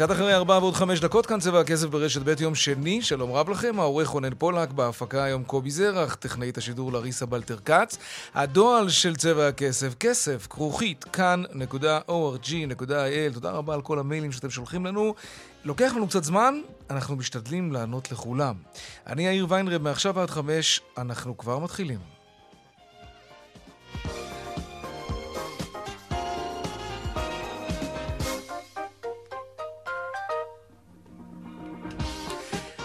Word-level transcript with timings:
קצת 0.00 0.10
אחרי 0.10 0.34
ארבע 0.34 0.58
ועוד 0.58 0.74
חמש 0.74 1.00
דקות 1.00 1.26
כאן 1.26 1.40
צבע 1.40 1.60
הכסף 1.60 1.86
ברשת 1.86 2.20
ב' 2.24 2.40
יום 2.40 2.54
שני, 2.54 3.02
שלום 3.02 3.32
רב 3.32 3.50
לכם, 3.50 3.80
העורך 3.80 4.08
רונן 4.08 4.34
פולק, 4.38 4.72
בהפקה 4.72 5.24
היום 5.24 5.44
קובי 5.44 5.70
זרח, 5.70 6.14
טכנאית 6.14 6.58
השידור 6.58 6.92
לריסה 6.92 7.26
בלטר 7.26 7.56
כץ. 7.64 7.98
הדועל 8.34 8.88
של 8.88 9.16
צבע 9.16 9.48
הכסף, 9.48 9.94
כסף, 9.94 10.46
כרוכית, 10.50 11.04
כאן.org.il, 11.04 13.34
תודה 13.34 13.50
רבה 13.50 13.74
על 13.74 13.82
כל 13.82 13.98
המיילים 13.98 14.32
שאתם 14.32 14.50
שולחים 14.50 14.86
לנו. 14.86 15.14
לוקח 15.64 15.92
לנו 15.96 16.08
קצת 16.08 16.24
זמן, 16.24 16.60
אנחנו 16.90 17.16
משתדלים 17.16 17.72
לענות 17.72 18.12
לכולם. 18.12 18.54
אני 19.06 19.26
יאיר 19.26 19.46
ויינרב, 19.48 19.82
מעכשיו 19.82 20.20
עד 20.20 20.30
חמש, 20.30 20.80
אנחנו 20.98 21.38
כבר 21.38 21.58
מתחילים. 21.58 22.19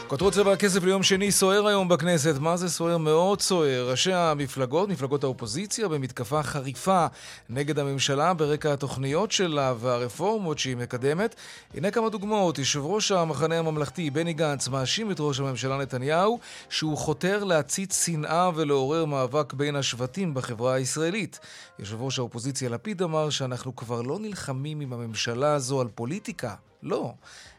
כותרות 0.08 0.34
צבע 0.34 0.53
הכסף 0.53 0.84
ליום 0.84 1.03
שני 1.03 1.31
סוער 1.31 1.67
היום 1.67 1.88
בכנסת. 1.88 2.36
מה 2.39 2.58
זה 2.58 2.70
סוער? 2.70 2.98
מאוד 2.98 3.42
סוער. 3.42 3.89
ראשי 3.89 4.14
המפלגות, 4.14 4.89
מפלגות 4.89 5.23
האופוזיציה, 5.23 5.88
במתקפה 5.88 6.44
חריפה 6.44 7.06
נגד 7.50 7.80
הממשלה 7.80 8.34
ברקע 8.34 8.73
התוכניות 8.73 9.31
שלה 9.31 9.73
והרפורמות 9.80 10.59
שהיא 10.59 10.78
מקדמת. 10.78 11.36
הנה 11.73 11.92
כמה 11.92 12.09
דוגמאות. 12.09 12.58
יושב 12.58 12.80
ראש 12.84 13.12
המחנה 13.12 13.59
הממלכתי, 13.59 14.09
בני 14.09 14.34
גנץ, 14.34 14.67
מאשים 14.67 15.12
את 15.12 15.17
ראש 15.20 15.39
הממשלה 15.39 15.78
נתניהו 15.78 16.40
שהוא 16.69 16.97
חותר 16.97 17.44
להציץ 17.44 18.06
שנאה 18.06 18.50
ולעורר 18.56 19.06
מאבק 19.06 19.53
בין 19.53 19.75
השבטים 19.75 20.34
בחברה 20.34 20.73
הישראלית. 20.73 21.40
יושב 21.80 22.02
ראש 22.02 22.19
האופוזיציה 22.19 22.69
לפיד 22.69 23.02
אמר 23.02 23.30
שאנחנו 23.30 23.75
כבר 23.75 24.02
לא 24.02 24.19
נלחמים 24.19 24.80
עם 24.80 24.94
הממשלה 24.94 25.53
הזו 25.53 25.81
על 25.81 25.88
פוליטיקה. 25.95 26.56
לא. 26.86 27.14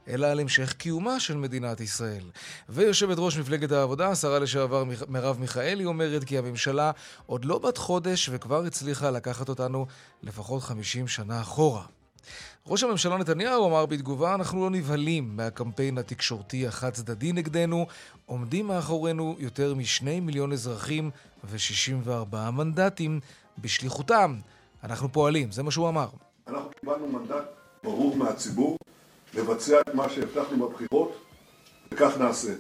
אלא 0.08 0.27
על 0.27 0.41
המשך 0.41 0.72
קיומה 0.72 1.20
של 1.20 1.36
מדינת 1.36 1.80
ישראל. 1.80 2.24
ויושבת 2.69 3.16
ראש 3.19 3.38
מפלגת 3.38 3.72
העבודה, 3.72 4.08
השרה 4.08 4.38
לשעבר 4.38 4.84
מרב 5.08 5.41
מיכאלי, 5.41 5.84
אומרת 5.84 6.24
כי 6.24 6.38
הממשלה 6.38 6.91
עוד 7.27 7.44
לא 7.44 7.58
בת 7.58 7.77
חודש 7.78 8.30
וכבר 8.32 8.64
הצליחה 8.64 9.10
לקחת 9.10 9.48
אותנו 9.48 9.86
לפחות 10.22 10.62
50 10.62 11.08
שנה 11.08 11.41
אחורה. 11.41 11.82
ראש 12.66 12.82
הממשלה 12.82 13.16
נתניהו 13.16 13.69
אמר 13.69 13.86
בתגובה, 13.86 14.34
אנחנו 14.34 14.60
לא 14.60 14.70
נבהלים 14.70 15.36
מהקמפיין 15.36 15.98
התקשורתי 15.98 16.66
החד-צדדי 16.66 17.32
נגדנו, 17.32 17.86
עומדים 18.27 18.66
מאחורינו 18.66 19.36
יותר 19.38 19.74
משני 19.74 20.20
מיליון 20.20 20.52
אזרחים 20.52 21.10
ו-64 21.44 22.36
מנדטים 22.50 23.20
בשליחותם. 23.58 24.36
אנחנו 24.84 25.12
פועלים, 25.12 25.52
זה 25.52 25.62
מה 25.62 25.70
שהוא 25.70 25.88
אמר. 25.88 26.08
אנחנו 26.48 26.70
קיבלנו 26.80 27.08
מנדט 27.08 27.44
ברור 27.84 28.16
מהציבור 28.16 28.77
לבצע 29.34 29.80
את 29.80 29.94
מה 29.94 30.08
שהבטחנו 30.08 30.69
בבחירות, 30.69 31.22
וכך 31.92 32.19
נעשה. 32.19 32.53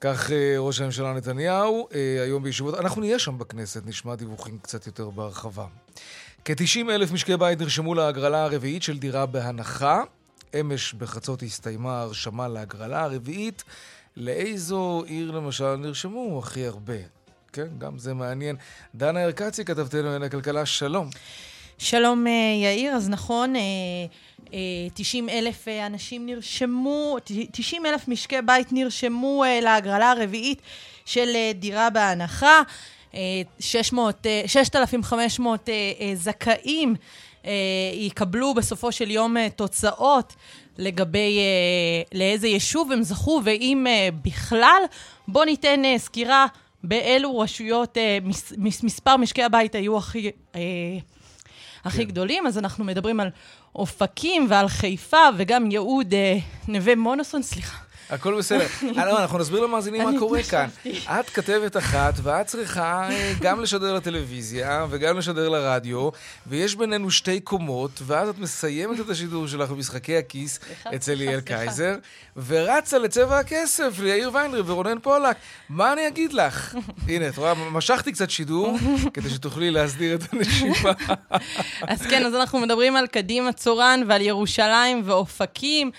כך 0.00 0.30
אה, 0.32 0.54
ראש 0.58 0.80
הממשלה 0.80 1.12
נתניהו, 1.12 1.88
אה, 1.94 2.22
היום 2.22 2.42
בישיבות, 2.42 2.74
אנחנו 2.74 3.00
נהיה 3.00 3.18
שם 3.18 3.38
בכנסת, 3.38 3.86
נשמע 3.86 4.14
דיווחים 4.14 4.58
קצת 4.58 4.86
יותר 4.86 5.10
בהרחבה. 5.10 5.66
כ-90 6.44 6.90
אלף 6.90 7.12
משקי 7.12 7.36
בית 7.36 7.60
נרשמו 7.60 7.94
להגרלה 7.94 8.44
הרביעית 8.44 8.82
של 8.82 8.98
דירה 8.98 9.26
בהנחה. 9.26 10.02
אמש 10.60 10.94
בחצות 10.94 11.42
הסתיימה 11.42 11.98
ההרשמה 11.98 12.48
להגרלה 12.48 13.02
הרביעית. 13.02 13.64
לאיזו 14.16 15.04
עיר 15.06 15.30
למשל 15.30 15.76
נרשמו 15.76 16.38
הכי 16.38 16.66
הרבה? 16.66 16.94
כן, 17.52 17.66
גם 17.78 17.98
זה 17.98 18.14
מעניין. 18.14 18.56
דנה 18.94 19.24
ארקצי, 19.24 19.64
כתבתנו 19.64 20.02
לענייני 20.02 20.26
הכלכלה, 20.26 20.66
שלום. 20.66 21.10
שלום 21.78 22.26
אה, 22.26 22.32
יאיר, 22.62 22.92
אז 22.92 23.08
נכון, 23.08 23.54
90 24.94 25.28
אה, 25.28 25.34
אה, 25.34 25.38
אלף 25.38 25.68
אנשים 25.68 26.26
נרשמו, 26.26 27.16
90 27.52 27.86
אלף 27.86 28.08
משקי 28.08 28.42
בית 28.46 28.72
נרשמו 28.72 29.44
להגרלה 29.62 30.10
הרביעית 30.10 30.62
של 31.04 31.28
דירה 31.54 31.90
בהנחה. 31.90 32.62
600, 33.60 34.26
6,500 34.46 35.68
זכאים 36.14 36.94
יקבלו 37.94 38.54
בסופו 38.54 38.92
של 38.92 39.10
יום 39.10 39.36
תוצאות 39.48 40.32
לגבי 40.78 41.38
לאיזה 42.14 42.48
יישוב 42.48 42.92
הם 42.92 43.02
זכו, 43.02 43.40
ואם 43.44 43.86
בכלל, 44.22 44.82
בואו 45.28 45.44
ניתן 45.44 45.82
סקירה 45.96 46.46
באילו 46.84 47.38
רשויות 47.38 47.98
מספר 48.82 49.16
משקי 49.16 49.42
הבית 49.42 49.74
היו 49.74 49.98
הכי... 49.98 50.30
הכי 51.86 51.98
כן. 51.98 52.04
גדולים, 52.04 52.46
אז 52.46 52.58
אנחנו 52.58 52.84
מדברים 52.84 53.20
על 53.20 53.28
אופקים 53.74 54.46
ועל 54.48 54.68
חיפה 54.68 55.28
וגם 55.36 55.70
יהוד 55.70 56.14
אה, 56.14 56.38
נווה 56.68 56.96
מונוסון, 56.96 57.42
סליחה. 57.42 57.85
הכל 58.10 58.38
בסדר. 58.38 58.66
אה, 58.98 59.06
לא, 59.06 59.20
אנחנו 59.22 59.38
נסביר 59.38 59.60
למאזינים 59.60 60.02
מה 60.02 60.18
קורה 60.18 60.42
כאן. 60.42 60.68
את 61.06 61.30
כתבת 61.30 61.76
אחת, 61.76 62.14
ואת 62.22 62.46
צריכה 62.46 63.08
אה, 63.10 63.32
גם 63.40 63.60
לשדר 63.60 63.94
לטלוויזיה 63.94 64.86
וגם 64.90 65.18
לשדר 65.18 65.48
לרדיו, 65.48 66.08
ויש 66.46 66.74
בינינו 66.74 67.10
שתי 67.10 67.40
קומות, 67.40 67.90
ואז 68.06 68.28
את 68.28 68.38
מסיימת 68.38 69.00
את 69.00 69.10
השידור 69.10 69.46
שלך 69.46 69.70
במשחקי 69.70 70.16
הכיס 70.16 70.60
אצל 70.94 71.14
ליאל 71.14 71.40
קייזר, 71.40 71.94
ורצה 72.46 72.98
לצבע 72.98 73.38
הכסף 73.38 73.98
ליאיר 74.02 74.30
ויינרי 74.34 74.60
ורונן 74.66 74.98
פולק. 74.98 75.36
מה 75.68 75.92
אני 75.92 76.08
אגיד 76.08 76.32
לך? 76.32 76.74
הנה, 77.08 77.28
את 77.28 77.36
רואה, 77.36 77.54
משכתי 77.54 78.12
קצת 78.12 78.30
שידור, 78.30 78.76
כדי 79.14 79.30
שתוכלי 79.30 79.70
להסדיר 79.70 80.14
את 80.14 80.32
הנשימה. 80.32 80.92
אז 81.88 82.02
כן, 82.02 82.26
אז 82.26 82.34
אנחנו 82.34 82.58
מדברים 82.58 82.96
על 82.96 83.06
קדימה 83.06 83.52
צורן 83.52 84.02
ועל 84.06 84.20
ירושלים 84.20 85.02
ואופקים, 85.04 85.90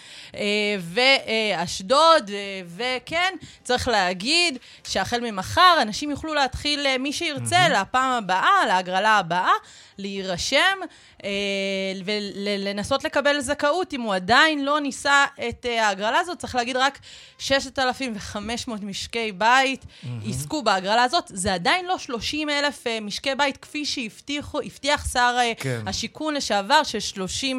ואשדוד. 0.94 1.97
אשדוד, 1.98 2.32
וכן, 2.78 3.34
צריך 3.64 3.88
להגיד 3.88 4.58
שהחל 4.84 5.20
ממחר 5.20 5.78
אנשים 5.82 6.12
יוכלו 6.12 6.34
להתחיל, 6.34 6.86
אה, 6.86 6.98
מי 6.98 7.14
שירצה, 7.14 7.66
mm-hmm. 7.66 7.82
לפעם 7.82 8.12
הבאה, 8.12 8.66
להגרלה 8.68 9.18
הבאה, 9.18 9.52
להירשם 9.98 10.78
אה, 11.24 11.30
ולנסות 12.06 13.04
לקבל 13.04 13.40
זכאות. 13.40 13.94
אם 13.94 14.02
הוא 14.02 14.16
עדיין 14.16 14.66
לא 14.66 14.80
ניסה 14.80 15.26
את 15.50 15.66
אה, 15.66 15.88
ההגרלה 15.88 16.20
הזאת, 16.20 16.40
צריך 16.40 16.56
להגיד 16.56 16.78
רק 16.78 17.00
6,500 17.38 18.84
משקי 18.84 19.32
בית 19.32 19.84
mm-hmm. 19.84 20.08
יזכו 20.24 20.64
בהגרלה 20.64 21.04
הזאת. 21.04 21.24
זה 21.34 21.54
עדיין 21.54 21.86
לא 21.86 21.98
30 21.98 22.50
אלף 22.50 22.88
אה, 22.88 23.00
משקי 23.02 23.36
בית, 23.36 23.58
כפי 23.58 23.86
שהבטיח 23.86 25.08
שר 25.14 25.38
כן. 25.58 25.82
השיכון 25.88 26.34
לשעבר, 26.34 26.84
ש-30 26.84 27.56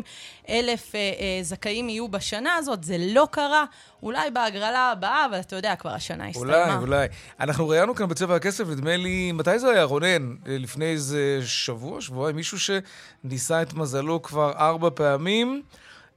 אלף 0.50 0.94
אה, 0.94 1.00
אה, 1.00 1.38
זכאים 1.42 1.88
יהיו 1.88 2.08
בשנה 2.08 2.54
הזאת. 2.54 2.84
זה 2.84 2.96
לא 2.98 3.28
קרה. 3.30 3.64
אולי 4.02 4.30
בהגרלה 4.30 4.90
הבאה, 4.90 5.26
אבל 5.26 5.40
אתה 5.40 5.56
יודע, 5.56 5.76
כבר 5.76 5.90
השנה 5.90 6.28
הסתיימה. 6.28 6.64
אולי, 6.64 6.76
אולי. 6.76 7.06
אנחנו 7.40 7.68
ראיינו 7.68 7.94
כאן 7.94 8.08
בצבע 8.08 8.36
הכסף, 8.36 8.68
נדמה 8.68 8.96
לי, 8.96 9.32
מתי 9.32 9.58
זה 9.58 9.70
היה, 9.70 9.84
רונן? 9.84 10.34
לפני 10.46 10.84
איזה 10.84 11.40
שבוע, 11.44 12.00
שבועיים, 12.00 12.36
מישהו 12.36 12.58
שניסה 12.60 13.62
את 13.62 13.74
מזלו 13.74 14.22
כבר 14.22 14.52
ארבע 14.52 14.88
פעמים. 14.94 15.62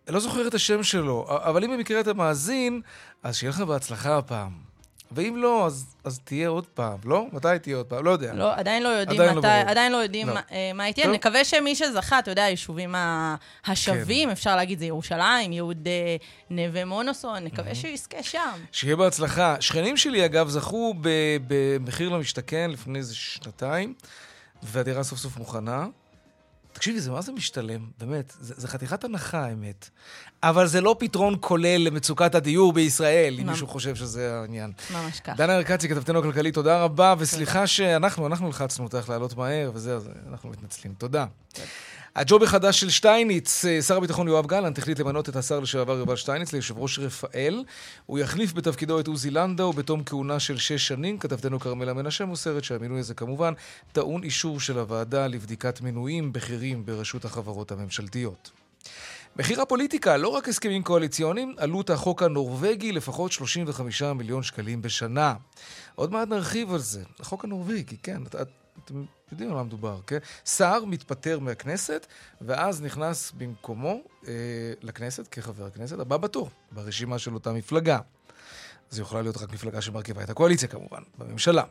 לא 0.08 0.20
זוכר 0.20 0.48
את 0.48 0.54
השם 0.54 0.84
שלו, 0.84 1.26
אבל 1.30 1.64
אם 1.64 1.72
במקרה 1.72 2.00
אתה 2.00 2.14
מאזין, 2.14 2.82
אז 3.24 3.36
שיהיה 3.36 3.50
לך 3.50 3.62
בהצלחה 3.62 4.18
הפעם. 4.18 4.71
ואם 5.12 5.36
לא, 5.38 5.66
אז, 5.66 5.96
אז 6.04 6.20
תהיה 6.20 6.48
עוד 6.48 6.68
פעם, 6.68 6.98
לא? 7.06 7.26
מתי 7.34 7.48
תהיה 7.62 7.78
עוד 7.78 7.86
פעם? 7.86 8.06
לא 8.06 8.12
יודע. 8.12 8.34
לא, 8.34 8.56
עדיין 8.56 8.84
לא 8.84 8.88
יודעים 8.88 9.22
עדיין 9.22 9.36
לא 9.36 9.42
מתי, 9.42 9.66
לא 9.66 9.72
עדיין 9.72 9.92
לא 9.92 9.98
יודעים 9.98 10.28
לא. 10.28 10.34
מה, 10.34 10.42
אה, 10.52 10.72
מה 10.74 10.94
תהיה. 10.94 11.08
נקווה 11.08 11.46
שמי 11.46 11.76
זכה, 11.76 12.20
אתה 12.20 12.32
יודע, 12.32 12.44
היישובים 12.44 12.96
השווים, 13.66 14.28
כן. 14.28 14.32
אפשר 14.32 14.56
להגיד, 14.56 14.80
זה 14.80 14.86
ירושלים, 14.86 15.54
יהוד 15.54 15.88
אה, 15.88 16.16
נווה 16.50 16.86
מונוסון, 16.86 17.44
נקווה 17.44 17.72
mm-hmm. 17.72 17.76
שהוא 17.76 17.92
יזכה 17.92 18.24
שם. 18.24 18.58
שיהיה 18.72 18.96
בהצלחה. 18.96 19.56
שכנים 19.60 19.98
שלי, 19.98 20.26
אגב, 20.26 20.50
זכו 20.50 20.94
במחיר 21.48 22.10
למשתכן 22.10 22.70
לפני 22.72 23.00
איזה 23.00 23.16
שנתיים, 23.16 23.94
והדירה 24.64 25.04
סוף 25.04 25.20
סוף 25.20 25.38
מוכנה. 25.38 25.86
תקשיבי, 26.74 27.00
זה 27.02 27.12
מה 27.12 27.22
זה 27.22 27.32
משתלם? 27.32 27.86
באמת, 27.98 28.34
זה, 28.40 28.54
זה 28.58 28.68
חתיכת 28.68 29.04
הנחה, 29.04 29.46
האמת. 29.46 29.90
אבל 30.44 30.68
זה 30.68 30.82
לא 30.82 30.96
פתרון 31.00 31.36
כולל 31.40 31.78
למצוקת 31.78 32.36
הדיור 32.36 32.74
בישראל, 32.74 33.38
אם 33.42 33.50
מישהו 33.50 33.68
חושב 33.68 33.96
שזה 33.96 34.40
העניין. 34.40 34.72
ממש 34.94 35.20
ככה. 35.20 35.36
דנה 35.38 35.56
ארקצי, 35.58 35.90
כתבתנו 35.90 36.20
הכלכלית, 36.20 36.54
תודה 36.54 36.84
רבה, 36.84 37.16
וסליחה 37.18 37.68
שאנחנו, 37.68 38.28
אנחנו 38.28 38.50
לחצנו 38.50 38.84
אותך 38.86 39.10
לעלות 39.10 39.38
מהר, 39.38 39.72
וזה, 39.74 39.96
אז 39.96 40.10
אנחנו 40.30 40.50
מתנצלים. 40.50 40.94
תודה. 40.98 41.26
הג'וב 42.16 42.44
החדש 42.44 42.80
של 42.80 42.90
שטייניץ, 42.90 43.66
אה, 43.66 43.82
שר 43.82 43.98
הביטחון 43.98 44.28
יואב 44.28 44.46
גלנט 44.46 44.78
החליט 44.78 45.00
למנות 45.00 45.30
את 45.30 45.36
השר 45.36 45.60
לשעבר 45.60 45.98
יובל 45.98 46.16
שטייניץ 46.16 46.54
ליושב 46.54 46.78
ראש 46.78 47.00
רפאל. 47.00 47.64
הוא 48.06 48.20
יחליף 48.20 48.54
בתפקידו 48.54 49.00
את 49.00 49.08
עוזי 49.08 49.32
לנדאו 49.32 49.74
בתום 49.74 50.04
כהונה 50.04 50.40
של 50.40 50.58
שש 50.58 50.88
שנים. 50.88 51.18
כתבתנו 51.18 51.60
כרמלה 51.60 51.94
מנשה 51.94 52.26
מוסרת 52.26 52.64
שהמינוי 52.64 53.00
הזה 53.00 53.14
כמובן 53.14 53.54
טעון 53.92 54.24
אישור 54.24 54.60
של 54.60 54.78
הוועדה 54.78 55.28
לבדיקת 55.28 55.82
מינויים 55.82 56.34
בכירים 56.34 56.86
ברשות 56.86 57.26
החברות 57.26 57.72
הממשלתיות. 57.72 58.52
מחיר 59.36 59.62
הפוליטיקה, 59.62 60.18
לא 60.18 60.28
רק 60.28 60.50
הסכמים 60.50 60.84
קואליציוניים, 60.84 61.56
עלות 61.58 61.90
החוק 61.90 62.24
הנורבגי 62.24 62.92
לפחות 62.92 63.32
35 63.32 64.02
מיליון 64.02 64.44
שקלים 64.44 64.82
בשנה. 64.82 65.34
עוד 65.96 66.12
מעט 66.12 66.28
נרחיב 66.28 66.74
על 66.74 66.80
זה. 66.80 67.04
החוק 67.20 67.44
הנורבגי, 67.44 67.98
כן, 68.04 68.22
את, 68.26 68.36
אתם 68.86 69.04
יודעים 69.32 69.50
על 69.50 69.56
מה 69.56 69.64
מדובר, 69.64 70.00
כן? 70.08 70.18
שר 70.46 70.86
מתפטר 70.86 71.40
מהכנסת, 71.40 72.08
ואז 72.42 72.82
נכנס 72.82 73.32
במקומו 73.38 74.02
אה, 74.28 74.34
לכנסת 74.82 75.28
כחבר 75.28 75.66
הכנסת 75.66 76.00
הבא 76.00 76.18
בתור, 76.18 76.50
ברשימה 76.72 77.20
של 77.20 77.34
אותה 77.34 77.54
מפלגה. 77.54 78.00
זו 78.90 79.02
יכולה 79.02 79.22
להיות 79.22 79.38
רק 79.38 79.54
מפלגה 79.54 79.82
שמרכיבה 79.82 80.24
את 80.24 80.30
הקואליציה 80.30 80.68
כמובן, 80.68 81.02
בממשלה. 81.18 81.64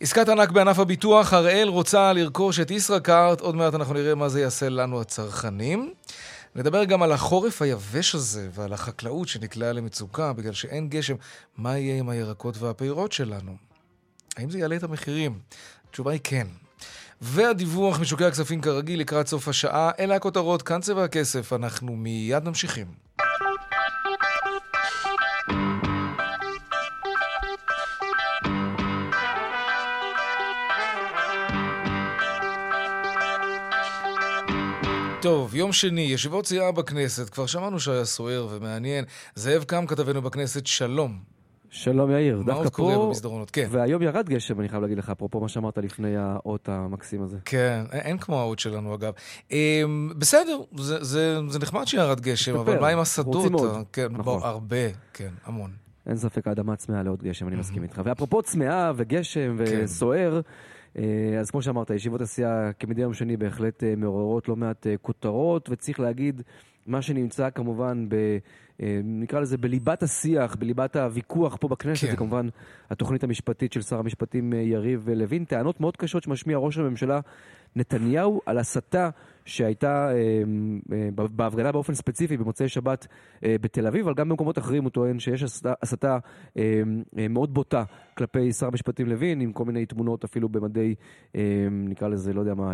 עסקת 0.00 0.28
ענק 0.28 0.50
בענף 0.50 0.78
הביטוח, 0.78 1.32
הראל 1.32 1.68
רוצה 1.68 2.12
לרכוש 2.12 2.60
את 2.60 2.70
ישראכרט, 2.70 3.40
עוד 3.40 3.54
מעט 3.54 3.74
אנחנו 3.74 3.94
נראה 3.94 4.14
מה 4.14 4.28
זה 4.28 4.40
יעשה 4.40 4.68
לנו 4.68 5.00
הצרכנים. 5.00 5.94
נדבר 6.54 6.84
גם 6.84 7.02
על 7.02 7.12
החורף 7.12 7.62
היבש 7.62 8.14
הזה 8.14 8.48
ועל 8.52 8.72
החקלאות 8.72 9.28
שנקלעה 9.28 9.72
למצוקה 9.72 10.32
בגלל 10.32 10.52
שאין 10.52 10.88
גשם. 10.88 11.14
מה 11.56 11.78
יהיה 11.78 11.98
עם 11.98 12.08
הירקות 12.08 12.58
והפירות 12.58 13.12
שלנו? 13.12 13.56
האם 14.36 14.50
זה 14.50 14.58
יעלה 14.58 14.76
את 14.76 14.82
המחירים? 14.82 15.38
התשובה 15.92 16.12
היא 16.12 16.20
כן. 16.24 16.46
והדיווח 17.20 18.00
משוקי 18.00 18.24
הכספים 18.24 18.60
כרגיל 18.60 19.00
לקראת 19.00 19.26
סוף 19.26 19.48
השעה, 19.48 19.90
אלה 19.98 20.14
הכותרות, 20.14 20.62
כאן 20.62 20.80
צבע 20.80 21.04
הכסף, 21.04 21.52
אנחנו 21.52 21.96
מיד 21.96 22.44
ממשיכים. 22.44 22.86
טוב, 35.22 35.54
יום 35.54 35.72
שני, 35.72 36.00
ישיבות 36.00 36.46
סיעה 36.46 36.72
בכנסת, 36.72 37.30
כבר 37.30 37.46
שמענו 37.46 37.80
שהיה 37.80 38.04
סוער 38.04 38.48
ומעניין. 38.50 39.04
זאב 39.34 39.64
קם, 39.64 39.86
כתבנו 39.86 40.22
בכנסת, 40.22 40.66
שלום. 40.66 41.41
שלום 41.74 42.10
יאיר, 42.10 42.42
דווקא 42.46 42.64
פה... 42.64 42.70
קורה 42.70 43.06
במסדרונות? 43.06 43.50
כן. 43.50 43.66
והיום 43.70 44.02
ירד 44.02 44.28
גשם, 44.28 44.60
אני 44.60 44.68
חייב 44.68 44.82
להגיד 44.82 44.98
לך, 44.98 45.10
אפרופו 45.10 45.40
מה 45.40 45.48
שאמרת 45.48 45.78
לפני 45.78 46.16
האות 46.16 46.68
המקסים 46.68 47.22
הזה. 47.22 47.38
כן, 47.44 47.84
אין 47.92 48.18
כמו 48.18 48.40
האות 48.40 48.58
שלנו 48.58 48.94
אגב. 48.94 49.12
אמ, 49.50 50.12
בסדר, 50.18 50.60
זה, 50.76 51.04
זה, 51.04 51.38
זה 51.48 51.58
נחמד 51.58 51.86
שירד 51.86 52.20
גשם, 52.20 52.56
אבל 52.56 52.80
מה 52.80 52.88
עם 52.88 52.98
השדות? 52.98 53.34
רוצים 53.34 53.52
עוד. 53.52 53.86
כן, 53.92 54.06
נכון. 54.10 54.24
בוא, 54.24 54.46
הרבה, 54.46 54.76
כן, 55.12 55.30
המון. 55.44 55.70
אין 56.06 56.16
ספק, 56.16 56.46
האדמה 56.46 56.76
צמאה 56.76 57.02
לעוד 57.02 57.22
גשם, 57.22 57.48
אני 57.48 57.56
מסכים 57.56 57.82
איתך. 57.82 58.00
ואפרופו 58.04 58.42
צמאה 58.42 58.92
וגשם 58.96 59.56
כן. 59.66 59.80
וסוער, 59.84 60.40
אה, 60.98 61.02
אז 61.40 61.50
כמו 61.50 61.62
שאמרת, 61.62 61.90
ישיבות 61.90 62.20
הסיעה 62.20 62.72
כמדי 62.72 63.02
יום 63.02 63.14
שני 63.14 63.36
בהחלט 63.36 63.84
אה, 63.84 63.94
מעוררות 63.96 64.48
לא 64.48 64.56
מעט 64.56 64.86
אה, 64.86 64.94
כותרות, 65.02 65.68
וצריך 65.70 66.00
להגיד, 66.00 66.42
מה 66.86 67.02
שנמצא 67.02 67.50
כמובן 67.50 68.06
ב... 68.08 68.14
אה, 68.82 69.00
נקרא 69.04 69.40
לזה 69.40 69.58
בליבת 69.58 70.02
השיח, 70.02 70.56
בליבת 70.56 70.96
הוויכוח 70.96 71.56
פה 71.60 71.68
בכנסת, 71.68 72.04
כן. 72.04 72.10
זה 72.10 72.16
כמובן 72.16 72.48
התוכנית 72.90 73.24
המשפטית 73.24 73.72
של 73.72 73.82
שר 73.82 73.98
המשפטים 73.98 74.52
אה, 74.52 74.58
יריב 74.58 75.08
לוין. 75.10 75.44
טענות 75.44 75.80
מאוד 75.80 75.96
קשות 75.96 76.22
שמשמיע 76.22 76.58
ראש 76.58 76.78
הממשלה 76.78 77.20
נתניהו 77.76 78.40
על 78.46 78.58
הסתה 78.58 79.10
שהייתה 79.44 80.10
אה, 80.12 80.42
בהפגנה 81.14 81.72
באופן 81.72 81.94
ספציפי 81.94 82.36
במוצאי 82.36 82.68
שבת 82.68 83.06
בתל 83.42 83.86
אביב, 83.86 84.06
אבל 84.06 84.14
גם 84.14 84.28
במקומות 84.28 84.58
אחרים 84.58 84.82
הוא 84.82 84.90
טוען 84.90 85.18
שיש 85.18 85.42
הסתה, 85.42 85.72
הסתה 85.82 86.18
מאוד 87.30 87.54
בוטה 87.54 87.84
כלפי 88.16 88.52
שר 88.52 88.66
המשפטים 88.66 89.06
לוין, 89.06 89.40
עם 89.40 89.52
כל 89.52 89.64
מיני 89.64 89.86
תמונות 89.86 90.24
אפילו 90.24 90.48
במדי, 90.48 90.94
נקרא 91.70 92.08
לזה, 92.08 92.32
לא 92.32 92.40
יודע 92.40 92.54
מה, 92.54 92.72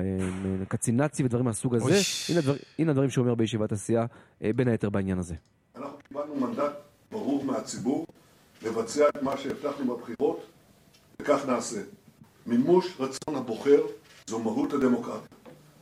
קצין 0.68 0.96
נאצי 0.96 1.24
ודברים 1.24 1.44
מהסוג 1.44 1.74
הזה. 1.74 1.94
הנה, 2.28 2.38
הדבר, 2.38 2.54
הנה 2.78 2.90
הדברים 2.90 3.10
שהוא 3.10 3.22
אומר 3.22 3.34
בישיבת 3.34 3.72
הסיעה, 3.72 4.06
בין 4.40 4.68
היתר 4.68 4.90
בעניין 4.90 5.18
הזה. 5.18 5.34
אנחנו 5.76 5.98
קיבלנו 6.08 6.34
מנדט 6.36 6.72
ברור 7.10 7.44
מהציבור 7.44 8.06
לבצע 8.62 9.08
את 9.08 9.22
מה 9.22 9.36
שהבטחנו 9.36 9.96
בבחירות, 9.96 10.46
וכך 11.22 11.46
נעשה. 11.48 11.80
מימוש 12.46 12.96
רצון 13.00 13.36
הבוחר 13.36 13.80
זו 14.26 14.38
מהות 14.38 14.72
הדמוקרטיה. 14.72 15.38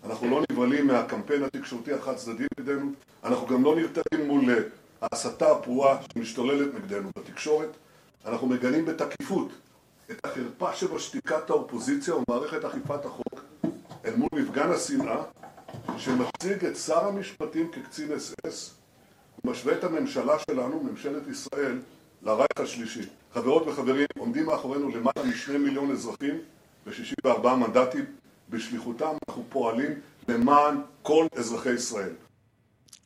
אנחנו 0.07 0.31
לא 0.31 0.43
נבהלים 0.51 0.87
מהקמפיין 0.87 1.43
התקשורתי 1.43 1.93
החד 1.93 2.15
צדדי 2.17 2.45
נגדנו, 2.59 2.93
אנחנו 3.25 3.47
גם 3.47 3.65
לא 3.65 3.77
נרתעים 3.77 4.27
מול 4.27 4.45
ההסתה 5.03 5.53
הפרועה 5.53 5.99
שמשתוללת 6.13 6.75
נגדנו 6.75 7.11
בתקשורת, 7.19 7.69
אנחנו 8.27 8.47
מגנים 8.47 8.85
בתקיפות 8.85 9.49
את 10.11 10.25
החרפה 10.25 10.73
שבשתיקת 10.73 11.51
האופוזיציה 11.51 12.15
ומערכת 12.15 12.65
אכיפת 12.65 13.05
החוק 13.05 13.45
אל 14.05 14.17
מול 14.17 14.29
מפגן 14.33 14.71
השנאה 14.71 15.23
שמציג 15.97 16.65
את 16.65 16.77
שר 16.77 17.07
המשפטים 17.09 17.71
כקצין 17.73 18.13
אס 18.13 18.35
אס 18.47 18.75
משווה 19.45 19.75
את 19.75 19.85
הממשלה 19.85 20.37
שלנו, 20.51 20.83
ממשלת 20.83 21.23
ישראל, 21.29 21.79
לרייך 22.23 22.61
השלישי. 22.61 23.03
חברות 23.35 23.67
וחברים, 23.67 24.07
עומדים 24.19 24.47
מאחורינו 24.47 24.89
למעלה 24.89 25.29
משני 25.29 25.59
מיליון 25.59 25.91
אזרחים 25.91 26.39
ו-64 26.87 27.49
מנדטים. 27.49 28.05
בשליחותם 28.51 29.13
אנחנו 29.29 29.45
פועלים 29.49 29.91
למען 30.29 30.81
כל 31.03 31.27
אזרחי 31.37 31.71
ישראל. 31.73 32.13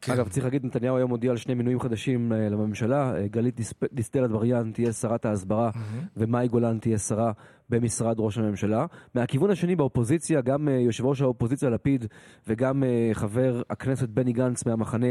כן. 0.03 0.13
אגב, 0.13 0.29
צריך 0.29 0.45
להגיד, 0.45 0.67
נתניהו 0.67 0.97
היום 0.97 1.11
הודיע 1.11 1.31
על 1.31 1.37
שני 1.37 1.55
מינויים 1.55 1.81
חדשים 1.81 2.33
אה, 2.33 2.49
לממשלה. 2.49 3.17
אה, 3.17 3.29
גלית 3.29 3.61
דיסטל 3.93 4.25
אטבריאן 4.25 4.71
תהיה 4.73 4.93
שרת 4.93 5.25
ההסברה, 5.25 5.71
mm-hmm. 5.71 6.07
ומאי 6.17 6.49
גולן 6.49 6.79
תהיה 6.79 6.99
שרה 6.99 7.33
במשרד 7.69 8.17
ראש 8.19 8.39
הממשלה. 8.39 8.87
מהכיוון 9.15 9.51
השני 9.51 9.77
באופוזיציה, 9.77 10.41
גם 10.41 10.69
אה, 10.69 10.73
יושב 10.75 11.07
ראש 11.07 11.21
האופוזיציה 11.21 11.71
לפיד 11.71 12.07
וגם 12.47 12.83
חבר 13.13 13.63
הכנסת 13.71 14.09
בני 14.09 14.33
גנץ 14.33 14.67
מהמחנה 14.67 15.07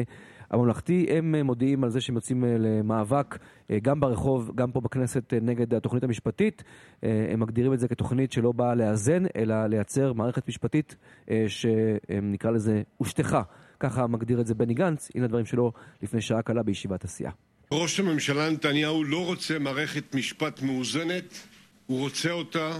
הממלכתי, 0.52 1.06
הם 1.10 1.36
מודיעים 1.36 1.84
על 1.84 1.90
זה 1.90 2.02
שהם 2.02 2.16
יוצאים 2.16 2.44
למאבק 2.48 3.38
גם 3.82 4.00
ברחוב, 4.00 4.52
גם 4.56 4.72
פה 4.72 4.82
בכנסת 4.82 5.34
נגד 5.42 5.74
התוכנית 5.74 6.04
המשפטית. 6.04 6.64
הם 7.04 7.40
מגדירים 7.40 7.74
את 7.74 7.80
זה 7.80 7.88
כתוכנית 7.88 8.32
שלא 8.32 8.52
באה 8.52 8.76
לאזן, 8.76 9.24
אלא 9.36 9.66
לייצר 9.66 10.14
מערכת 10.14 10.48
משפטית 10.48 10.96
שנקרא 11.48 12.52
לזה 12.52 12.81
הושטחה. 12.98 13.42
ככה 13.80 14.07
מגדיר 14.07 14.42
את 14.42 14.48
זה 14.48 14.54
בני 14.54 14.74
גנץ, 14.74 15.09
הנה 15.16 15.26
הדברים 15.26 15.45
שלו 15.45 15.71
לפני 16.04 16.21
שעה 16.21 16.42
קלה 16.42 16.64
בישיבת 16.64 17.04
הסיעה. 17.04 17.31
ראש 17.71 18.00
הממשלה 18.00 18.50
נתניהו 18.50 19.04
לא 19.04 19.26
רוצה 19.26 19.59
מערכת 19.59 20.16
משפט 20.16 20.62
מאוזנת, 20.62 21.33
הוא 21.88 22.00
רוצה 22.00 22.31
אותה 22.31 22.71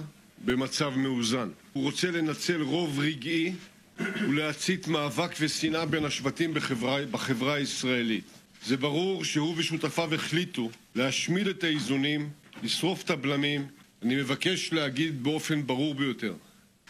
במצב 0.46 0.94
מאוזן. 0.98 1.50
הוא 1.74 1.84
רוצה 1.84 2.12
לנצל 2.12 2.62
רוב 2.62 3.00
רגעי 3.00 3.54
ולהצית 4.00 4.88
מאבק 4.88 5.32
ושנאה 5.40 5.86
בין 5.86 6.06
השבטים 6.06 6.54
בחברה, 6.54 7.06
בחברה 7.12 7.54
הישראלית. 7.54 8.24
זה 8.66 8.78
ברור 8.78 9.24
שהוא 9.24 9.56
ושותפיו 9.58 10.14
החליטו 10.14 10.70
להשמיד 10.96 11.48
את 11.48 11.64
האיזונים, 11.64 12.30
לשרוף 12.64 13.04
את 13.04 13.10
הבלמים. 13.10 13.68
אני 14.02 14.16
מבקש 14.16 14.74
להגיד 14.74 15.24
באופן 15.24 15.68
ברור 15.68 15.96
ביותר 15.96 16.34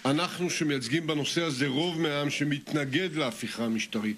אנחנו 0.06 0.50
שמייצגים 0.50 1.08
בנושא 1.08 1.44
הזה 1.44 1.68
רוב 1.68 2.02
מהעם 2.02 2.30
שמתנגד 2.30 3.16
להפיכה 3.16 3.66
המשטרית. 3.66 4.18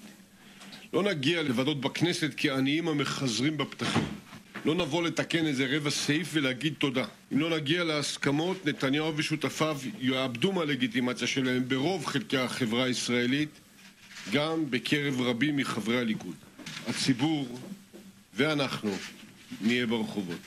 לא 0.92 1.02
נגיע 1.02 1.42
לוועדות 1.42 1.80
בכנסת 1.80 2.30
כעניים 2.36 2.88
המחזרים 2.88 3.56
בפתחים. 3.56 4.04
לא 4.64 4.74
נבוא 4.74 5.02
לתקן 5.02 5.46
איזה 5.46 5.66
רבע 5.70 5.90
סעיף 5.90 6.28
ולהגיד 6.32 6.74
תודה. 6.78 7.04
אם 7.32 7.38
לא 7.38 7.56
נגיע 7.56 7.84
להסכמות, 7.84 8.66
נתניהו 8.66 9.16
ושותפיו 9.16 9.78
יאבדו 10.00 10.52
מהלגיטימציה 10.52 11.26
שלהם 11.26 11.68
ברוב 11.68 12.06
חלקי 12.06 12.36
החברה 12.36 12.84
הישראלית, 12.84 13.48
גם 14.32 14.70
בקרב 14.70 15.20
רבים 15.20 15.56
מחברי 15.56 15.98
הליכוד. 16.00 16.34
הציבור 16.88 17.58
ואנחנו 18.34 18.96
נהיה 19.60 19.86
ברחובות. 19.86 20.40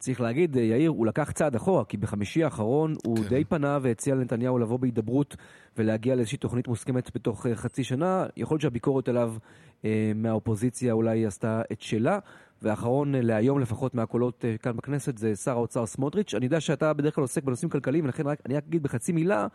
צריך 0.00 0.20
להגיד, 0.20 0.56
אה, 0.56 0.62
יאיר, 0.62 0.90
הוא 0.90 1.06
לקח 1.06 1.30
צעד 1.30 1.54
אחורה, 1.54 1.84
כי 1.84 1.96
בחמישי 1.96 2.44
האחרון 2.44 2.94
הוא 3.06 3.16
כן. 3.16 3.28
די 3.28 3.44
פנה 3.44 3.78
והציע 3.82 4.14
לנתניהו 4.14 4.58
לבוא 4.58 4.78
בהידברות 4.78 5.36
ולהגיע 5.78 6.14
לאיזושהי 6.14 6.38
תוכנית 6.38 6.68
מוסכמת 6.68 7.10
בתוך 7.14 7.46
uh, 7.46 7.48
חצי 7.54 7.84
שנה. 7.84 8.26
יכול 8.36 8.54
להיות 8.54 8.62
שהביקורת 8.62 9.08
עליו 9.08 9.34
uh, 9.82 9.84
מהאופוזיציה 10.14 10.92
אולי 10.92 11.26
עשתה 11.26 11.62
את 11.72 11.80
שלה, 11.80 12.18
והאחרון 12.62 13.14
להיום 13.14 13.60
לפחות 13.60 13.94
מהקולות 13.94 14.44
כאן 14.62 14.76
בכנסת 14.76 15.18
זה 15.18 15.36
שר 15.36 15.52
האוצר 15.52 15.86
סמוטריץ'. 15.86 16.34
אני 16.34 16.44
יודע 16.44 16.60
שאתה 16.60 16.92
בדרך 16.92 17.14
כלל 17.14 17.22
עוסק 17.22 17.44
בנושאים 17.44 17.70
כלכליים, 17.70 18.04
ולכן 18.04 18.26
רק, 18.26 18.38
אני 18.46 18.56
רק 18.56 18.64
אגיד 18.68 18.82
בחצי 18.82 19.12
מילה 19.12 19.46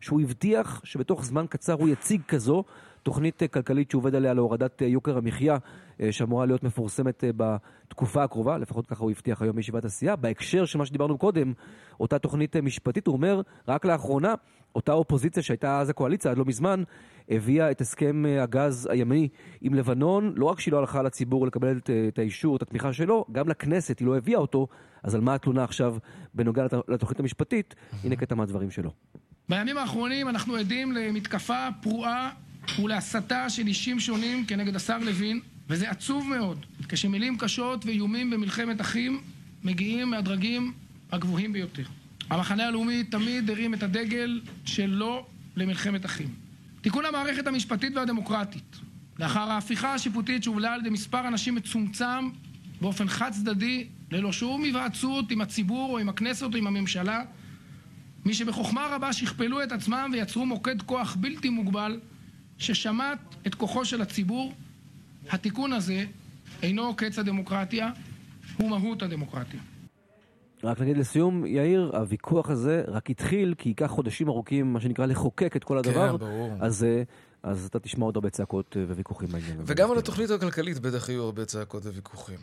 שהוא 0.00 0.20
הבטיח 0.20 0.80
שבתוך 0.84 1.24
זמן 1.24 1.46
קצר 1.48 1.72
הוא 1.72 1.88
יציג 1.88 2.20
כזו 2.28 2.64
תוכנית 3.04 3.42
כלכלית 3.52 3.90
שהוא 3.90 4.00
עובד 4.00 4.14
עליה 4.14 4.34
להורדת 4.34 4.82
יוקר 4.82 5.18
המחיה, 5.18 5.56
שאמורה 6.10 6.46
להיות 6.46 6.62
מפורסמת 6.62 7.24
בתקופה 7.36 8.24
הקרובה, 8.24 8.58
לפחות 8.58 8.86
ככה 8.86 9.02
הוא 9.02 9.10
הבטיח 9.10 9.42
היום 9.42 9.56
בישיבת 9.56 9.84
הסיעה. 9.84 10.16
בהקשר 10.16 10.64
של 10.64 10.78
מה 10.78 10.86
שדיברנו 10.86 11.18
קודם, 11.18 11.52
אותה 12.00 12.18
תוכנית 12.18 12.56
משפטית, 12.56 13.06
הוא 13.06 13.12
אומר, 13.12 13.40
רק 13.68 13.84
לאחרונה, 13.84 14.34
אותה 14.74 14.92
אופוזיציה 14.92 15.42
שהייתה 15.42 15.80
אז 15.80 15.90
הקואליציה 15.90 16.30
עד 16.30 16.38
לא 16.38 16.44
מזמן, 16.44 16.82
הביאה 17.28 17.70
את 17.70 17.80
הסכם 17.80 18.24
הגז 18.40 18.88
הימי 18.92 19.28
עם 19.60 19.74
לבנון, 19.74 20.32
לא 20.36 20.46
רק 20.46 20.60
שהיא 20.60 20.72
לא 20.72 20.78
הלכה 20.78 21.02
לציבור 21.02 21.46
לקבל 21.46 21.76
את, 21.76 21.90
את 22.08 22.18
האישור, 22.18 22.56
את 22.56 22.62
התמיכה 22.62 22.92
שלו, 22.92 23.24
גם 23.32 23.48
לכנסת 23.48 23.98
היא 23.98 24.06
לא 24.06 24.16
הביאה 24.16 24.38
אותו, 24.38 24.66
אז 25.02 25.14
על 25.14 25.20
מה 25.20 25.34
התלונה 25.34 25.64
עכשיו 25.64 25.96
בנוגע 26.34 26.66
לתוכנית 26.88 27.20
המשפטית? 27.20 27.74
הנה 28.04 28.16
קטע 28.16 28.34
מהדברים 28.34 28.70
שלו. 28.70 28.90
בימים 29.48 29.78
האחרונים 29.78 30.28
אנחנו 30.28 30.56
עדים 30.56 30.92
למתקפה 30.92 31.68
פרועה 31.82 32.30
ולהסתה 32.78 33.50
של 33.50 33.66
אישים 33.66 34.00
שונים 34.00 34.46
כנגד 34.46 34.76
השר 34.76 34.98
לוין, 34.98 35.40
וזה 35.68 35.90
עצוב 35.90 36.28
מאוד, 36.28 36.66
כשמילים 36.88 37.38
קשות 37.38 37.86
ואיומים 37.86 38.30
במלחמת 38.30 38.80
אחים 38.80 39.20
מגיעים 39.64 40.10
מהדרגים 40.10 40.72
הגבוהים 41.12 41.52
ביותר. 41.52 41.84
המחנה 42.30 42.66
הלאומי 42.66 43.04
תמיד 43.04 43.50
הרים 43.50 43.74
את 43.74 43.82
הדגל 43.82 44.40
שלו 44.64 45.26
למלחמת 45.56 46.06
אחים. 46.06 46.28
תיקון 46.80 47.04
המערכת 47.04 47.46
המשפטית 47.46 47.96
והדמוקרטית, 47.96 48.76
לאחר 49.18 49.50
ההפיכה 49.50 49.94
השיפוטית 49.94 50.42
שהובלה 50.42 50.74
על 50.74 50.80
ידי 50.80 50.90
מספר 50.90 51.28
אנשים 51.28 51.54
מצומצם 51.54 52.30
באופן 52.80 53.08
חד 53.08 53.30
צדדי, 53.30 53.86
ללא 54.10 54.32
שום 54.32 54.64
היוועצות 54.64 55.30
עם 55.30 55.40
הציבור 55.40 55.92
או 55.92 55.98
עם 55.98 56.08
הכנסת 56.08 56.42
או 56.42 56.56
עם 56.56 56.66
הממשלה, 56.66 57.22
מי 58.24 58.34
שבחוכמה 58.34 58.86
רבה 58.90 59.12
שכפלו 59.12 59.62
את 59.62 59.72
עצמם 59.72 60.10
ויצרו 60.12 60.46
מוקד 60.46 60.82
כוח 60.82 61.16
בלתי 61.20 61.48
מוגבל 61.48 62.00
ששמט 62.58 63.18
את 63.46 63.54
כוחו 63.54 63.84
של 63.84 64.02
הציבור, 64.02 64.52
התיקון 65.30 65.72
הזה 65.72 66.04
אינו 66.62 66.96
קץ 66.96 67.18
הדמוקרטיה, 67.18 67.90
הוא 68.56 68.70
מהות 68.70 69.02
הדמוקרטיה. 69.02 69.60
רק 70.64 70.80
נגיד 70.80 70.96
לסיום, 70.96 71.46
יאיר, 71.46 71.90
הוויכוח 71.94 72.50
הזה 72.50 72.82
רק 72.88 73.10
התחיל 73.10 73.54
כי 73.58 73.68
ייקח 73.68 73.86
חודשים 73.86 74.28
ארוכים, 74.28 74.72
מה 74.72 74.80
שנקרא, 74.80 75.06
לחוקק 75.06 75.56
את 75.56 75.64
כל 75.64 75.78
הדבר. 75.78 76.10
כן, 76.10 76.16
ברור. 76.16 76.52
אז, 76.60 76.86
אז 77.42 77.66
אתה 77.66 77.78
תשמע 77.78 78.04
עוד 78.04 78.16
הרבה 78.16 78.30
צעקות 78.30 78.76
וויכוחים 78.88 79.28
בעניין. 79.28 79.56
וגם 79.66 79.90
על 79.90 79.98
התוכנית 79.98 80.30
הכלכלית 80.30 80.78
בטח 80.78 81.08
יהיו 81.08 81.22
הרבה 81.22 81.44
צעקות 81.44 81.86
וויכוחים. 81.86 82.38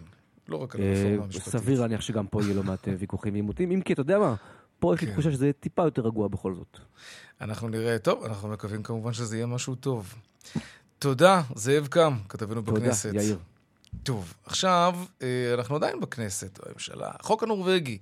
לא 0.47 0.57
רק 0.63 0.75
על 0.75 0.81
הרפורמה 0.81 1.23
המשפטית. 1.23 1.53
סביר 1.53 1.81
להניח 1.81 2.01
שגם 2.01 2.27
פה 2.27 2.43
יהיה 2.43 2.53
לא 2.53 2.63
מעט 2.63 2.87
ויכוחים 2.99 3.33
ועימותים, 3.33 3.71
אם 3.71 3.81
כי 3.81 3.93
אתה 3.93 4.01
יודע 4.01 4.19
מה, 4.19 4.35
פה 4.81 4.93
יש 4.95 5.01
לי 5.01 5.11
תחושה 5.11 5.31
שזה 5.31 5.51
טיפה 5.59 5.83
יותר 5.83 6.01
רגוע 6.01 6.27
בכל 6.27 6.55
זאת. 6.55 6.77
אנחנו 7.41 7.69
נראה, 7.69 7.99
טוב, 7.99 8.23
אנחנו 8.23 8.49
מקווים 8.49 8.83
כמובן 8.83 9.13
שזה 9.13 9.35
יהיה 9.35 9.45
משהו 9.45 9.75
טוב. 9.75 10.15
תודה, 10.99 11.41
זאב 11.55 11.87
קם, 11.87 12.17
כתבנו 12.29 12.63
בכנסת. 12.63 13.09
תודה, 13.09 13.21
יאיר. 13.23 13.37
טוב, 14.03 14.33
עכשיו 14.45 14.95
אנחנו 15.53 15.75
עדיין 15.75 15.99
בכנסת, 15.99 16.59
בממשלה. 16.65 17.11
החוק 17.19 17.43
הנורבגי, 17.43 17.97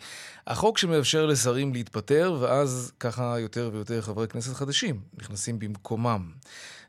החוק 0.48 0.78
שמאפשר 0.78 1.26
לשרים 1.26 1.74
להתפטר, 1.74 2.38
ואז 2.40 2.92
ככה 3.00 3.40
יותר 3.40 3.70
ויותר 3.74 4.02
חברי 4.02 4.28
כנסת 4.28 4.54
חדשים 4.54 5.02
נכנסים 5.18 5.60
במקומם. 5.60 6.32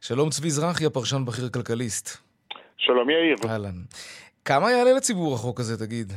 שלום 0.00 0.30
צבי 0.30 0.50
זרחי, 0.50 0.87
הפרשן 0.87 1.25
בכיר 1.25 1.49
כלכליסט. 1.49 2.11
שלום 2.76 3.11
יאיר. 3.11 3.50
אהלן. 3.52 3.82
כמה 4.44 4.73
יעלה 4.73 4.92
לציבור 4.92 5.35
החוק 5.35 5.61
הזה, 5.61 5.78
תגיד? 5.78 6.12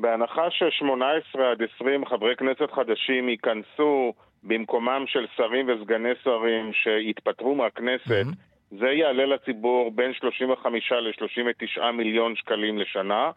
בהנחה 0.00 0.50
ש-18 0.50 1.40
עד 1.40 1.62
20 1.76 2.06
חברי 2.06 2.36
כנסת 2.36 2.70
חדשים 2.72 3.28
ייכנסו 3.28 4.14
במקומם 4.42 5.04
של 5.06 5.26
שרים 5.36 5.68
וסגני 5.68 6.12
שרים 6.24 6.72
שהתפטרו 6.72 7.54
מהכנסת, 7.54 8.24
mm-hmm. 8.26 8.76
זה 8.78 8.86
יעלה 8.86 9.26
לציבור 9.26 9.90
בין 9.90 10.12
35 10.14 10.92
ל-39 10.92 11.90
מיליון 11.92 12.36
שקלים 12.36 12.78
לשנה, 12.78 13.30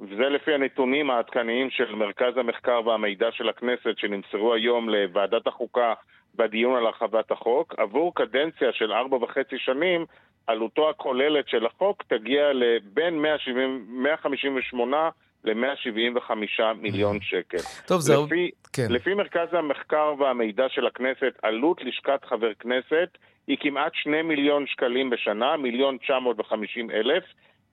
וזה 0.00 0.28
לפי 0.28 0.54
הנתונים 0.54 1.10
העדכניים 1.10 1.70
של 1.70 1.94
מרכז 1.94 2.36
המחקר 2.36 2.80
והמידע 2.86 3.32
של 3.32 3.48
הכנסת 3.48 3.98
שנמסרו 3.98 4.54
היום 4.54 4.88
לוועדת 4.88 5.46
החוקה 5.46 5.94
בדיון 6.34 6.76
על 6.76 6.86
הרחבת 6.86 7.30
החוק. 7.30 7.74
עבור 7.78 8.14
קדנציה 8.14 8.72
של 8.72 8.92
ארבע 8.92 9.16
וחצי 9.16 9.58
שנים, 9.58 10.04
עלותו 10.46 10.90
הכוללת 10.90 11.48
של 11.48 11.66
החוק 11.66 12.02
תגיע 12.02 12.52
לבין 12.52 13.22
158 13.22 15.10
ל-175 15.44 16.32
מיליון 16.74 17.20
שקל. 17.20 17.58
טוב, 17.86 18.00
זהו. 18.00 18.26
לפי, 18.26 18.50
כן. 18.72 18.86
לפי 18.90 19.14
מרכז 19.14 19.48
המחקר 19.52 20.14
והמידע 20.18 20.68
של 20.68 20.86
הכנסת, 20.86 21.32
עלות 21.42 21.84
לשכת 21.84 22.24
חבר 22.24 22.54
כנסת 22.54 23.18
היא 23.46 23.56
כמעט 23.60 23.94
2 23.94 24.28
מיליון 24.28 24.66
שקלים 24.66 25.10
בשנה, 25.10 25.56
מיליון 25.56 25.98
950 25.98 26.90
אלף. 26.90 27.24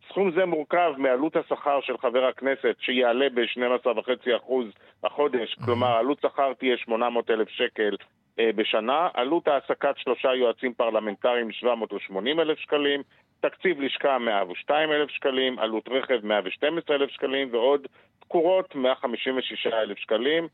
סכום 0.10 0.32
זה 0.32 0.46
מורכב 0.46 0.94
מעלות 0.98 1.36
השכר 1.36 1.80
של 1.82 1.98
חבר 1.98 2.26
הכנסת, 2.26 2.76
שיעלה 2.80 3.26
ב-12.5% 3.30 4.52
החודש, 5.04 5.56
כלומר 5.66 5.98
עלות 5.98 6.20
שכר 6.22 6.54
תהיה 6.54 6.78
800 6.78 7.30
אלף 7.30 7.50
שקל 7.50 7.96
בשנה, 8.40 9.08
עלות 9.14 9.48
העסקת 9.48 9.96
שלושה 9.98 10.36
יועצים 10.36 10.74
פרלמנטריים 10.74 11.52
780 11.52 12.40
אלף 12.40 12.58
שקלים, 12.60 13.02
תקציב 13.40 13.82
לשכה 13.82 14.18
102 14.20 14.92
אלף 14.92 15.10
שקלים, 15.10 15.60
עלות 15.60 15.90
רכב 15.90 16.20
112 16.24 16.96
אלף 16.96 17.10
שקלים. 17.10 17.54
ועוד 17.54 17.88
תקורות 18.20 18.76
156 18.76 19.68
אלף 19.68 19.98
שקלים. 19.98 20.48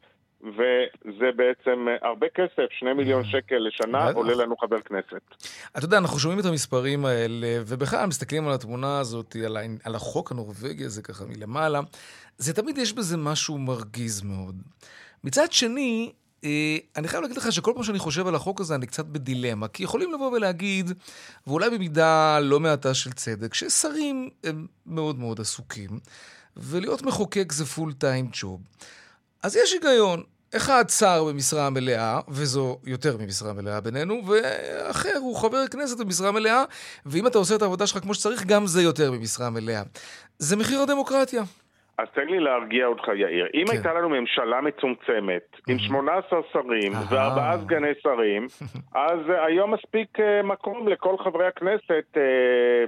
וזה 0.43 1.31
בעצם 1.35 1.87
הרבה 2.01 2.27
כסף, 2.35 2.67
שני 2.79 2.93
מיליון 2.93 3.23
שקל 3.23 3.55
לשנה 3.57 4.11
עולה 4.11 4.35
לנו 4.35 4.57
חבר 4.57 4.81
כנסת. 4.81 5.21
אתה 5.77 5.85
יודע, 5.85 5.97
אנחנו 5.97 6.19
שומעים 6.19 6.39
את 6.39 6.45
המספרים 6.45 7.05
האלה, 7.05 7.47
ובכלל 7.67 8.05
מסתכלים 8.05 8.47
על 8.47 8.53
התמונה 8.53 8.99
הזאת, 8.99 9.35
על, 9.45 9.57
על 9.83 9.95
החוק 9.95 10.31
הנורבגי 10.31 10.85
הזה 10.85 11.01
ככה 11.01 11.25
מלמעלה, 11.25 11.79
זה 12.37 12.53
תמיד 12.53 12.77
יש 12.77 12.93
בזה 12.93 13.17
משהו 13.17 13.57
מרגיז 13.57 14.23
מאוד. 14.23 14.55
מצד 15.23 15.51
שני, 15.51 16.11
אה, 16.11 16.22
אני 16.95 17.07
חייב 17.07 17.21
להגיד 17.21 17.38
לך 17.38 17.51
שכל 17.51 17.71
פעם 17.75 17.83
שאני 17.83 18.00
חושב 18.00 18.27
על 18.27 18.35
החוק 18.35 18.62
הזה, 18.62 18.75
אני 18.75 18.88
קצת 18.88 19.05
בדילמה. 19.05 19.67
כי 19.67 19.83
יכולים 19.83 20.13
לבוא 20.13 20.31
ולהגיד, 20.31 20.91
ואולי 21.47 21.69
במידה 21.69 22.39
לא 22.39 22.59
מעטה 22.59 22.93
של 22.93 23.12
צדק, 23.12 23.53
ששרים 23.53 24.29
הם 24.43 24.67
מאוד 24.85 25.19
מאוד 25.19 25.41
עסוקים, 25.41 26.00
ולהיות 26.57 27.01
מחוקק 27.01 27.51
זה 27.51 27.65
פול 27.65 27.93
טיים 27.93 28.29
ג'וב. 28.33 28.62
אז 29.43 29.55
יש 29.55 29.73
היגיון. 29.73 30.23
אחד 30.55 30.85
שר 30.89 31.23
במשרה 31.23 31.69
מלאה, 31.69 32.19
וזו 32.27 32.79
יותר 32.83 33.17
ממשרה 33.17 33.53
מלאה 33.53 33.81
בינינו, 33.81 34.21
ואחר 34.27 35.17
הוא 35.19 35.35
חבר 35.35 35.67
כנסת 35.67 35.97
במשרה 35.97 36.31
מלאה, 36.31 36.63
ואם 37.05 37.27
אתה 37.27 37.38
עושה 37.38 37.55
את 37.55 37.62
העבודה 37.62 37.88
שלך 37.88 38.03
כמו 38.03 38.13
שצריך, 38.13 38.43
גם 38.45 38.67
זה 38.67 38.81
יותר 38.81 39.12
ממשרה 39.12 39.50
מלאה. 39.50 39.83
זה 40.39 40.55
מחיר 40.55 40.81
הדמוקרטיה. 40.81 41.43
אז 41.97 42.07
תן 42.13 42.27
לי 42.27 42.39
להרגיע 42.39 42.85
אותך, 42.85 43.07
יאיר. 43.07 43.47
אם 43.53 43.65
כן. 43.67 43.71
הייתה 43.71 43.93
לנו 43.93 44.09
ממשלה 44.09 44.62
מצומצמת, 44.62 45.57
עם 45.67 45.79
18 45.79 46.39
שרים 46.53 46.91
וארבעה 47.09 47.57
סגני 47.57 47.91
שרים, 48.03 48.47
אז 49.07 49.19
היום 49.47 49.73
מספיק 49.73 50.17
מקום 50.43 50.88
לכל 50.88 51.17
חברי 51.17 51.47
הכנסת 51.47 52.17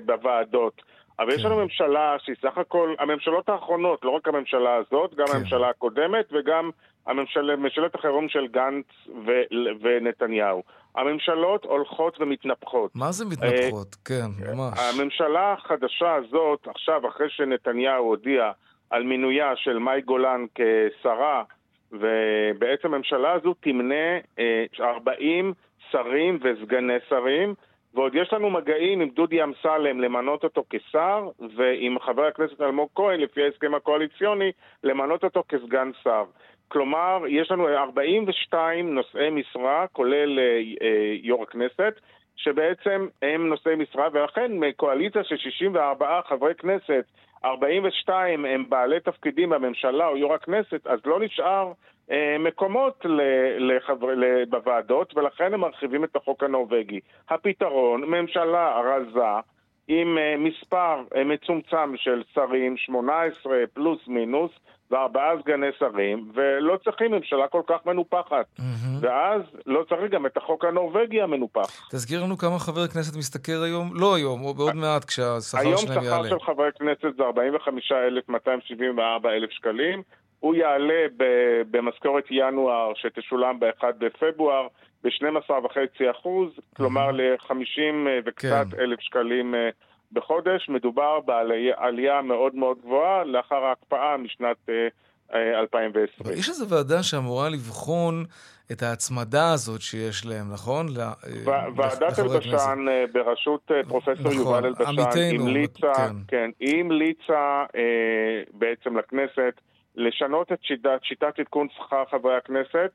בוועדות. 0.05 0.81
אבל 1.19 1.31
כן. 1.31 1.37
יש 1.37 1.45
לנו 1.45 1.55
ממשלה 1.55 2.15
שהיא 2.19 2.35
סך 2.41 2.57
הכל, 2.57 2.95
הממשלות 2.99 3.49
האחרונות, 3.49 4.05
לא 4.05 4.09
רק 4.09 4.27
הממשלה 4.27 4.75
הזאת, 4.75 5.15
גם 5.15 5.25
כן. 5.25 5.37
הממשלה 5.37 5.69
הקודמת 5.69 6.25
וגם 6.31 6.69
הממשל, 7.07 7.55
ממשלת 7.55 7.95
החירום 7.95 8.29
של 8.29 8.47
גנץ 8.47 8.85
ו, 9.25 9.31
ונתניהו. 9.81 10.63
הממשלות 10.95 11.65
הולכות 11.65 12.17
ומתנפחות. 12.21 12.91
מה 12.95 13.11
זה 13.11 13.25
מתנפחות? 13.25 13.95
כן, 14.05 14.55
ממש. 14.55 14.79
הממשלה 14.79 15.53
החדשה 15.53 16.13
הזאת, 16.13 16.67
עכשיו, 16.67 17.07
אחרי 17.07 17.29
שנתניהו 17.29 18.05
הודיע 18.05 18.51
על 18.95 19.03
מינויה 19.03 19.55
של 19.55 19.79
מאי 19.79 20.01
גולן 20.01 20.45
כשרה, 20.55 21.43
ובעצם 21.91 22.93
הממשלה 22.93 23.33
הזו 23.33 23.53
תמנה 23.53 24.19
40 24.79 25.53
שרים 25.91 26.39
וסגני 26.41 26.97
שרים, 27.09 27.53
ועוד 27.93 28.15
יש 28.15 28.33
לנו 28.33 28.49
מגעים 28.49 29.01
עם 29.01 29.09
דודי 29.09 29.43
אמסלם 29.43 29.99
למנות 29.99 30.43
אותו 30.43 30.63
כשר, 30.69 31.29
ועם 31.55 31.99
חבר 31.99 32.25
הכנסת 32.25 32.61
אלמוג 32.61 32.89
כהן, 32.95 33.19
לפי 33.19 33.43
ההסכם 33.43 33.75
הקואליציוני, 33.75 34.51
למנות 34.83 35.23
אותו 35.23 35.43
כסגן 35.49 35.91
שר. 36.03 36.23
כלומר, 36.67 37.19
יש 37.27 37.51
לנו 37.51 37.67
42 37.67 38.95
נושאי 38.95 39.29
משרה, 39.29 39.85
כולל 39.91 40.39
אה, 40.39 40.43
אה, 40.81 41.15
יו"ר 41.21 41.43
הכנסת, 41.43 41.99
שבעצם 42.35 43.07
הם 43.21 43.49
נושאי 43.49 43.75
משרה, 43.75 44.07
ולכן 44.13 44.51
מקואליציה 44.51 45.23
של 45.23 45.37
64 45.37 46.19
חברי 46.27 46.55
כנסת, 46.55 47.05
42 47.45 48.45
הם 48.45 48.65
בעלי 48.69 48.99
תפקידים 48.99 49.49
בממשלה 49.49 50.07
או 50.07 50.17
יו"ר 50.17 50.33
הכנסת, 50.33 50.87
אז 50.87 50.99
לא 51.05 51.19
נשאר 51.19 51.71
אה, 52.11 52.35
מקומות 52.39 53.05
לחבר... 53.59 54.07
בוועדות, 54.49 55.17
ולכן 55.17 55.53
הם 55.53 55.59
מרחיבים 55.59 56.03
את 56.03 56.15
החוק 56.15 56.43
הנורבגי. 56.43 56.99
הפתרון, 57.29 58.03
ממשלה 58.03 58.81
רזה, 58.81 59.39
עם 59.87 60.17
אה, 60.17 60.35
מספר 60.37 61.03
אה, 61.15 61.23
מצומצם 61.23 61.93
של 61.95 62.23
שרים, 62.33 62.77
18 62.77 63.57
פלוס 63.73 63.99
מינוס, 64.07 64.51
וארבעה 64.91 65.31
סגני 65.41 65.67
שרים, 65.79 66.31
ולא 66.33 66.77
צריכים 66.83 67.11
ממשלה 67.11 67.47
כל 67.47 67.61
כך 67.67 67.85
מנופחת. 67.85 68.45
Mm-hmm. 68.59 68.61
ואז 69.01 69.41
לא 69.65 69.85
צריך 69.89 70.11
גם 70.11 70.25
את 70.25 70.37
החוק 70.37 70.65
הנורבגי 70.65 71.21
המנופח. 71.21 71.89
תזכיר 71.91 72.23
לנו 72.23 72.37
כמה 72.37 72.59
חבר 72.59 72.87
כנסת 72.87 73.17
משתכר 73.17 73.63
היום, 73.63 73.91
לא 73.93 74.15
היום, 74.15 74.41
או 74.41 74.53
בעוד 74.53 74.75
מעט 74.75 75.05
כשהשכר 75.05 75.77
שלהם 75.77 76.03
יעלה. 76.03 76.15
היום 76.15 76.27
שכר 76.27 76.39
של 76.39 76.45
חברי 76.45 76.69
כנסת 76.79 77.17
זה 77.17 77.23
45,274 77.23 79.29
אלף 79.29 79.51
שקלים. 79.51 80.01
הוא 80.39 80.55
יעלה 80.55 81.05
במשכורת 81.71 82.23
ינואר 82.31 82.91
שתשולם 82.95 83.59
ב-1 83.59 83.83
בפברואר 83.99 84.67
ב-12.5 85.05 86.11
אחוז, 86.11 86.49
כלומר 86.75 87.11
ל-50 87.11 88.07
וקצת 88.25 88.67
כן. 88.71 88.79
אלף 88.79 88.99
שקלים 88.99 89.55
אה, 89.55 89.69
בחודש. 90.11 90.69
מדובר 90.69 91.19
בעלייה 91.19 92.21
מאוד 92.21 92.55
מאוד 92.55 92.77
גבוהה 92.81 93.23
לאחר 93.23 93.55
ההקפאה 93.55 94.17
משנת 94.17 94.57
2020. 95.33 96.33
אה, 96.33 96.39
יש 96.39 96.49
איזו 96.49 96.69
ועדה 96.69 97.03
שאמורה 97.03 97.49
לבחון 97.49 98.25
את 98.71 98.83
ההצמדה 98.83 99.53
הזאת 99.53 99.81
שיש 99.81 100.25
להם, 100.25 100.53
נכון? 100.53 100.87
ועדת 101.75 102.19
אלבשן 102.19 102.85
בראשות 103.13 103.71
פרופסור 103.87 104.15
נכון, 104.15 104.33
יובל 104.33 104.65
אלבשן 104.65 105.39
המליצה, 105.39 105.93
כן. 105.93 106.15
כן, 106.27 106.49
היא 106.59 106.79
המליצה 106.79 107.63
בעצם 108.53 108.97
לכנסת 108.97 109.61
לשנות 109.95 110.51
את 110.51 110.59
שיטת, 110.63 110.99
שיטת 111.03 111.39
עדכון 111.39 111.67
שכר 111.77 112.03
חברי 112.11 112.37
הכנסת, 112.37 112.91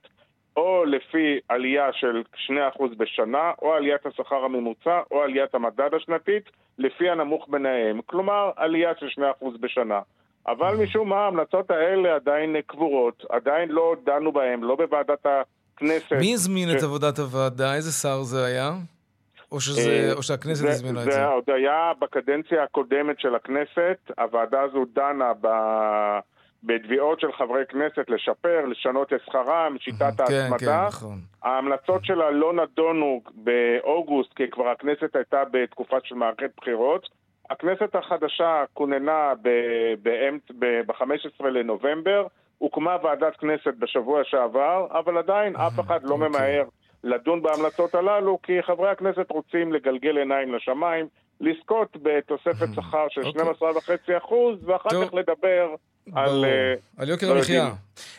או 0.57 0.85
לפי 0.85 1.39
עלייה 1.49 1.93
של 1.93 2.23
2% 2.47 2.53
בשנה, 2.97 3.53
או 3.63 3.75
עליית 3.75 4.07
השכר 4.07 4.45
הממוצע, 4.45 5.01
או 5.11 5.23
עליית 5.23 5.55
המדד 5.55 5.95
השנתית, 5.97 6.51
לפי 6.79 7.11
הנמוך 7.11 7.47
ביניהם. 7.49 8.01
כלומר, 8.07 8.51
עלייה 8.57 8.93
של 8.99 9.23
2% 9.41 9.45
בשנה. 9.61 10.01
אבל 10.47 10.77
משום 10.83 11.09
מה 11.09 11.17
ההמלצות 11.17 11.71
האלה 11.71 12.15
עדיין 12.15 12.57
קבורות, 12.67 13.25
עדיין 13.29 13.69
לא 13.69 13.97
דנו 14.05 14.33
בהן, 14.33 14.61
לא 14.61 14.77
בוועדת 14.77 15.27
הכנסת. 15.75 16.13
מי 16.13 16.35
הזמין 16.35 16.69
ש... 16.69 16.75
את 16.75 16.83
עבודת 16.83 17.19
הוועדה? 17.19 17.75
איזה 17.75 17.93
שר 17.93 18.23
זה 18.23 18.45
היה? 18.45 18.71
או, 19.53 19.61
שזה, 19.61 19.91
אה, 19.91 20.13
או 20.13 20.23
שהכנסת 20.23 20.65
הזמינה 20.69 21.01
את 21.01 21.05
זה? 21.05 21.11
זה 21.11 21.25
עוד 21.25 21.45
היה 21.47 21.93
בקדנציה 21.99 22.63
הקודמת 22.63 23.21
של 23.21 23.35
הכנסת, 23.35 24.11
הוועדה 24.19 24.63
הזו 24.63 24.85
דנה 24.95 25.33
ב... 25.41 25.49
בתביעות 26.63 27.21
של 27.21 27.33
חברי 27.33 27.63
כנסת 27.69 28.11
לשפר, 28.11 28.67
לשנות 28.67 29.13
את 29.13 29.21
שכרם, 29.27 29.77
שיטת 29.79 30.01
כן, 30.01 30.35
ההצמדה. 30.35 30.59
כן, 30.59 30.87
נכון. 30.87 31.19
ההמלצות 31.43 32.05
שלה 32.05 32.31
לא 32.31 32.53
נדונו 32.53 33.23
באוגוסט, 33.35 34.35
כי 34.35 34.51
כבר 34.51 34.69
הכנסת 34.69 35.17
הייתה 35.17 35.43
בתקופה 35.51 35.97
של 36.05 36.15
מערכת 36.15 36.51
בחירות. 36.57 37.09
הכנסת 37.51 37.95
החדשה 37.95 38.65
כוננה 38.75 39.33
ב-15 39.43 41.45
לנובמבר, 41.45 42.27
הוקמה 42.59 42.97
ועדת 43.03 43.37
כנסת 43.37 43.75
בשבוע 43.79 44.21
שעבר, 44.25 44.87
אבל 44.91 45.19
עדיין 45.19 45.57
אף 45.57 45.81
אחד 45.81 46.05
לא 46.05 46.15
אוקיי. 46.15 46.29
ממהר 46.29 46.65
לדון 47.05 47.43
בהמלצות 47.43 47.95
הללו, 47.95 48.39
כי 48.43 48.63
חברי 48.63 48.91
הכנסת 48.91 49.31
רוצים 49.31 49.73
לגלגל 49.73 50.19
עיניים 50.19 50.55
לשמיים, 50.55 51.07
לזכות 51.41 51.97
בתוספת 52.03 52.75
שכר 52.75 53.07
של 53.09 53.21
12.5%, 53.21 53.25
אוקיי. 53.63 54.55
ואחר 54.65 55.07
כך 55.07 55.15
לדבר 55.15 55.75
על... 56.15 56.45
אה, 56.45 56.75
על 56.99 57.09
יוקר 57.09 57.33
לא 57.33 57.37
המחיה. 57.37 57.71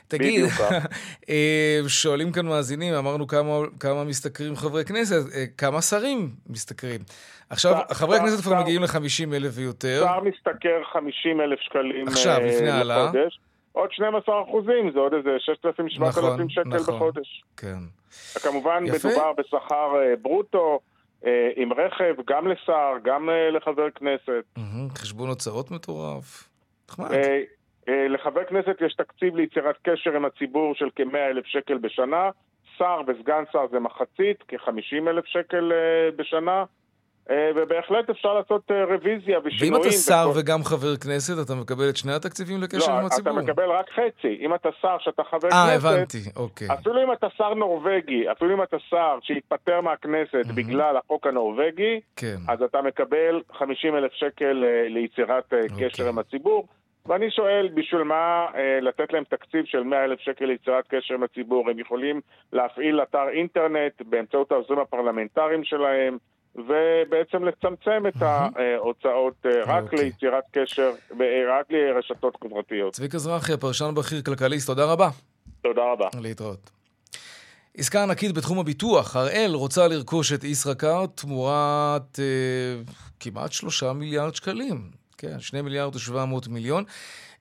תגיד, 0.07 0.45
אה, 1.29 1.79
שואלים 1.87 2.31
כאן 2.31 2.45
מאזינים, 2.45 2.93
אמרנו 2.93 3.27
כמה, 3.27 3.59
כמה 3.79 4.03
משתכרים 4.03 4.55
חברי 4.55 4.85
כנסת, 4.85 5.35
אה, 5.35 5.45
כמה 5.57 5.81
שרים 5.81 6.29
משתכרים. 6.49 7.01
עכשיו, 7.49 7.75
חברי 7.91 8.17
הכנסת 8.17 8.43
כבר 8.43 8.61
מגיעים 8.61 8.81
ל-50 8.81 9.35
אלף 9.35 9.51
ויותר. 9.55 10.03
שר 10.03 10.19
משתכר 10.19 10.83
50 10.93 11.41
אלף 11.41 11.59
שקלים 11.59 12.07
עכשיו, 12.07 12.39
לפני 12.45 12.69
העלאה. 12.69 13.11
עוד 13.71 13.91
12 13.91 14.43
אחוזים, 14.43 14.91
זה 14.93 14.99
עוד 14.99 15.13
איזה 15.13 15.29
6,000-7,000 15.65 16.01
נכון, 16.01 16.49
שקל 16.49 16.69
נכון, 16.69 16.95
בחודש. 16.95 17.43
כן. 17.57 17.77
כמובן, 18.41 18.83
יפה. 18.87 19.07
מדובר 19.07 19.33
בשכר 19.37 19.93
ברוטו. 20.21 20.79
עם 21.55 21.73
רכב, 21.73 22.15
גם 22.27 22.47
לשר, 22.47 22.93
גם 23.03 23.29
לחבר 23.51 23.89
כנסת. 23.89 24.43
חשבון 24.95 25.29
הוצאות 25.29 25.71
מטורף. 25.71 26.49
נחמד. 26.89 27.11
אה, 27.89 28.07
לחבר 28.07 28.43
כנסת 28.43 28.75
יש 28.81 28.93
תקציב 28.93 29.35
ליצירת 29.35 29.75
קשר 29.83 30.15
עם 30.15 30.25
הציבור 30.25 30.75
של 30.75 30.89
כ-100 30.95 31.17
אלף 31.17 31.45
שקל 31.45 31.77
בשנה, 31.77 32.29
שר 32.77 33.01
וסגן 33.07 33.43
שר 33.51 33.65
זה 33.71 33.79
מחצית, 33.79 34.43
כ-50 34.47 35.09
אלף 35.09 35.25
שקל 35.25 35.71
אה, 35.71 36.11
בשנה, 36.15 36.57
אה, 36.59 36.65
ובהחלט 37.55 38.09
אפשר 38.09 38.33
לעשות 38.33 38.71
רוויזיה 38.71 39.39
ושינויים. 39.43 39.73
ואם 39.73 39.81
אתה 39.81 39.91
שר 39.91 40.29
בכל... 40.29 40.39
וגם 40.39 40.63
חבר 40.63 40.95
כנסת, 40.95 41.33
אתה 41.45 41.53
מקבל 41.55 41.89
את 41.89 41.97
שני 41.97 42.13
התקציבים 42.13 42.61
לקשר 42.61 42.91
לא, 42.91 42.99
עם 42.99 43.05
הציבור? 43.05 43.33
לא, 43.33 43.39
אתה 43.39 43.51
מקבל 43.51 43.69
רק 43.69 43.89
חצי. 43.89 44.37
אם 44.41 44.55
אתה 44.55 44.69
שר 44.81 44.97
שאתה 44.99 45.23
חבר 45.23 45.47
아, 45.47 45.51
כנסת... 45.51 45.53
אה, 45.53 45.75
הבנתי, 45.75 46.17
אוקיי. 46.35 46.67
אפילו 46.73 47.03
אם 47.03 47.11
אתה 47.11 47.27
שר 47.37 47.53
נורבגי, 47.53 48.31
אפילו 48.31 48.53
אם 48.53 48.63
אתה 48.63 48.77
שר 48.89 49.19
שהתפטר 49.21 49.81
מהכנסת 49.81 50.45
mm-hmm. 50.45 50.53
בגלל 50.53 50.97
החוק 50.97 51.27
הנורבגי, 51.27 51.99
כן. 52.15 52.37
אז 52.47 52.61
אתה 52.61 52.81
מקבל 52.81 53.41
50 53.53 53.95
אלף 53.95 54.11
שקל 54.13 54.63
ליצירת 54.89 55.53
אוקיי. 55.53 55.89
קשר 55.89 56.07
עם 56.07 56.19
הציבור. 56.19 56.67
ואני 57.05 57.31
שואל, 57.31 57.69
בשביל 57.73 58.03
מה 58.03 58.45
אה, 58.55 58.79
לתת 58.81 59.13
להם 59.13 59.23
תקציב 59.23 59.65
של 59.65 59.83
100 59.83 60.03
אלף 60.03 60.19
שקל 60.19 60.45
ליצירת 60.45 60.87
קשר 60.87 61.13
עם 61.13 61.23
הציבור? 61.23 61.69
הם 61.69 61.79
יכולים 61.79 62.21
להפעיל 62.53 63.01
אתר 63.01 63.29
אינטרנט 63.29 64.01
באמצעות 64.05 64.51
העוזרים 64.51 64.79
הפרלמנטריים 64.79 65.63
שלהם, 65.63 66.17
ובעצם 66.55 67.43
לצמצם 67.43 68.07
את 68.07 68.21
ההוצאות 68.21 69.45
אה, 69.45 69.51
רק 69.65 69.83
אוקיי. 69.83 69.99
ליצירת 70.03 70.43
קשר, 70.51 70.91
רק 71.59 71.65
לרשתות 71.69 72.37
חברתיות. 72.43 72.93
צביקה 72.93 73.17
זרחי, 73.17 73.53
הפרשן 73.53 73.95
בכיר 73.95 74.21
כלכליסט, 74.21 74.67
תודה 74.67 74.85
רבה. 74.85 75.09
תודה 75.61 75.81
רבה. 75.93 76.07
להתראות. 76.21 76.69
עסקה 77.77 78.03
ענקית 78.03 78.31
בתחום 78.31 78.59
הביטוח, 78.59 79.15
הראל 79.15 79.51
רוצה 79.53 79.87
לרכוש 79.87 80.33
את 80.33 80.43
ישראכרט 80.43 81.21
תמורת 81.21 82.19
אה, 82.19 82.93
כמעט 83.19 83.51
שלושה 83.51 83.93
מיליארד 83.93 84.35
שקלים. 84.35 84.91
כן, 85.17 85.39
2 85.39 85.65
מיליארד 85.65 85.95
ו-700 85.95 86.49
מיליון. 86.49 86.83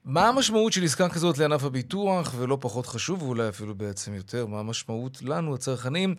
מה 0.05 0.27
המשמעות 0.27 0.73
של 0.73 0.83
עסקה 0.83 1.09
כזאת 1.09 1.37
לענף 1.37 1.63
הביטוח, 1.63 2.33
ולא 2.37 2.57
פחות 2.61 2.85
חשוב, 2.85 3.23
ואולי 3.23 3.49
אפילו 3.49 3.75
בעצם 3.75 4.13
יותר, 4.13 4.45
מה 4.45 4.59
המשמעות 4.59 5.21
לנו, 5.21 5.55
הצרכנים? 5.55 6.15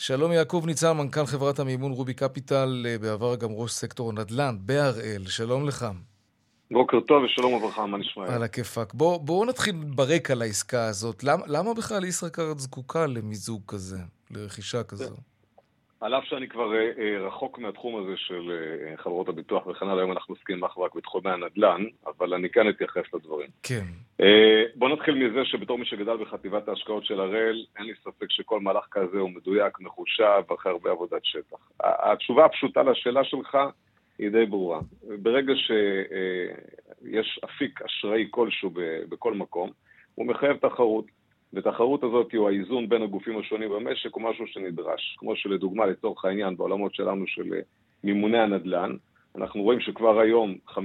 שלום 0.00 0.32
יעקב 0.32 0.62
ניצן, 0.66 0.96
מנכ"ל 0.96 1.26
חברת 1.26 1.58
המימון 1.58 1.92
רובי 1.92 2.14
קפיטל, 2.14 2.86
אה, 2.88 2.98
בעבר 2.98 3.36
גם 3.36 3.48
ראש 3.52 3.70
סקטור 3.70 4.12
נדל"ן 4.12 4.56
בהראל, 4.60 5.26
שלום 5.26 5.68
לך. 5.68 5.86
בוקר 6.70 7.00
טוב 7.00 7.22
ושלום 7.24 7.52
וברכה, 7.52 7.86
מה 7.86 7.98
נשמע? 7.98 8.34
על 8.34 8.42
הכיפאק. 8.42 8.94
בואו 8.94 9.20
בוא 9.20 9.46
נתחיל 9.46 9.74
ברקע 9.94 10.34
לעסקה 10.34 10.86
הזאת. 10.86 11.24
למה, 11.24 11.42
למה 11.46 11.74
בכלל 11.74 12.04
ישראכרט 12.04 12.58
זקוקה 12.58 13.06
למיזוג 13.06 13.62
כזה, 13.66 13.98
לרכישה 14.30 14.82
כזו? 14.82 15.14
על 16.00 16.14
אף 16.14 16.24
שאני 16.24 16.48
כבר 16.48 16.74
אה, 16.74 16.90
אה, 16.98 17.26
רחוק 17.26 17.58
מהתחום 17.58 18.02
הזה 18.02 18.16
של 18.16 18.50
אה, 18.50 18.96
חברות 18.96 19.28
הביטוח 19.28 19.66
וכן 19.66 19.86
הלאה, 19.86 20.02
היום 20.02 20.12
אנחנו 20.12 20.34
עוסקים 20.34 20.64
אך 20.64 20.78
ורק 20.78 20.94
בתחומי 20.94 21.30
הנדל"ן, 21.30 21.84
אבל 22.06 22.34
אני 22.34 22.50
כאן 22.50 22.68
אתייחס 22.68 23.14
לדברים. 23.14 23.48
כן. 23.62 23.84
בוא 24.74 24.88
נתחיל 24.88 25.14
מזה 25.14 25.44
שבתור 25.44 25.78
מי 25.78 25.84
שגדל 25.84 26.16
בחטיבת 26.16 26.68
ההשקעות 26.68 27.04
של 27.04 27.20
הראל, 27.20 27.64
אין 27.78 27.86
לי 27.86 27.92
ספק 28.04 28.26
שכל 28.30 28.60
מהלך 28.60 28.86
כזה 28.90 29.18
הוא 29.18 29.30
מדויק, 29.30 29.80
מחושב, 29.80 30.42
ואחרי 30.50 30.72
הרבה 30.72 30.90
עבודת 30.90 31.24
שטח. 31.24 31.56
התשובה 31.80 32.44
הפשוטה 32.44 32.82
לשאלה 32.82 33.24
שלך 33.24 33.58
היא 34.18 34.30
די 34.30 34.46
ברורה. 34.46 34.80
ברגע 35.02 35.52
שיש 35.56 37.40
אפיק 37.44 37.82
אשראי 37.82 38.26
כלשהו 38.30 38.70
בכל 39.08 39.34
מקום, 39.34 39.70
הוא 40.14 40.26
מחייב 40.26 40.56
תחרות. 40.56 41.04
ותחרות 41.52 42.04
הזאת, 42.04 42.34
או 42.34 42.48
האיזון 42.48 42.88
בין 42.88 43.02
הגופים 43.02 43.38
השונים 43.38 43.70
במשק, 43.70 44.14
הוא 44.14 44.22
משהו 44.22 44.46
שנדרש. 44.46 45.16
כמו 45.18 45.36
שלדוגמה, 45.36 45.86
לצורך 45.86 46.24
העניין, 46.24 46.56
בעולמות 46.56 46.94
שלנו 46.94 47.26
של 47.26 47.54
אה, 47.54 47.60
מימוני 48.04 48.38
הנדל"ן, 48.38 48.96
אנחנו 49.36 49.62
רואים 49.62 49.80
שכבר 49.80 50.20
היום 50.20 50.54
52% 50.68 50.78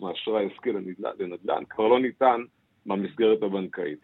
מהאשראי 0.00 0.44
העסקי 0.44 0.72
לנדל"ן 1.18 1.64
כבר 1.70 1.88
לא 1.88 2.00
ניתן 2.00 2.40
במסגרת 2.86 3.42
הבנקאית. 3.42 3.98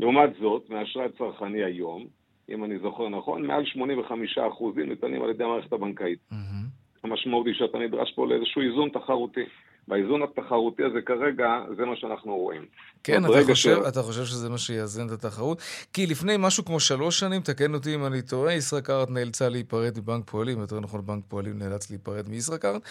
לעומת 0.00 0.30
זאת, 0.40 0.70
מהאשראי 0.70 1.04
הצרכני 1.04 1.64
היום, 1.64 2.06
אם 2.48 2.64
אני 2.64 2.78
זוכר 2.78 3.08
נכון, 3.08 3.46
מעל 3.46 3.64
85% 3.64 4.38
ניתנים 4.76 5.22
על 5.22 5.30
ידי 5.30 5.44
המערכת 5.44 5.72
הבנקאית. 5.72 6.18
Mm-hmm. 6.32 7.04
המשמעות 7.04 7.46
היא 7.46 7.54
שאתה 7.54 7.78
נדרש 7.78 8.12
פה 8.12 8.26
לאיזשהו 8.26 8.62
איזון 8.62 8.88
תחרותי. 8.88 9.44
באיזון 9.92 10.22
התחרותי 10.22 10.82
הזה 10.82 10.98
כרגע, 11.06 11.46
זה 11.76 11.84
מה 11.84 11.96
שאנחנו 11.96 12.36
רואים. 12.36 12.66
כן, 13.04 13.24
אתה 13.24 13.32
חושב, 13.40 13.54
ש... 13.54 13.66
אתה 13.88 14.02
חושב 14.02 14.24
שזה 14.24 14.48
מה 14.48 14.58
שיאזן 14.58 15.06
את 15.06 15.12
התחרות? 15.12 15.62
כי 15.92 16.06
לפני 16.06 16.34
משהו 16.38 16.64
כמו 16.64 16.80
שלוש 16.80 17.18
שנים, 17.18 17.40
תקן 17.40 17.74
אותי 17.74 17.94
אם 17.94 18.06
אני 18.06 18.22
טועה, 18.22 18.54
ישראכרט 18.54 19.10
נאלצה 19.10 19.48
להיפרד 19.48 19.98
מבנק 19.98 20.30
פועלים, 20.30 20.60
יותר 20.60 20.80
נכון 20.80 21.06
בנק 21.06 21.24
פועלים 21.28 21.58
נאלץ 21.58 21.90
להיפרד 21.90 22.28
מישראכרט. 22.28 22.82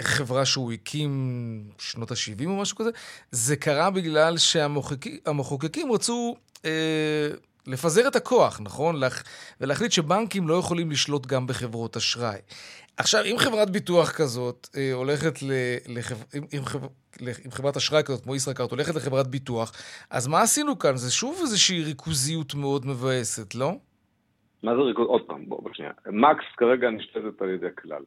חברה 0.00 0.44
שהוא 0.44 0.72
הקים 0.72 1.64
שנות 1.78 2.10
ה-70 2.10 2.46
או 2.46 2.56
משהו 2.56 2.76
כזה. 2.76 2.90
זה 3.30 3.56
קרה 3.56 3.90
בגלל 3.90 4.38
שהמחוקקים 4.38 5.92
רצו 5.92 6.36
אה, 6.64 6.70
לפזר 7.66 8.08
את 8.08 8.16
הכוח, 8.16 8.60
נכון? 8.64 9.00
ולהחליט 9.60 9.92
שבנקים 9.92 10.48
לא 10.48 10.54
יכולים 10.54 10.90
לשלוט 10.90 11.26
גם 11.26 11.46
בחברות 11.46 11.96
אשראי. 11.96 12.38
עכשיו, 12.96 13.24
אם 13.24 13.36
חברת 13.38 13.70
ביטוח 13.70 14.10
כזאת 14.10 14.68
אה, 14.76 14.92
הולכת 14.92 15.42
ל... 15.42 15.52
לחב... 15.88 16.16
אם, 16.34 16.42
אם, 16.58 16.64
חב... 16.64 16.80
אם 17.46 17.50
חברת 17.50 17.76
אשראי 17.76 18.02
כזאת, 18.02 18.24
כמו 18.24 18.36
ישראכרט, 18.36 18.70
הולכת 18.70 18.94
לחברת 18.94 19.26
ביטוח, 19.26 19.72
אז 20.10 20.28
מה 20.28 20.42
עשינו 20.42 20.78
כאן? 20.78 20.96
זה 20.96 21.12
שוב 21.12 21.38
איזושהי 21.40 21.84
ריכוזיות 21.84 22.54
מאוד 22.54 22.86
מבאסת, 22.86 23.54
לא? 23.54 23.72
מה 24.62 24.74
זה 24.74 24.80
ריכוז? 24.80 25.06
עוד 25.06 25.22
פעם, 25.26 25.48
בואו, 25.48 25.62
בשנייה. 25.62 25.92
מקס 26.06 26.44
כרגע 26.56 26.90
נשתתת 26.90 27.42
על 27.42 27.50
ידי 27.50 27.66
כלל. 27.82 28.02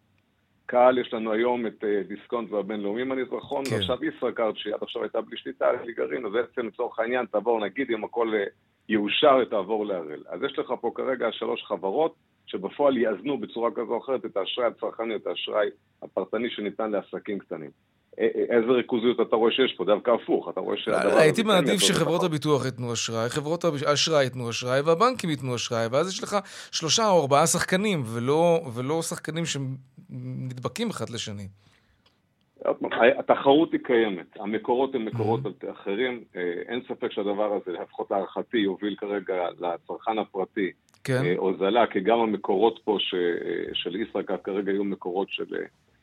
קהל, 0.66 0.98
יש 0.98 1.14
לנו 1.14 1.34
היום 1.34 1.68
את 1.68 1.84
אה, 1.84 2.02
דיסקונט 2.08 2.52
והבינלאומי, 2.52 3.02
אם 3.02 3.12
אני 3.12 3.26
זוכר, 3.26 3.38
נכון, 3.38 3.66
כן. 3.66 3.76
ועכשיו 3.76 4.06
ישראכרט, 4.06 4.58
שהיא 4.58 4.74
עד 4.74 4.84
עכשיו 4.84 5.02
הייתה 5.02 5.22
בלי 5.22 5.38
שליטה, 5.38 5.66
היא 5.84 5.96
גרעין, 5.98 6.26
ובעצם 6.26 6.68
לצורך 6.68 7.00
העניין 7.00 7.26
תעבור, 7.26 7.66
נגיד, 7.66 7.92
אם 7.92 8.04
הכל 8.04 8.34
אה, 8.34 8.44
יאושר, 8.90 9.46
תעבור 9.46 9.86
להראל. 9.86 10.24
אז 10.30 10.40
יש 10.44 10.60
לך 10.60 10.74
פה 10.82 10.92
כרגע 10.96 11.28
שלוש 11.32 11.64
חברות, 11.64 12.16
שבפועל 12.46 12.98
יאזנו 12.98 13.38
בצורה 13.38 13.72
כזו 13.72 13.94
או 13.94 13.98
אחרת 13.98 14.26
את 14.26 14.38
האשראי 14.38 14.68
הצרכני, 14.68 15.16
את 15.16 15.28
האשראי 15.28 15.68
הפרטני 16.04 16.50
שניתן 16.50 16.92
לעסקים 16.92 17.40
קטנים. 17.40 17.70
איזה 18.18 18.72
ריכוזיות 18.72 19.22
אתה 19.22 19.36
רואה 19.36 19.52
שיש 19.52 19.74
פה? 19.78 19.86
דווקא 19.86 20.12
הפוך, 20.12 20.50
אתה 20.50 20.60
רואה 20.60 20.78
שהדבר 20.78 21.08
הזה... 21.08 21.20
הייתי 21.22 21.44
מעדיף 21.44 21.80
שחברות 21.80 22.24
הביטוח 22.24 22.66
ייתנו 22.66 22.94
אשראי, 22.94 23.30
חברות 23.30 23.64
האשראי 23.88 24.24
ייתנו 24.24 24.50
אשראי 24.50 24.82
והבנקים 24.82 25.30
ייתנו 25.30 25.56
אשראי, 25.56 25.88
ואז 25.92 26.10
יש 26.10 26.24
לך 26.24 26.38
שלושה 26.72 27.10
או 27.10 27.22
ארבעה 27.22 27.48
שחקנים, 27.48 28.04
ולא, 28.06 28.62
ולא 28.76 29.02
שחקנים 29.02 29.44
שנדבקים 29.46 30.90
אחד 30.90 31.10
לשני. 31.10 31.48
התחרות 33.20 33.72
היא 33.72 33.80
קיימת, 33.84 34.38
המקורות 34.40 34.96
הם 34.96 35.06
מקורות 35.06 35.40
mm-hmm. 35.46 35.72
אחרים, 35.72 36.24
אה, 36.36 36.42
אין 36.68 36.82
ספק 36.88 37.12
שהדבר 37.12 37.54
הזה, 37.54 37.72
לפחות 37.72 38.12
להערכתי, 38.12 38.58
יוביל 38.58 38.96
כרגע 38.96 39.48
לצרכן 39.60 40.18
הפרטי 40.20 40.72
כן. 41.06 41.26
אה, 41.26 41.34
הוזלה, 41.38 41.88
כי 41.88 42.00
גם 42.00 42.20
המקורות 42.20 42.80
פה 42.84 42.98
ש, 43.00 43.14
אה, 43.14 43.74
של 43.74 43.96
ישראכרט 43.96 44.40
כרגע 44.44 44.72
יהיו 44.72 44.84
מקורות 44.84 45.28
של 45.30 45.46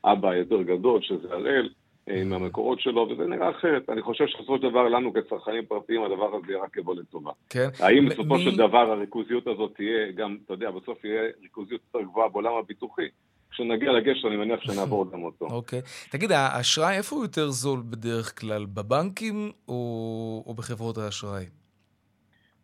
אבא 0.04 0.34
יותר 0.34 0.62
גדול, 0.62 1.02
שזה 1.02 1.28
הראל, 1.30 1.68
עם 2.06 2.32
המקורות 2.32 2.80
שלו, 2.80 3.08
וזה 3.10 3.26
נראה 3.26 3.50
אחרת. 3.50 3.90
אני 3.90 4.02
חושב 4.02 4.26
שבסופו 4.26 4.56
של 4.56 4.70
דבר 4.70 4.88
לנו 4.88 5.12
כצרכנים 5.12 5.64
פרטיים 5.66 6.02
הדבר 6.02 6.34
הזה 6.34 6.52
רק 6.64 6.76
יבוא 6.76 6.94
לטובה. 6.94 7.30
כן. 7.50 7.68
האם 7.80 8.08
בסופו 8.08 8.38
של 8.38 8.56
דבר 8.56 8.90
הריכוזיות 8.90 9.46
הזאת 9.46 9.72
תהיה 9.76 10.12
גם, 10.12 10.36
אתה 10.44 10.54
יודע, 10.54 10.70
בסוף 10.70 11.04
יהיה 11.04 11.22
ריכוזיות 11.42 11.80
יותר 11.94 12.06
גבוהה 12.08 12.28
בעולם 12.28 12.52
הביטוחי? 12.54 13.08
כשנגיע 13.50 13.92
לגשר 13.92 14.28
אני 14.28 14.36
מניח 14.36 14.60
שנעבור 14.60 15.10
גם 15.12 15.22
אותו. 15.22 15.46
אוקיי. 15.56 15.80
תגיד, 16.10 16.32
האשראי 16.32 16.96
איפה 16.96 17.16
הוא 17.16 17.24
יותר 17.24 17.50
זול 17.50 17.82
בדרך 17.90 18.40
כלל? 18.40 18.66
בבנקים 18.66 19.52
או, 19.68 20.44
או 20.46 20.54
בחברות 20.54 20.98
האשראי? 20.98 21.44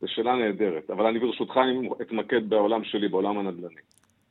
זו 0.01 0.09
שאלה 0.09 0.37
נהדרת, 0.37 0.91
אבל 0.91 1.07
אני 1.07 1.19
ברשותך 1.19 1.61
אתמקד 2.03 2.51
בעולם 2.51 2.85
שלי, 2.85 3.09
בעולם 3.09 3.39
הנדל"ני. 3.39 3.81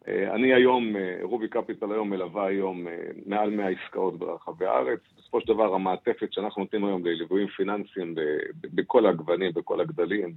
אה, 0.07 0.35
אני 0.35 0.53
היום, 0.53 0.95
אה, 0.95 1.17
רובי 1.21 1.47
קפיטל 1.47 1.91
היום 1.91 2.09
מלווה 2.09 2.47
היום 2.47 2.87
אה, 2.87 2.93
מעל 3.25 3.49
100 3.49 3.67
עסקאות 3.69 4.19
ברחבי 4.19 4.65
הארץ. 4.65 4.99
בסופו 5.17 5.41
של 5.41 5.47
דבר 5.47 5.73
המעטפת 5.75 6.33
שאנחנו 6.33 6.61
נותנים 6.61 6.85
היום 6.85 7.05
לליוויים 7.05 7.47
פיננסיים 7.47 8.15
בכל 8.63 9.05
הגוונים, 9.05 9.51
בכל 9.55 9.81
הגדלים, 9.81 10.35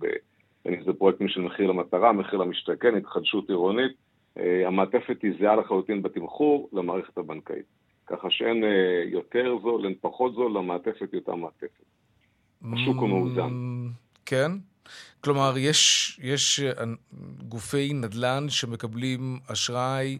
בין 0.65 0.75
אם 0.75 0.83
זה 0.85 0.93
פרויקטים 0.93 1.29
של 1.29 1.41
מחיר 1.41 1.67
למטרה, 1.67 2.13
מחיר 2.13 2.39
למשתכן, 2.39 2.97
התחדשות 2.97 3.49
עירונית, 3.49 3.93
המעטפת 4.67 5.23
היא 5.23 5.33
זהה 5.41 5.57
לחלוטין 5.57 6.03
בתמחור 6.03 6.69
למערכת 6.73 7.19
הבנקאית. 7.19 7.65
ככה 8.07 8.31
שאין 8.31 8.65
יותר 9.05 9.57
זול, 9.63 9.85
אין 9.85 9.95
פחות 10.01 10.35
זול, 10.35 10.53
למעטפת 10.59 11.13
היא 11.13 11.21
אותה 11.21 11.35
מעטפת. 11.35 11.85
השוק 12.73 12.97
הוא 12.97 13.09
מאוזן. 13.09 13.51
כן? 14.27 14.51
כלומר, 15.25 15.55
יש, 15.59 16.21
יש 16.23 16.61
אה, 16.61 16.85
גופי 17.49 17.93
נדל"ן 17.93 18.47
שמקבלים 18.49 19.39
אשראי 19.53 20.19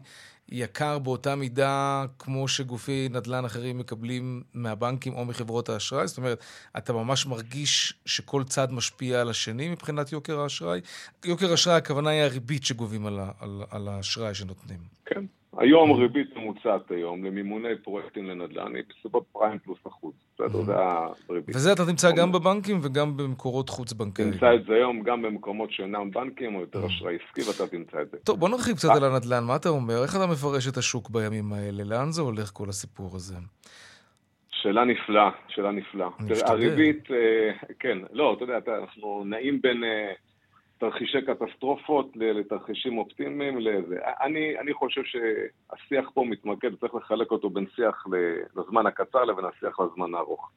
יקר 0.51 0.99
באותה 0.99 1.35
מידה 1.35 2.05
כמו 2.19 2.47
שגופי 2.47 3.07
נדל"ן 3.11 3.45
אחרים 3.45 3.77
מקבלים 3.77 4.43
מהבנקים 4.53 5.13
או 5.13 5.25
מחברות 5.25 5.69
האשראי? 5.69 6.07
זאת 6.07 6.17
אומרת, 6.17 6.43
אתה 6.77 6.93
ממש 6.93 7.25
מרגיש 7.25 7.93
שכל 8.05 8.43
צד 8.43 8.71
משפיע 8.71 9.21
על 9.21 9.29
השני 9.29 9.69
מבחינת 9.69 10.11
יוקר 10.11 10.39
האשראי? 10.39 10.81
יוקר 11.25 11.51
האשראי, 11.51 11.75
הכוונה 11.75 12.09
היא 12.09 12.21
הריבית 12.21 12.63
שגובים 12.63 13.05
על, 13.05 13.19
על, 13.39 13.61
על 13.71 13.87
האשראי 13.87 14.33
שנותנים. 14.33 14.79
כן. 15.05 15.25
היום 15.57 15.91
ריבית 15.91 16.35
ממוצעת 16.35 16.91
היום 16.91 17.25
למימוני 17.25 17.77
פרויקטים 17.83 18.25
לנדל"ן 18.25 18.75
היא 18.75 18.83
בסביבות 18.89 19.25
פריים 19.31 19.59
פלוס 19.59 19.79
אחוז. 19.87 20.13
בסדר, 20.47 20.61
זה 20.61 20.73
הריבית. 21.29 21.55
וזה 21.55 21.73
אתה 21.73 21.85
תמצא 21.85 22.11
גם 22.11 22.31
בבנקים 22.31 22.79
וגם 22.81 23.17
במקורות 23.17 23.69
חוץ-בנקאיים. 23.69 24.31
תמצא 24.31 24.55
את 24.55 24.65
זה 24.67 24.73
היום 24.73 25.01
גם 25.03 25.21
במקומות 25.21 25.71
שאינם 25.71 26.11
בנקים 26.11 26.55
או 26.55 26.61
יותר 26.61 26.85
אשראי 26.85 27.15
עסקי, 27.15 27.41
ואתה 27.49 27.67
תמצא 27.67 28.01
את 28.01 28.11
זה. 28.11 28.17
טוב, 28.23 28.39
בוא 28.39 28.49
נרחיב 28.49 28.75
קצת 28.75 28.89
על 28.95 29.03
הנדל"ן. 29.03 29.43
מה 29.43 29.55
אתה 29.55 29.69
אומר? 29.69 30.03
איך 30.03 30.15
אתה 30.15 30.27
מפרש 30.27 30.67
את 30.67 30.77
השוק 30.77 31.09
בימים 31.09 31.53
האלה? 31.53 31.83
לאן 31.83 32.11
זה 32.11 32.21
הולך 32.21 32.49
כל 32.53 32.69
הסיפור 32.69 33.15
הזה? 33.15 33.35
שאלה 34.51 34.85
נפלאה, 34.85 35.29
שאלה 35.47 35.71
נפלאה. 35.71 36.07
הריבית, 36.45 37.11
אה, 37.11 37.51
כן, 37.79 37.97
לא, 38.11 38.33
אתה 38.37 38.43
יודע, 38.43 38.57
אנחנו 38.81 39.23
נעים 39.25 39.61
בין... 39.61 39.83
תרחישי 40.81 41.21
קטסטרופות 41.21 42.11
לתרחישים 42.15 42.97
אופטימיים, 42.97 43.59
לזה. 43.59 43.95
אני, 44.21 44.59
אני 44.59 44.73
חושב 44.73 45.01
שהשיח 45.03 46.09
פה 46.13 46.23
מתמקד, 46.23 46.75
צריך 46.75 46.95
לחלק 46.95 47.31
אותו 47.31 47.49
בין 47.49 47.65
שיח 47.75 48.05
לזמן 48.55 48.85
הקצר 48.85 49.23
לבין 49.23 49.45
השיח 49.45 49.79
לזמן 49.79 50.15
הארוך. 50.15 50.51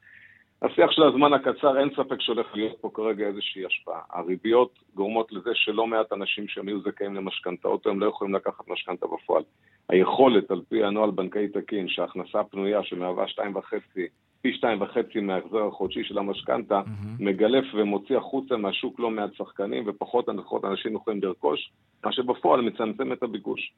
השיח 0.63 0.91
של 0.91 1.03
הזמן 1.03 1.33
הקצר, 1.33 1.81
אין 1.81 1.91
ספק 1.91 2.21
שהולך 2.21 2.47
להיות 2.55 2.81
פה 2.81 2.91
כרגע 2.95 3.27
איזושהי 3.27 3.67
השפעה. 3.67 4.01
הריביות 4.11 4.79
גורמות 4.95 5.33
לזה 5.33 5.51
שלא 5.55 5.87
מעט 5.87 6.13
אנשים 6.13 6.49
שהם 6.49 6.69
יהיו 6.69 6.81
זכאים 6.81 7.15
למשכנתאות, 7.15 7.87
הם 7.87 8.01
לא 8.01 8.07
יכולים 8.07 8.35
לקחת 8.35 8.69
משכנתה 8.69 9.07
בפועל. 9.07 9.43
היכולת, 9.89 10.51
על 10.51 10.63
פי 10.69 10.85
הנוהל 10.85 11.11
בנקאי 11.11 11.49
תקין, 11.49 11.89
שהכנסה 11.89 12.45
פנויה 12.45 12.83
שמהווה 12.83 13.29
שתיים 13.29 13.57
וחצי 13.57 14.09
פי 14.45 14.53
שתיים 14.53 14.83
וחצי 14.83 15.21
מההחזר 15.21 15.67
החודשי 15.67 16.05
של 16.05 16.19
המשכנתה, 16.19 16.81
mm-hmm. 16.81 17.25
מגלף 17.25 17.65
ומוציא 17.75 18.17
החוצה 18.17 18.57
מהשוק 18.57 19.01
לא 19.01 19.11
מעט 19.11 19.35
שחקנים 19.35 19.85
ופחות 19.87 20.29
הנחות 20.29 20.65
אנשים 20.65 20.95
יכולים 20.95 21.23
לרכוש, 21.23 21.73
מה 22.05 22.13
שבפועל 22.13 22.61
מצמצם 22.61 23.13
את 23.13 23.23
הביקוש. 23.23 23.73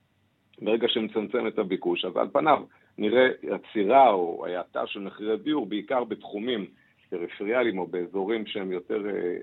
ברגע 0.62 0.88
שמצמצם 0.88 1.46
את 1.46 1.59
הביקוש, 1.59 2.05
אז 2.05 2.16
על 2.16 2.29
פניו 2.33 2.62
נראה 2.98 3.29
עצירה 3.50 4.11
או 4.11 4.46
האטה 4.46 4.87
של 4.87 5.00
מחירי 5.00 5.37
דיור, 5.37 5.66
בעיקר 5.66 6.05
בתחומים 6.05 6.66
פריפריאליים 7.11 7.79
או 7.79 7.87
באזורים 7.87 8.46
שהם 8.46 8.72
יותר, 8.72 9.02
אה, 9.07 9.37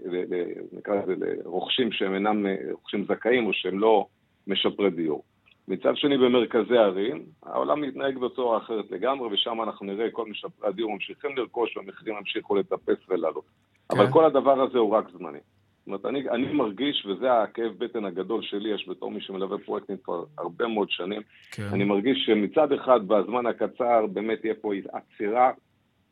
נקרא 0.74 0.96
לזה, 0.96 1.16
לרוכשים 1.46 1.92
שהם 1.92 2.14
אינם 2.14 2.46
אה, 2.46 2.56
רוכשים 2.72 3.06
זכאים 3.06 3.46
או 3.46 3.54
שהם 3.54 3.80
לא 3.80 4.06
משפרי 4.48 4.90
דיור. 4.90 5.24
מצד 5.68 5.96
שני, 5.96 6.18
במרכזי 6.18 6.78
הערים, 6.78 7.26
העולם 7.44 7.82
מתנהג 7.82 8.18
בצורה 8.18 8.58
אחרת 8.58 8.92
לגמרי, 8.92 9.34
ושם 9.34 9.62
אנחנו 9.62 9.86
נראה 9.86 10.12
כל 10.12 10.26
משפרי 10.30 10.70
הדיור 10.70 10.92
ממשיכים 10.92 11.38
לרכוש 11.38 11.78
והמחירים 11.78 12.18
ימשיכו 12.18 12.56
לטפס 12.56 12.98
ולעלות. 13.10 13.44
כן. 13.90 13.98
אבל 13.98 14.12
כל 14.12 14.26
הדבר 14.26 14.62
הזה 14.62 14.78
הוא 14.78 14.92
רק 14.92 15.06
זמני. 15.18 15.40
זאת 15.86 15.88
אומרת, 15.88 16.06
אני, 16.06 16.30
אני 16.30 16.54
מרגיש, 16.54 17.06
וזה 17.06 17.42
הכאב 17.42 17.72
בטן 17.78 18.06
הגדול 18.06 18.42
שלי, 18.42 18.70
יש 18.70 18.90
בתור 18.90 19.12
מי 19.12 19.22
שמלווה 19.22 19.58
פרויקטים 19.58 19.98
כבר 20.04 20.24
הרבה 20.38 20.68
מאוד 20.68 20.90
שנים, 20.90 21.22
כן. 21.52 21.64
אני 21.74 21.84
מרגיש 21.84 22.26
שמצד 22.26 22.72
אחד, 22.72 23.08
בזמן 23.08 23.46
הקצר, 23.46 24.06
באמת 24.14 24.42
תהיה 24.42 24.54
פה 24.62 24.72
עצירה, 24.92 25.52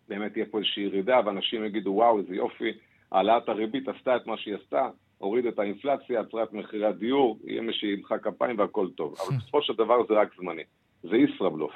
באמת 0.09 0.33
תהיה 0.33 0.45
פה 0.51 0.57
איזושהי 0.57 0.83
ירידה, 0.83 1.19
ואנשים 1.25 1.65
יגידו, 1.65 1.91
וואו, 1.91 2.19
איזה 2.19 2.35
יופי, 2.35 2.71
העלאת 3.11 3.49
הריבית 3.49 3.87
עשתה 3.87 4.15
את 4.15 4.27
מה 4.27 4.37
שהיא 4.37 4.55
עשתה, 4.55 4.89
הוריד 5.21 5.45
את 5.45 5.59
האינפלציה, 5.59 6.19
עצרה 6.19 6.43
את 6.43 6.53
מחירי 6.53 6.85
הדיור, 6.85 7.39
יהיה 7.43 7.61
מי 7.61 7.73
שימחא 7.73 8.17
כפיים 8.17 8.59
והכל 8.59 8.87
טוב. 8.95 9.15
אבל 9.19 9.35
בסופו 9.37 9.61
של 9.61 9.73
דבר 9.73 10.07
זה 10.07 10.13
רק 10.13 10.35
זמני. 10.37 10.63
זה 11.03 11.17
ישראבלוף. 11.17 11.73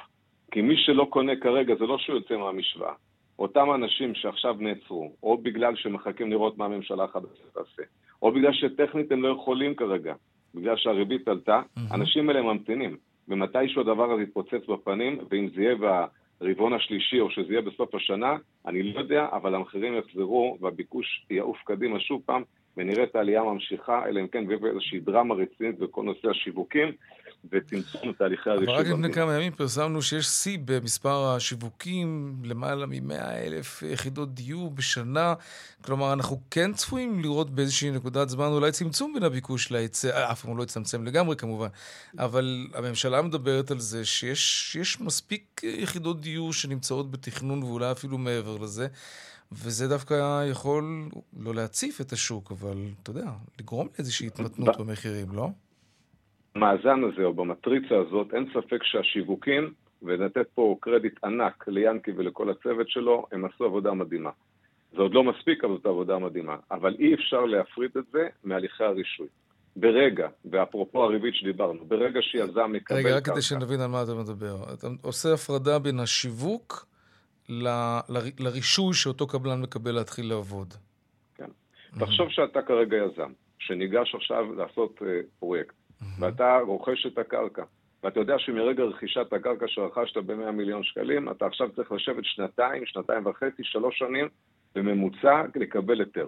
כי 0.50 0.62
מי 0.62 0.76
שלא 0.76 1.06
קונה 1.10 1.36
כרגע, 1.36 1.74
זה 1.78 1.86
לא 1.86 1.98
שהוא 1.98 2.16
יוצא 2.16 2.36
מהמשוואה. 2.36 2.92
אותם 3.38 3.66
אנשים 3.74 4.14
שעכשיו 4.14 4.56
נעצרו, 4.58 5.12
או 5.22 5.38
בגלל 5.38 5.76
שמחכים 5.76 6.30
לראות 6.30 6.58
מה 6.58 6.64
הממשלה 6.64 7.04
החדשה 7.04 7.42
תעשה, 7.52 7.82
או 8.22 8.32
בגלל 8.32 8.52
שטכנית 8.52 9.12
הם 9.12 9.22
לא 9.22 9.28
יכולים 9.28 9.74
כרגע, 9.74 10.14
בגלל 10.54 10.76
שהריבית 10.76 11.28
עלתה, 11.28 11.62
האנשים 11.90 12.28
האלה 12.28 12.42
ממתינים. 12.42 12.96
ומתישהו 13.28 13.80
הדבר 13.80 14.12
הזה 14.12 14.22
יתפוצץ 14.22 14.68
בפנים, 14.68 15.18
ואם 15.30 15.48
זה 15.54 15.62
יהיה 15.62 15.74
ברבעון 16.40 16.72
השלישי 16.72 17.20
או 17.20 17.30
שזה 17.30 17.52
יהיה 17.52 17.62
בסוף 17.62 17.94
השנה, 17.94 18.36
אני 18.66 18.82
לא 18.82 19.00
יודע, 19.00 19.26
אבל 19.32 19.54
המחירים 19.54 19.94
יחזרו 19.98 20.58
והביקוש 20.60 21.26
יעוף 21.30 21.58
קדימה 21.64 22.00
שוב 22.00 22.22
פעם, 22.26 22.42
ונראה 22.76 23.04
את 23.04 23.16
העלייה 23.16 23.42
ממשיכה, 23.42 24.02
אלא 24.08 24.20
אם 24.20 24.26
כן 24.28 24.44
ויהיה 24.48 24.72
איזושהי 24.72 25.00
דרמה 25.00 25.34
רצינית 25.34 25.78
בכל 25.78 26.02
נושא 26.02 26.28
השיווקים 26.30 26.92
וצמצום 27.52 28.12
תהליכי 28.12 28.50
הרישום. 28.50 28.74
אבל 28.74 28.84
רק 28.84 28.86
לפני 28.86 29.12
כמה 29.12 29.34
ימים 29.34 29.52
פרסמנו 29.52 30.02
שיש 30.02 30.26
שיא 30.26 30.58
במספר 30.64 31.34
השיווקים, 31.36 32.36
למעלה 32.44 32.86
מ-100 32.86 33.14
אלף 33.14 33.82
יחידות 33.82 34.34
דיור 34.34 34.70
בשנה. 34.70 35.34
כלומר, 35.84 36.12
אנחנו 36.12 36.40
כן 36.50 36.72
צפויים 36.72 37.20
לראות 37.20 37.50
באיזושהי 37.50 37.90
נקודת 37.90 38.28
זמן 38.28 38.46
אולי 38.46 38.72
צמצום 38.72 39.14
בין 39.14 39.22
הביקוש 39.22 39.70
להיצע, 39.70 40.32
אף 40.32 40.44
פעם 40.44 40.58
לא 40.58 40.62
יצמצם 40.62 41.04
לגמרי 41.04 41.36
כמובן, 41.36 41.68
אבל 42.18 42.66
הממשלה 42.74 43.22
מדברת 43.22 43.70
על 43.70 43.78
זה 43.78 44.04
שיש 44.04 45.00
מספיק 45.00 45.60
יחידות 45.64 46.20
דיור 46.20 46.52
שנמצאות 46.52 47.10
בתכנון 47.10 47.62
ואולי 47.62 47.90
אפילו 47.92 48.18
מעבר 48.18 48.56
לזה. 48.56 48.86
וזה 49.52 49.88
דווקא 49.88 50.44
יכול 50.50 51.08
לא 51.38 51.54
להציף 51.54 52.00
את 52.00 52.12
השוק, 52.12 52.52
אבל 52.52 52.76
אתה 53.02 53.10
יודע, 53.10 53.30
לגרום 53.60 53.88
לאיזושהי 53.94 54.26
התמתנות 54.26 54.80
במחירים, 54.80 55.26
לא? 55.32 55.48
במאזן 56.54 57.00
הזה 57.04 57.24
או 57.24 57.34
במטריצה 57.34 57.94
הזאת, 58.06 58.34
אין 58.34 58.46
ספק 58.54 58.82
שהשיווקים, 58.82 59.72
ולתת 60.02 60.46
פה 60.54 60.76
קרדיט 60.80 61.24
ענק 61.24 61.64
ליאנקי 61.68 62.10
ולכל 62.16 62.50
הצוות 62.50 62.88
שלו, 62.88 63.26
הם 63.32 63.44
עשו 63.44 63.64
עבודה 63.64 63.92
מדהימה. 63.92 64.30
זה 64.92 65.02
עוד 65.02 65.14
לא 65.14 65.24
מספיק, 65.24 65.64
אבל 65.64 65.76
זאת 65.76 65.86
עבודה 65.86 66.18
מדהימה. 66.18 66.56
אבל 66.70 66.96
אי 66.98 67.14
אפשר 67.14 67.44
להפריד 67.44 67.90
את 67.98 68.04
זה 68.12 68.28
מהליכי 68.44 68.84
הרישוי. 68.84 69.26
ברגע, 69.76 70.28
ואפרופו 70.50 71.04
הריבית 71.04 71.34
שדיברנו, 71.34 71.84
ברגע 71.84 72.20
שיזם 72.22 72.72
מקבל 72.72 72.98
רגע, 72.98 73.16
רק 73.16 73.24
כדי 73.24 73.42
שנבין 73.42 73.80
על 73.80 73.86
מה 73.86 74.02
אתה 74.02 74.14
מדבר. 74.14 74.56
אתה 74.74 74.86
עושה 75.02 75.34
הפרדה 75.34 75.78
בין 75.78 76.00
השיווק 76.00 76.86
ל, 77.48 77.68
ל, 78.08 78.18
לרישוי 78.38 78.94
שאותו 78.94 79.26
קבלן 79.26 79.62
מקבל 79.62 79.92
להתחיל 79.92 80.28
לעבוד. 80.28 80.74
כן. 81.34 81.50
תחשוב 81.98 82.30
שאתה 82.30 82.62
כרגע 82.62 82.96
יזם, 82.96 83.32
שניגש 83.58 84.14
עכשיו 84.14 84.54
לעשות 84.54 84.98
uh, 85.02 85.04
פרויקט. 85.38 85.74
ואתה 86.18 86.58
רוכש 86.66 87.06
את 87.06 87.18
הקרקע, 87.18 87.62
ואתה 88.02 88.20
יודע 88.20 88.38
שמרגע 88.38 88.84
רכישת 88.84 89.32
הקרקע 89.32 89.66
שרכשת 89.68 90.16
ב-100 90.16 90.50
מיליון 90.50 90.82
שקלים, 90.84 91.30
אתה 91.30 91.46
עכשיו 91.46 91.68
צריך 91.76 91.92
לשבת 91.92 92.24
שנתיים, 92.24 92.86
שנתיים 92.86 93.26
וחצי, 93.26 93.64
שלוש 93.64 93.98
שנים, 93.98 94.28
בממוצע 94.74 95.42
לקבל 95.54 96.00
היתר. 96.00 96.26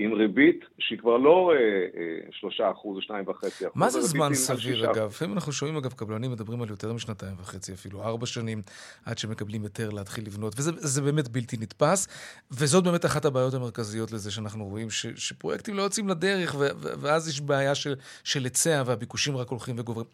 עם 0.00 0.12
ריבית 0.12 0.64
שהיא 0.78 0.98
כבר 0.98 1.16
לא 1.16 1.52
אה, 1.52 1.56
אה, 1.56 2.30
שלושה 2.32 2.70
אחוז 2.70 2.96
או 2.96 3.02
שניים 3.02 3.28
וחצי 3.28 3.66
אחוז. 3.66 3.76
מה 3.76 3.90
זה 3.90 4.00
זמן 4.00 4.34
סביר, 4.34 4.90
אגב? 4.90 5.06
לפעמים 5.06 5.34
אנחנו 5.34 5.52
שומעים, 5.52 5.76
אגב, 5.76 5.92
קבלנים 5.92 6.32
מדברים 6.32 6.62
על 6.62 6.70
יותר 6.70 6.92
משנתיים 6.92 7.34
וחצי, 7.40 7.72
אפילו 7.72 8.02
ארבע 8.02 8.26
שנים, 8.26 8.62
עד 9.04 9.18
שמקבלים 9.18 9.62
היתר 9.62 9.90
להתחיל 9.90 10.26
לבנות, 10.26 10.54
וזה 10.56 11.02
באמת 11.02 11.28
בלתי 11.28 11.56
נתפס, 11.56 12.08
וזאת 12.50 12.84
באמת 12.84 13.04
אחת 13.04 13.24
הבעיות 13.24 13.54
המרכזיות 13.54 14.12
לזה 14.12 14.30
שאנחנו 14.30 14.64
רואים, 14.64 14.90
ש, 14.90 15.06
שפרויקטים 15.06 15.76
לא 15.76 15.82
יוצאים 15.82 16.08
לדרך, 16.08 16.54
ו, 16.54 16.58
ו, 16.58 16.88
ואז 17.00 17.28
יש 17.28 17.40
בעיה 17.40 17.74
של, 17.74 17.94
של 18.24 18.44
היצע, 18.44 18.82
והביקושים 18.86 19.36
רק 19.36 19.48
הולכים 19.48 19.76
וגוברים. 19.78 20.06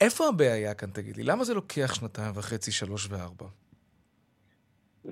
איפה 0.00 0.28
הבעיה 0.28 0.74
כאן, 0.74 0.90
תגיד 0.90 1.16
לי? 1.16 1.22
למה 1.22 1.44
זה 1.44 1.54
לוקח 1.54 1.94
שנתיים 1.94 2.32
וחצי, 2.34 2.72
שלוש 2.72 3.08
וארבע? 3.10 3.46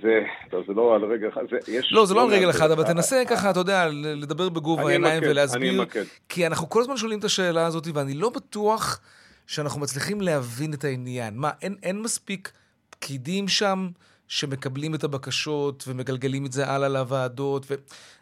זה, 0.03 0.21
טוב, 0.51 0.65
זה 0.67 0.73
לא 0.73 0.95
על 0.95 1.05
רגל 1.05 1.29
אחד, 1.29 1.43
זה, 1.51 1.73
יש... 1.73 1.93
לא, 1.93 2.07
זה 2.07 2.15
לא 2.15 2.23
על 2.25 2.31
רגל 2.31 2.51
אחד, 2.51 2.71
אבל 2.71 2.85
תנסה 2.85 3.23
ככה, 3.29 3.51
אתה 3.51 3.61
יודע, 3.61 3.89
לדבר 3.93 4.49
בגובה 4.49 4.89
העיניים 4.89 5.23
ולהסביר. 5.27 5.85
כי 6.29 6.47
אנחנו 6.47 6.71
כל 6.71 6.81
הזמן 6.81 6.97
שואלים 6.97 7.19
את 7.19 7.25
השאלה 7.25 7.67
הזאת, 7.67 7.87
ואני 7.95 8.15
לא 8.15 8.31
בטוח 8.31 9.01
שאנחנו 9.47 9.81
מצליחים 9.81 10.21
להבין 10.21 10.75
את 10.75 10.85
העניין. 10.85 11.37
מה, 11.37 11.51
אין, 11.63 11.77
אין 11.83 12.03
מספיק 12.03 12.53
פקידים 12.91 13.49
שם 13.49 13.89
שמקבלים 14.29 14.95
את 14.95 15.05
הבקשות 15.05 15.85
ומגלגלים 15.89 16.47
את 16.47 16.53
זה 16.53 16.67
הלאה 16.67 16.89
לוועדות? 16.89 17.67
ו... 17.71 17.75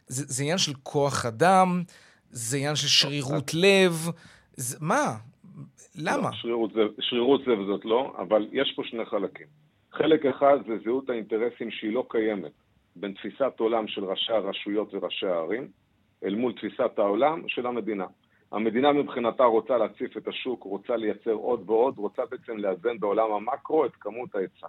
זה, 0.07 0.25
זה 0.27 0.43
עניין 0.43 0.59
של 0.59 0.73
כוח 0.83 1.27
אדם, 1.27 1.83
זה 2.31 2.57
עניין 2.57 2.77
של 2.77 2.89
שרירות 2.89 3.55
לב, 3.55 4.09
זה, 4.57 4.77
מה? 4.81 5.17
למה? 5.95 6.29
לא, 6.31 6.37
שרירות, 6.37 6.73
זה, 6.73 6.81
שרירות 7.01 7.47
לב 7.47 7.59
זאת 7.67 7.85
לא, 7.85 8.15
אבל 8.19 8.49
יש 8.53 8.73
פה 8.77 8.83
שני 8.85 9.05
חלקים. 9.05 9.62
חלק 9.93 10.27
אחד 10.27 10.59
זה 10.67 10.79
זהות 10.85 11.11
האינטרסים 11.11 11.71
שהיא 11.71 11.93
לא 11.93 12.07
קיימת 12.09 12.53
בין 12.97 13.13
תפיסת 13.13 13.53
עולם 13.59 13.89
של 13.89 14.05
ראשי 14.05 14.33
הרשויות 14.33 14.95
וראשי 14.95 15.27
הערים 15.27 15.69
אל 16.25 16.35
מול 16.35 16.53
תפיסת 16.53 16.99
העולם 16.99 17.49
של 17.49 17.67
המדינה. 17.67 18.07
המדינה 18.53 18.93
מבחינתה 18.93 19.45
רוצה 19.45 19.79
להציף 19.79 20.17
את 20.17 20.29
השוק, 20.29 20.63
רוצה 20.63 20.97
לייצר 20.97 21.33
עוד 21.33 21.71
ועוד, 21.71 21.99
רוצה 21.99 22.23
בעצם 22.31 22.59
לאזן 22.59 22.99
בעולם 23.01 23.33
המקרו 23.33 23.85
את 23.87 23.93
כמות 24.01 24.35
ההיצע. 24.35 24.67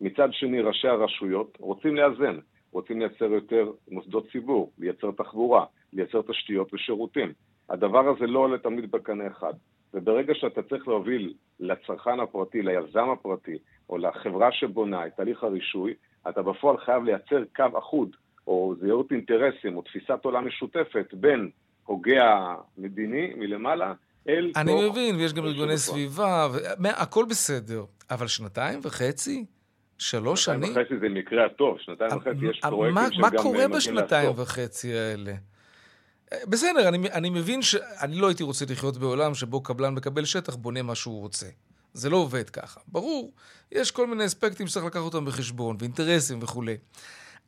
מצד 0.00 0.28
שני, 0.32 0.60
ראשי 0.60 0.88
הרשויות 0.88 1.56
רוצים 1.60 1.96
לאזן, 1.96 2.38
רוצים 2.72 3.00
לייצר 3.00 3.24
יותר 3.24 3.70
מוסדות 3.90 4.26
ציבור, 4.32 4.72
לייצר 4.78 5.10
תחבורה, 5.10 5.64
לייצר 5.92 6.22
תשתיות 6.22 6.74
ושירותים. 6.74 7.32
הדבר 7.68 8.08
הזה 8.08 8.26
לא 8.26 8.38
עולה 8.38 8.58
תמיד 8.58 8.90
בקנה 8.90 9.26
אחד. 9.26 9.52
וברגע 9.94 10.34
שאתה 10.34 10.62
צריך 10.62 10.88
להוביל 10.88 11.34
לצרכן 11.60 12.20
הפרטי, 12.20 12.62
ליזם 12.62 13.10
הפרטי, 13.10 13.58
או 13.92 13.98
לחברה 13.98 14.52
שבונה 14.52 15.06
את 15.06 15.12
תהליך 15.16 15.42
הרישוי, 15.42 15.94
אתה 16.28 16.42
בפועל 16.42 16.76
חייב 16.78 17.04
לייצר 17.04 17.42
קו 17.56 17.78
אחוד, 17.78 18.16
או 18.46 18.74
זהירות 18.80 19.12
אינטרסים, 19.12 19.76
או 19.76 19.82
תפיסת 19.82 20.18
עולם 20.22 20.46
משותפת 20.46 21.06
בין 21.12 21.50
הוגה 21.84 22.54
המדיני 22.78 23.32
מלמעלה 23.36 23.92
אל... 24.28 24.52
אני 24.56 24.72
תוך... 24.72 24.90
מבין, 24.90 25.16
ויש 25.16 25.32
גם 25.32 25.44
ארגוני 25.44 25.78
סביבה, 25.78 26.48
ו... 26.52 26.56
הכל 26.88 27.24
בסדר, 27.30 27.84
אבל 28.10 28.26
שנתיים 28.26 28.80
וחצי? 28.82 29.44
שלוש 29.98 30.44
שנים? 30.44 30.66
שנתיים 30.66 30.86
וחצי 30.86 30.98
זה 30.98 31.08
מקרה 31.08 31.46
הטוב, 31.46 31.78
שנתיים 31.78 32.16
וחצי 32.16 32.46
יש 32.50 32.60
פרויקטים 32.60 33.12
שגם... 33.12 33.20
מה 33.20 33.30
קורה 33.42 33.68
בשנתיים 33.68 34.30
וחצי 34.36 34.94
האלה? 34.94 35.32
בסדר, 36.48 36.88
אני, 36.88 36.98
אני 37.12 37.30
מבין 37.30 37.62
שאני 37.62 38.16
לא 38.16 38.28
הייתי 38.28 38.42
רוצה 38.42 38.64
לחיות 38.70 38.96
בעולם 38.96 39.34
שבו 39.34 39.62
קבלן 39.62 39.94
מקבל 39.94 40.24
שטח, 40.24 40.54
בונה 40.54 40.82
מה 40.82 40.94
שהוא 40.94 41.20
רוצה. 41.20 41.46
זה 41.92 42.10
לא 42.10 42.16
עובד 42.16 42.50
ככה. 42.50 42.80
ברור, 42.88 43.32
יש 43.72 43.90
כל 43.90 44.06
מיני 44.06 44.26
אספקטים 44.26 44.66
שצריך 44.66 44.86
לקחת 44.86 45.02
אותם 45.02 45.24
בחשבון, 45.24 45.76
ואינטרסים 45.78 46.38
וכולי. 46.42 46.76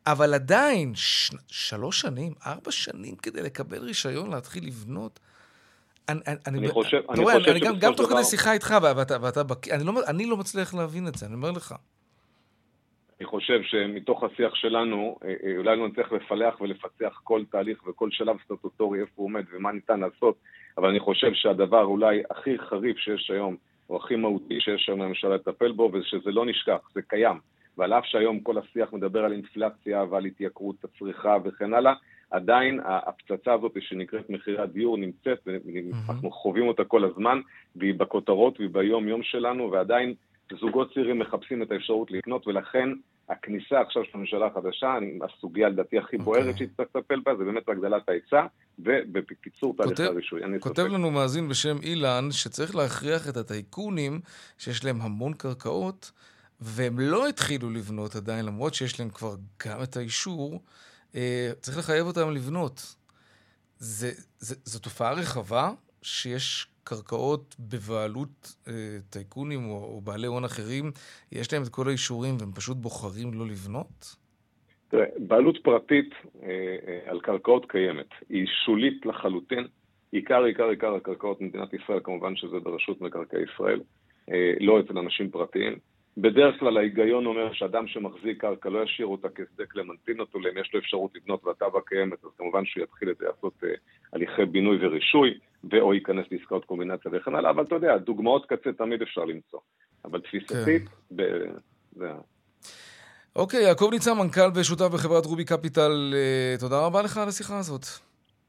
אבל 0.07 0.33
עדיין, 0.33 0.95
ש... 0.95 1.31
שלוש 1.47 2.01
שנים, 2.01 2.33
ארבע 2.45 2.71
שנים 2.71 3.15
כדי 3.15 3.41
לקבל 3.41 3.77
רישיון 3.77 4.29
להתחיל 4.29 4.67
לבנות, 4.67 5.19
אני, 6.09 6.19
אני, 6.27 6.57
אני 6.59 6.67
חושב, 6.67 7.01
אני 7.09 7.23
רואה, 7.23 7.35
חושב 7.35 7.51
אני 7.51 7.59
גם, 7.59 7.79
גם 7.79 7.93
תוך 7.93 8.09
כדי 8.09 8.23
שיחה 8.23 8.53
איתך, 8.53 8.75
ואתה, 8.97 9.17
ואתה 9.21 9.41
אני, 9.71 9.83
לא, 9.83 9.93
אני 10.07 10.25
לא 10.25 10.37
מצליח 10.37 10.73
להבין 10.73 11.07
את 11.07 11.15
זה, 11.15 11.25
אני 11.25 11.33
אומר 11.35 11.51
לך. 11.51 11.75
אני 13.19 13.25
חושב 13.27 13.61
שמתוך 13.63 14.23
השיח 14.23 14.55
שלנו, 14.55 15.17
אה, 15.23 15.33
אה, 15.43 15.57
אולי 15.57 15.77
לא 15.77 15.87
נצטרך 15.87 16.11
לפלח 16.11 16.61
ולפצח 16.61 17.19
כל 17.23 17.43
תהליך 17.51 17.87
וכל 17.87 18.09
שלב 18.11 18.35
סטטוטורי, 18.45 19.01
איפה 19.01 19.11
הוא 19.15 19.25
עומד 19.25 19.43
ומה 19.51 19.71
ניתן 19.71 19.99
לעשות, 19.99 20.35
אבל 20.77 20.89
אני 20.89 20.99
חושב 20.99 21.33
שהדבר 21.33 21.83
אולי 21.83 22.23
הכי 22.29 22.57
חריף 22.69 22.97
שיש 22.97 23.31
היום, 23.31 23.55
או 23.89 23.97
הכי 23.97 24.15
מהותי 24.15 24.59
שיש 24.59 24.89
היום 24.89 25.01
לממשלה 25.01 25.35
לטפל 25.35 25.71
בו, 25.71 25.91
ושזה 25.93 26.31
לא 26.31 26.45
נשכח, 26.45 26.89
זה 26.93 27.01
קיים. 27.01 27.39
ועל 27.77 27.93
אף 27.93 28.05
שהיום 28.05 28.39
כל 28.39 28.57
השיח 28.57 28.93
מדבר 28.93 29.25
על 29.25 29.31
אינפלציה 29.31 30.03
ועל 30.09 30.25
התייקרות 30.25 30.75
הצריכה 30.83 31.37
וכן 31.43 31.73
הלאה, 31.73 31.93
עדיין 32.31 32.79
הפצצה 32.83 33.53
הזאת 33.53 33.71
שנקראת 33.79 34.29
מחירי 34.29 34.61
הדיור 34.61 34.97
נמצאת, 34.97 35.47
ואנחנו 36.07 36.31
חווים 36.31 36.67
אותה 36.67 36.83
כל 36.83 37.03
הזמן, 37.03 37.41
והיא 37.75 37.93
בכותרות 37.93 38.59
והיא 38.59 38.69
ביום-יום 38.69 39.23
שלנו, 39.23 39.71
ועדיין 39.71 40.13
זוגות 40.59 40.93
צעירים 40.93 41.19
מחפשים 41.19 41.61
את 41.61 41.71
האפשרות 41.71 42.11
לקנות, 42.11 42.47
ולכן 42.47 42.89
הכניסה 43.29 43.81
עכשיו 43.81 44.03
של 44.03 44.11
הממשלה 44.13 44.45
החדשה, 44.45 44.97
הסוגיה 45.21 45.69
לדעתי 45.69 45.97
הכי 45.97 46.05
אוקיי. 46.05 46.19
בוערת 46.19 46.55
okay. 46.55 46.59
שצריך 46.59 46.89
לטפל 46.95 47.19
בה, 47.19 47.35
זה 47.35 47.43
באמת 47.43 47.69
הגדלת 47.69 48.09
ההיצע, 48.09 48.45
ובקיצור 48.79 49.75
תהליך 49.77 49.99
הרישוי. 49.99 50.41
כותב 50.59 50.81
סופק. 50.81 50.93
לנו 50.93 51.11
מאזין 51.11 51.49
בשם 51.49 51.77
אילן, 51.83 52.27
שצריך 52.31 52.75
להכריח 52.75 53.29
את 53.29 53.37
הטייקונים, 53.37 54.19
שיש 54.57 54.85
להם 54.85 55.01
המון 55.01 55.33
קרקעות, 55.33 56.11
והם 56.59 56.99
לא 56.99 57.27
התחילו 57.27 57.69
לבנות 57.69 58.15
עדיין, 58.15 58.45
למרות 58.45 58.73
שיש 58.73 58.99
להם 58.99 59.09
כבר 59.09 59.35
גם 59.65 59.83
את 59.83 59.97
האישור, 59.97 60.61
אה, 61.15 61.51
צריך 61.61 61.77
לחייב 61.77 62.07
אותם 62.07 62.31
לבנות. 62.31 62.95
זה, 63.77 64.11
זה, 64.39 64.55
זו 64.63 64.79
תופעה 64.79 65.13
רחבה 65.13 65.71
שיש 66.01 66.67
קרקעות 66.85 67.55
בבעלות 67.59 68.55
אה, 68.67 68.73
טייקונים 69.09 69.69
או, 69.69 69.75
או 69.75 70.01
בעלי 70.01 70.27
הון 70.27 70.45
אחרים, 70.45 70.91
יש 71.31 71.53
להם 71.53 71.63
את 71.63 71.69
כל 71.69 71.87
האישורים 71.87 72.35
והם 72.39 72.51
פשוט 72.51 72.77
בוחרים 72.77 73.33
לא 73.33 73.45
לבנות? 73.45 74.15
תראה, 74.87 75.05
בעלות 75.17 75.57
פרטית 75.63 76.09
אה, 76.43 76.49
אה, 76.87 76.99
על 77.11 77.19
קרקעות 77.19 77.71
קיימת. 77.71 78.09
היא 78.29 78.47
שולית 78.65 79.05
לחלוטין. 79.05 79.67
עיקר, 80.11 80.43
עיקר, 80.43 80.69
עיקר 80.69 80.95
הקרקעות 80.95 81.41
במדינת 81.41 81.73
ישראל, 81.73 81.99
כמובן 82.03 82.35
שזה 82.35 82.59
ברשות 82.59 83.01
מקרקעי 83.01 83.43
ישראל, 83.53 83.81
אה, 84.31 84.53
לא 84.59 84.79
אצל 84.79 84.97
אנשים 84.97 85.31
פרטיים. 85.31 85.79
בדרך 86.17 86.59
כלל 86.59 86.77
ההיגיון 86.77 87.25
אומר 87.25 87.53
שאדם 87.53 87.87
שמחזיק 87.87 88.41
קרקע 88.41 88.69
לא 88.69 88.83
ישאיר 88.83 89.07
אותה 89.07 89.27
כשדה 89.35 89.65
קלמנטינות, 89.65 90.35
אלא 90.35 90.49
אם 90.49 90.57
יש 90.57 90.73
לו 90.73 90.79
אפשרות 90.79 91.11
לבנות 91.15 91.45
והתב"ע 91.45 91.79
קיימת, 91.85 92.23
אז 92.23 92.29
כמובן 92.37 92.65
שהוא 92.65 92.83
יתחיל 92.83 93.09
את 93.09 93.17
זה 93.17 93.25
לעשות 93.25 93.53
uh, 93.63 93.65
הליכי 94.13 94.45
בינוי 94.45 94.85
ורישוי, 94.85 95.39
ואו 95.71 95.93
ייכנס 95.93 96.25
לעסקאות 96.31 96.65
קומבינציה 96.65 97.11
וכן 97.13 97.35
הלאה, 97.35 97.49
אבל 97.49 97.63
אתה 97.63 97.75
יודע, 97.75 97.97
דוגמאות 97.97 98.45
קצה 98.45 98.73
תמיד 98.77 99.01
אפשר 99.01 99.25
למצוא. 99.25 99.59
אבל 100.05 100.21
תפיסתית, 100.21 100.89
כן. 100.89 101.15
ב... 101.15 101.23
זה... 101.95 102.11
אוקיי, 103.35 103.63
יעקב 103.63 103.89
ניצן, 103.91 104.11
מנכ"ל 104.17 104.49
ושותף 104.55 104.87
בחברת 104.93 105.25
רובי 105.25 105.45
קפיטל, 105.45 106.13
uh, 106.13 106.59
תודה 106.59 106.85
רבה 106.85 107.01
לך 107.01 107.17
על 107.17 107.27
השיחה 107.27 107.59
הזאת. 107.59 107.85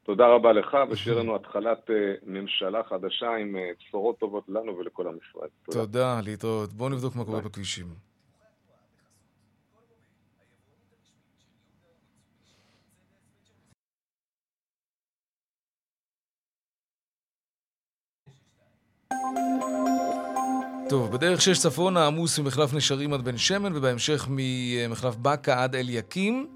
תודה 0.06 0.26
רבה 0.26 0.52
לך, 0.52 0.76
ושיהיה 0.90 1.18
לנו 1.18 1.36
התחלת 1.36 1.90
uh, 1.90 1.92
ממשלה 2.26 2.82
חדשה 2.88 3.30
עם 3.40 3.56
uh, 3.56 3.78
בשורות 3.78 4.18
טובות 4.18 4.44
לנו 4.48 4.78
ולכל 4.78 5.06
עם 5.06 5.18
ישראל. 5.28 5.48
תודה. 5.64 5.78
תודה, 5.78 6.20
להתראות. 6.24 6.72
בואו 6.72 6.88
נבדוק 6.88 7.16
מה 7.16 7.24
קורה 7.24 7.40
בכבישים. 7.40 7.86
טוב, 20.88 21.12
בדרך 21.12 21.40
שש 21.40 21.58
צפונה 21.58 22.06
עמוס 22.06 22.38
ממחלף 22.38 22.74
נשרים 22.74 23.12
עד 23.12 23.20
בן 23.20 23.36
שמן, 23.36 23.76
ובהמשך 23.76 24.26
ממחלף 24.30 25.16
באקה 25.16 25.62
עד 25.62 25.74
אליקים. 25.74 26.55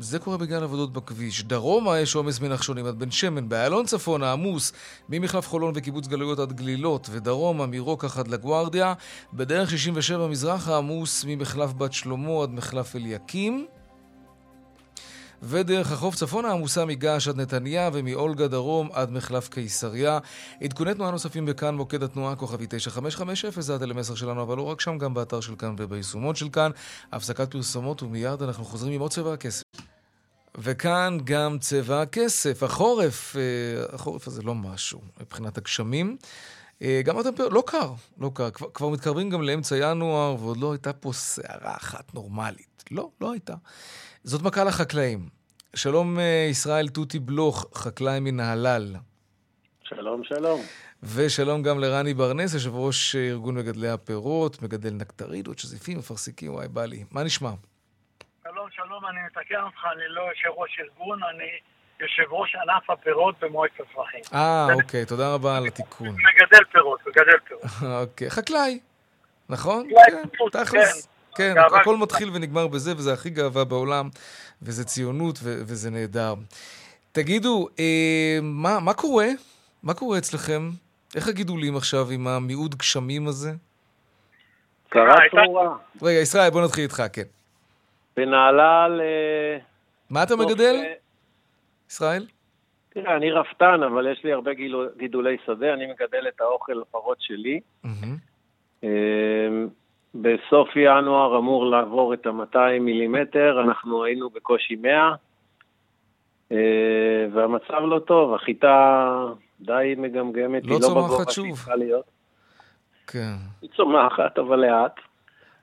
זה 0.00 0.18
קורה 0.18 0.36
בגלל 0.36 0.62
עבודות 0.62 0.92
בכביש. 0.92 1.44
דרומה 1.44 1.98
יש 2.00 2.14
עומס 2.14 2.40
מנחשונים 2.40 2.86
עד 2.86 2.98
בן 2.98 3.10
שמן, 3.10 3.48
באיילון 3.48 3.86
צפון 3.86 4.22
העמוס 4.22 4.72
ממחלף 5.08 5.48
חולון 5.48 5.72
וקיבוץ 5.76 6.06
גלויות 6.06 6.38
עד 6.38 6.52
גלילות, 6.52 7.08
ודרומה 7.12 7.66
מרוקח 7.66 8.18
עד 8.18 8.28
לגוארדיה. 8.28 8.94
בדרך 9.32 9.70
67 9.70 10.26
מזרח 10.26 10.68
העמוס 10.68 11.24
ממחלף 11.28 11.72
בת 11.72 11.92
שלמה 11.92 12.42
עד 12.42 12.50
מחלף 12.50 12.96
אליקים. 12.96 13.66
ודרך 15.42 15.92
החוף 15.92 16.14
צפונה 16.14 16.52
עמוסה 16.52 16.84
מגעש 16.84 17.28
עד 17.28 17.36
נתניה 17.36 17.90
ומאולגה 17.92 18.48
דרום 18.48 18.88
עד 18.92 19.10
מחלף 19.10 19.48
קיסריה. 19.48 20.18
עדכוני 20.62 20.94
תנועה 20.94 21.10
נוספים 21.10 21.46
בכאן, 21.46 21.74
מוקד 21.74 22.02
התנועה, 22.02 22.36
כוכבי 22.36 22.66
9550, 22.68 23.62
זה 23.62 23.74
הטלמסר 23.74 24.14
שלנו, 24.14 24.42
אבל 24.42 24.56
לא 24.56 24.62
רק 24.62 24.80
שם, 24.80 24.98
גם 24.98 25.14
באתר 25.14 25.40
של 25.40 25.56
כאן 25.56 25.74
וביישומות 25.78 26.36
של 26.36 26.48
כאן. 26.48 26.70
הפסקת 27.12 27.50
פרסומות 27.50 28.02
ומיד 28.02 28.42
אנחנו 28.42 28.64
חוזרים 28.64 28.92
עם 28.92 29.00
עוד 29.00 29.10
צבע 29.10 29.32
הכסף. 29.32 29.62
וכאן 30.58 31.18
גם 31.24 31.58
צבע 31.58 32.02
הכסף. 32.02 32.62
החורף, 32.62 33.36
אה, 33.36 33.94
החורף 33.94 34.26
הזה 34.26 34.42
לא 34.42 34.54
משהו 34.54 35.00
מבחינת 35.20 35.58
הגשמים. 35.58 36.16
אה, 36.82 37.00
גם 37.04 37.18
הטמפרטורה, 37.18 37.54
לא 37.54 37.62
קר, 37.66 37.92
לא 38.18 38.30
קר. 38.34 38.50
כבר, 38.50 38.68
כבר 38.74 38.88
מתקרבים 38.88 39.30
גם 39.30 39.42
לאמצע 39.42 39.76
ינואר, 39.76 40.36
ועוד 40.40 40.56
לא 40.56 40.72
הייתה 40.72 40.92
פה 40.92 41.12
סערה 41.12 41.76
אחת 41.76 42.14
נורמלית. 42.14 42.84
לא, 42.90 43.10
לא 43.20 43.32
הייתה. 43.32 43.54
זאת 44.24 44.42
מכה 44.42 44.64
לחקלאים. 44.64 45.28
שלום 45.76 46.18
אה, 46.18 46.46
ישראל 46.50 46.88
תותי 46.88 47.18
בלוך, 47.18 47.66
חקלאי 47.74 48.20
מנהלל. 48.20 48.96
שלום, 49.82 50.24
שלום. 50.24 50.60
ושלום 51.02 51.62
גם 51.62 51.78
לרני 51.78 52.14
ברנס, 52.14 52.54
יושב 52.54 52.74
ראש 52.74 53.16
ארגון 53.16 53.54
מגדלי 53.54 53.88
הפירות, 53.88 54.62
מגדל 54.62 54.90
נקטרידות, 54.90 55.58
שזיפים, 55.58 55.98
אפרסיקים, 55.98 56.54
וואי, 56.54 56.68
בא 56.68 56.84
לי. 56.84 57.04
מה 57.10 57.24
נשמע? 57.24 57.50
שלום, 58.42 58.66
שלום, 58.70 59.06
אני 59.06 59.18
מתקן 59.26 59.62
אותך, 59.64 59.84
אני 59.96 60.04
לא 60.08 60.20
יושב 60.20 60.48
ראש 60.56 60.80
ארגון, 60.80 61.18
אני 61.34 61.50
יושב 62.00 62.32
ראש 62.32 62.54
ענף 62.54 62.90
הפירות 62.90 63.34
במועצת 63.40 63.74
הצרכים. 63.74 64.20
אה, 64.34 64.66
אוקיי, 64.74 65.06
תודה 65.06 65.34
רבה 65.34 65.56
על 65.56 65.66
התיקון. 65.66 66.08
מגדל 66.08 66.64
פירות, 66.72 67.00
מגדל 67.06 67.38
פירות. 67.48 67.62
אוקיי, 68.02 68.30
חקלאי, 68.30 68.80
נכון? 69.48 69.88
כן, 70.06 70.22
תכלס. 70.52 71.11
כן, 71.34 71.54
הכל 71.80 71.96
מתחיל 71.96 72.30
ונגמר 72.32 72.66
בזה, 72.66 72.92
וזה 72.96 73.12
הכי 73.12 73.30
גאווה 73.30 73.64
בעולם, 73.64 74.08
וזה 74.62 74.84
ציונות, 74.84 75.38
ו- 75.42 75.60
וזה 75.66 75.90
נהדר. 75.90 76.34
תגידו, 77.12 77.68
אה, 77.78 78.38
מה, 78.42 78.80
מה 78.80 78.94
קורה? 78.94 79.26
מה 79.82 79.94
קורה 79.94 80.18
אצלכם? 80.18 80.70
איך 81.16 81.28
הגידולים 81.28 81.76
עכשיו 81.76 82.10
עם 82.10 82.26
המיעוט 82.26 82.74
גשמים 82.74 83.28
הזה? 83.28 83.52
קרה 84.88 85.16
צרורה. 85.30 85.76
רגע, 86.02 86.18
ישראל, 86.18 86.50
בוא 86.50 86.64
נתחיל 86.64 86.84
איתך, 86.84 87.02
כן. 87.12 87.22
בנהלל... 88.16 89.00
מה 90.10 90.22
אתה 90.22 90.36
מגדל? 90.36 90.74
ישראל? 91.90 92.26
תראה, 92.88 93.16
אני 93.16 93.30
רפתן, 93.30 93.80
אבל 93.82 94.12
יש 94.12 94.24
לי 94.24 94.32
הרבה 94.32 94.50
גידולי 94.98 95.36
שדה, 95.46 95.74
אני 95.74 95.86
מגדל 95.86 96.28
את 96.28 96.40
האוכל 96.40 96.72
לפרות 96.72 97.18
שלי. 97.20 97.60
בסוף 100.14 100.68
ינואר 100.76 101.38
אמור 101.38 101.66
לעבור 101.66 102.14
את 102.14 102.26
ה-200 102.26 102.80
מילימטר, 102.80 103.60
אנחנו 103.64 104.04
היינו 104.04 104.30
בקושי 104.30 104.76
100, 104.76 105.14
אה, 106.52 106.56
והמצב 107.32 107.82
לא 107.88 107.98
טוב, 107.98 108.34
החיטה 108.34 109.08
די 109.60 109.94
מגמגמת, 109.98 110.66
לא 110.66 110.78
צומחת 110.78 111.30
שוב. 111.30 111.66
כן. 113.06 113.34
היא 113.62 113.70
צומחת, 113.76 114.38
אבל 114.38 114.60
לאט. 114.60 115.00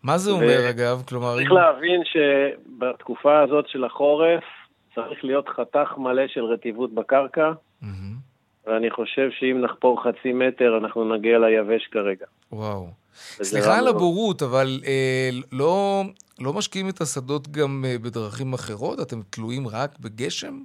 מה 0.04 0.18
זה 0.18 0.32
אומר, 0.32 0.70
אגב? 0.70 1.04
כלומר... 1.08 1.36
צריך 1.36 1.52
להבין 1.52 2.02
שבתקופה 2.06 3.40
הזאת 3.40 3.68
של 3.68 3.84
החורף 3.84 4.44
צריך 4.96 5.24
להיות 5.24 5.50
חתך 5.50 5.94
מלא 5.98 6.28
של 6.28 6.44
רטיבות 6.44 6.94
בקרקע, 6.94 7.52
ואני 8.68 8.92
חושב 8.92 9.30
שאם 9.32 9.62
נחפור 9.62 10.04
חצי 10.04 10.34
מטר, 10.34 10.78
אנחנו 10.78 11.16
נגיע 11.16 11.40
ליבש 11.40 11.88
כרגע. 11.88 12.26
וואו. 12.52 12.88
סליחה 13.44 13.78
על 13.78 13.88
הבורות, 13.88 14.42
אבל 14.42 14.80
אה, 14.88 15.30
לא, 15.52 16.02
לא 16.40 16.54
משקיעים 16.54 16.90
את 16.90 17.02
השדות 17.02 17.48
גם 17.48 17.86
אה, 17.88 17.96
בדרכים 18.04 18.54
אחרות? 18.54 19.00
אתם 19.00 19.22
תלויים 19.30 19.68
רק 19.68 20.00
בגשם? 20.00 20.60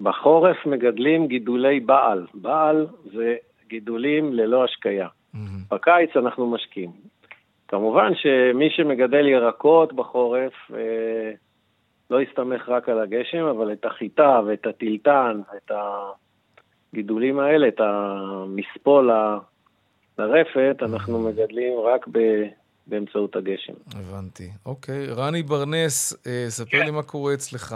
בחורף 0.00 0.56
מגדלים 0.66 1.26
גידולי 1.26 1.80
בעל. 1.80 2.26
בעל 2.34 2.86
זה 3.12 3.34
גידולים 3.68 4.32
ללא 4.32 4.64
השקיה. 4.64 5.08
Mm-hmm. 5.08 5.38
בקיץ 5.70 6.10
אנחנו 6.16 6.50
משקיעים. 6.50 6.90
כמובן 7.68 8.12
שמי 8.14 8.70
שמגדל 8.70 9.28
ירקות 9.28 9.92
בחורף 9.92 10.52
אה, 10.74 11.32
לא 12.10 12.22
יסתמך 12.22 12.68
רק 12.68 12.88
על 12.88 13.00
הגשם, 13.00 13.44
אבל 13.44 13.72
את 13.72 13.84
החיטה 13.84 14.40
ואת 14.46 14.66
הטילטן, 14.66 15.40
את 15.56 15.70
הגידולים 16.92 17.38
האלה, 17.38 17.68
את 17.68 17.80
המספול 17.80 19.10
לרפת, 20.18 20.76
אנחנו 20.82 21.18
מגדלים 21.18 21.78
רק 21.80 22.06
ב... 22.12 22.18
באמצעות 22.86 23.36
הגשם. 23.36 23.72
הבנתי. 23.96 24.50
אוקיי. 24.66 25.06
רני 25.06 25.42
ברנס, 25.42 26.26
אה, 26.26 26.44
ספר 26.48 26.70
כן. 26.70 26.84
לי 26.84 26.90
מה 26.90 27.02
קורה 27.02 27.34
אצלך. 27.34 27.74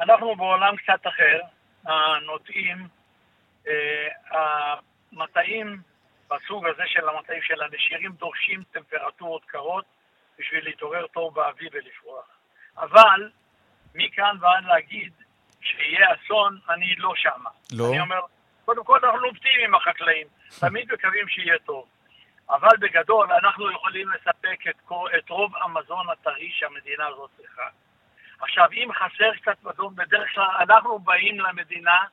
אנחנו 0.00 0.36
בעולם 0.36 0.76
קצת 0.76 1.06
אחר. 1.06 1.40
הנוטעים, 1.84 2.86
אה, 3.68 4.08
המטעים 4.30 5.80
בסוג 6.30 6.66
הזה 6.66 6.82
של 6.86 7.08
המטעים 7.08 7.42
של 7.42 7.62
הנשירים 7.62 8.12
דורשים 8.12 8.62
טמפרטורות 8.72 9.44
קרות 9.44 9.84
בשביל 10.38 10.64
להתעורר 10.64 11.06
טוב 11.06 11.34
באביב 11.34 11.68
ולפרוח. 11.72 12.26
אבל 12.78 13.30
מכאן 13.94 14.36
ועד 14.40 14.64
להגיד 14.64 15.12
שיהיה 15.60 16.06
אסון, 16.14 16.58
אני 16.70 16.94
לא 16.96 17.12
שמה. 17.16 17.50
לא? 17.72 17.88
אני 17.88 18.00
אומר, 18.00 18.20
קודם 18.64 18.84
כל 18.84 18.98
אנחנו 19.04 19.28
אופטימיים 19.28 19.64
עם 19.64 19.74
החקלאים, 19.74 20.26
תמיד 20.60 20.92
מקווים 20.92 21.28
שיהיה 21.28 21.58
טוב. 21.58 21.86
אבל 22.50 22.76
בגדול 22.80 23.32
אנחנו 23.32 23.70
יכולים 23.70 24.08
לספק 24.10 24.66
את, 24.70 24.92
את 25.18 25.30
רוב 25.30 25.56
המזון 25.56 26.06
הטרי 26.10 26.50
שהמדינה 26.50 27.06
הזאת 27.06 27.30
צריכה. 27.36 27.68
עכשיו, 28.40 28.68
אם 28.72 28.88
חסר 28.92 29.30
קצת 29.42 29.62
מזון, 29.62 29.94
בדרך 29.96 30.34
כלל 30.34 30.50
אנחנו 30.60 30.98
באים 30.98 31.40
למדינה 31.40 32.04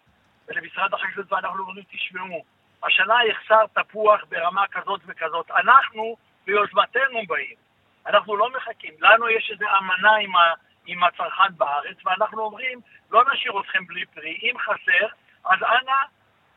ולמשרד 0.47 0.93
החקלאות 0.93 1.31
ואנחנו 1.31 1.63
אומרים, 1.63 1.83
תשמעו, 1.91 2.45
השנה 2.83 3.25
יחסר 3.25 3.65
תפוח 3.73 4.21
ברמה 4.29 4.67
כזאת 4.67 5.01
וכזאת. 5.05 5.51
אנחנו 5.51 6.17
ביוזמתנו 6.45 7.25
באים. 7.27 7.55
אנחנו 8.07 8.35
לא 8.35 8.49
מחכים. 8.49 8.93
לנו 8.99 9.29
יש 9.29 9.51
איזו 9.51 9.65
אמנה 9.77 10.15
עם, 10.15 10.35
ה, 10.35 10.53
עם 10.85 11.03
הצרכן 11.03 11.57
בארץ, 11.57 11.97
ואנחנו 12.05 12.41
אומרים, 12.41 12.81
לא 13.11 13.23
נשאיר 13.33 13.59
אתכם 13.59 13.85
בלי 13.85 14.05
פרי. 14.05 14.37
אם 14.41 14.53
חסר, 14.59 15.07
אז 15.45 15.59
אנא, 15.63 16.01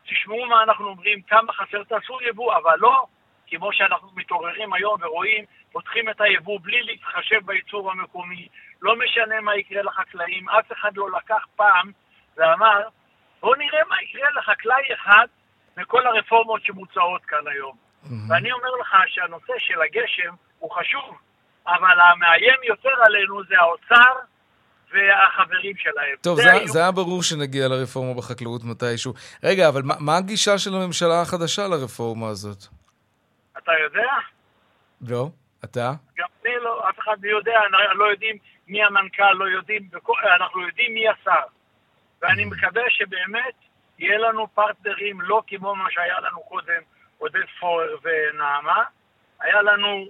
תשמעו 0.09 0.45
מה 0.45 0.63
אנחנו 0.63 0.85
אומרים, 0.87 1.21
כמה 1.21 1.53
חסר, 1.53 1.83
תעשו 1.83 2.17
יבוא, 2.21 2.55
אבל 2.55 2.75
לא 2.77 3.05
כמו 3.47 3.73
שאנחנו 3.73 4.09
מתעוררים 4.15 4.73
היום 4.73 4.97
ורואים, 5.01 5.45
פותחים 5.71 6.09
את 6.09 6.21
היבוא 6.21 6.59
בלי 6.63 6.81
להתחשב 6.83 7.39
בייצור 7.45 7.91
המקומי, 7.91 8.47
לא 8.81 8.95
משנה 8.95 9.41
מה 9.41 9.55
יקרה 9.55 9.81
לחקלאים, 9.81 10.49
אף 10.49 10.71
אחד 10.71 10.97
לא 10.97 11.07
לקח 11.17 11.45
פעם 11.55 11.91
ואמר, 12.37 12.87
בואו 13.41 13.55
נראה 13.55 13.79
מה 13.89 14.01
יקרה 14.01 14.29
לחקלאי 14.37 14.93
אחד 14.93 15.27
מכל 15.77 16.07
הרפורמות 16.07 16.65
שמוצעות 16.65 17.25
כאן 17.25 17.47
היום. 17.47 17.75
Mm-hmm. 17.75 18.07
ואני 18.29 18.51
אומר 18.51 18.69
לך 18.81 18.95
שהנושא 19.07 19.53
של 19.57 19.81
הגשם 19.81 20.33
הוא 20.59 20.71
חשוב, 20.71 21.17
אבל 21.67 21.99
המאיים 21.99 22.59
יותר 22.63 23.03
עלינו 23.05 23.43
זה 23.43 23.55
האוצר 23.59 24.13
והחברים 24.93 25.77
שלהם. 25.77 26.15
טוב, 26.21 26.35
זה, 26.35 26.43
זה, 26.43 26.65
זה 26.65 26.79
היה 26.79 26.91
ברור 26.91 27.23
שנגיע 27.23 27.67
לרפורמה 27.67 28.13
בחקלאות 28.13 28.61
מתישהו. 28.63 29.13
רגע, 29.43 29.67
אבל 29.67 29.81
מה, 29.81 29.95
מה 29.99 30.17
הגישה 30.17 30.57
של 30.57 30.75
הממשלה 30.75 31.21
החדשה 31.21 31.67
לרפורמה 31.67 32.27
הזאת? 32.27 32.63
אתה 33.57 33.71
יודע? 33.83 34.11
לא, 35.01 35.29
אתה? 35.63 35.91
גם 36.17 36.27
אני 36.45 36.53
לא, 36.63 36.89
אף 36.89 36.99
אחד 36.99 37.15
לא 37.23 37.37
יודע, 37.37 37.59
לא 37.95 38.11
יודעים 38.11 38.37
מי 38.67 38.83
המנכ"ל, 38.83 39.33
לא 39.33 39.45
יודעים, 39.45 39.89
אנחנו 40.35 40.61
יודעים 40.67 40.93
מי 40.93 41.09
השר. 41.09 41.45
ואני 42.21 42.45
מקווה 42.45 42.83
שבאמת 42.89 43.53
יהיה 43.99 44.17
לנו 44.17 44.47
פרטנרים 44.47 45.21
לא 45.21 45.41
כמו 45.47 45.75
מה 45.75 45.91
שהיה 45.91 46.19
לנו 46.19 46.39
קודם, 46.41 46.81
עודד 47.17 47.45
פורר 47.59 47.97
ונעמה, 48.03 48.83
היה 49.39 49.61
לנו 49.61 50.05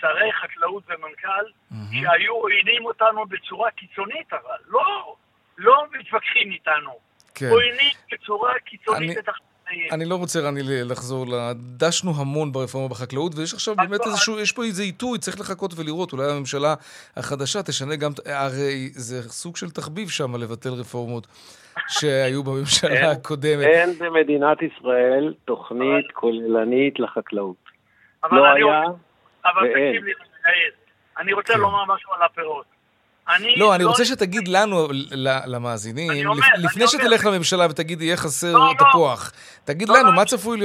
שרי 0.00 0.32
חקלאות 0.32 0.82
ומנכ"ל 0.88 1.28
mm-hmm. 1.28 1.74
שהיו 1.92 2.32
עוינים 2.32 2.84
אותנו 2.84 3.26
בצורה 3.26 3.70
קיצונית, 3.70 4.32
אבל 4.32 4.56
לא, 4.68 5.14
לא 5.58 5.84
מתווכחים 5.98 6.50
איתנו. 6.50 6.98
כן. 7.34 7.48
עוינים 7.50 7.92
בצורה 8.12 8.52
קיצונית 8.64 9.10
אני... 9.10 9.18
את 9.18 9.28
החקלאות. 9.28 9.50
אני 9.92 10.04
לא 10.04 10.14
רוצה, 10.14 10.40
רני, 10.40 10.60
לחזור 10.64 11.26
ל... 11.26 11.52
דשנו 11.76 12.12
המון 12.16 12.52
ברפורמה 12.52 12.88
בחקלאות, 12.88 13.32
ויש 13.36 13.54
עכשיו 13.54 13.76
באמת 13.76 14.00
איזשהו, 14.06 14.40
יש 14.40 14.52
פה 14.52 14.64
איזה 14.64 14.82
עיתוי, 14.82 15.18
צריך 15.18 15.40
לחכות 15.40 15.72
ולראות, 15.76 16.12
אולי 16.12 16.30
הממשלה 16.30 16.74
החדשה 17.16 17.62
תשנה 17.62 17.96
גם, 17.96 18.10
הרי 18.26 18.88
זה 18.92 19.22
סוג 19.22 19.56
של 19.56 19.70
תחביב 19.70 20.08
שם 20.08 20.36
לבטל 20.36 20.68
רפורמות 20.68 21.26
שהיו 21.88 22.42
בממשלה 22.42 23.10
הקודמת. 23.16 23.66
אין 23.66 23.90
במדינת 23.98 24.58
ישראל 24.62 25.34
תוכנית 25.44 26.06
כוללנית 26.12 27.00
לחקלאות. 27.00 27.56
לא 28.32 28.44
היה 28.44 28.82
אבל 29.44 29.68
תקשיב 29.68 30.04
לי, 30.04 30.12
אני 31.18 31.32
רוצה 31.32 31.52
כן. 31.52 31.60
לומר 31.60 31.84
משהו 31.94 32.12
על 32.12 32.22
הפירות. 32.22 32.66
אני 33.28 33.56
לא, 33.56 33.74
אני 33.74 33.84
רוצה 33.84 34.04
שתגיד 34.04 34.48
לנו, 34.48 34.88
למאזינים, 35.46 36.10
לפני. 36.58 36.86
שתלך 36.88 37.26
לממשלה 37.26 37.66
ותגיד 37.70 38.02
יהיה 38.02 38.16
חסר 38.16 38.52
לא, 38.52 38.58
לא. 38.80 38.90
תפוח, 38.90 39.32
תגיד 39.64 39.88
לא, 39.88 39.94
לנו, 39.98 40.06
לא. 40.12 40.16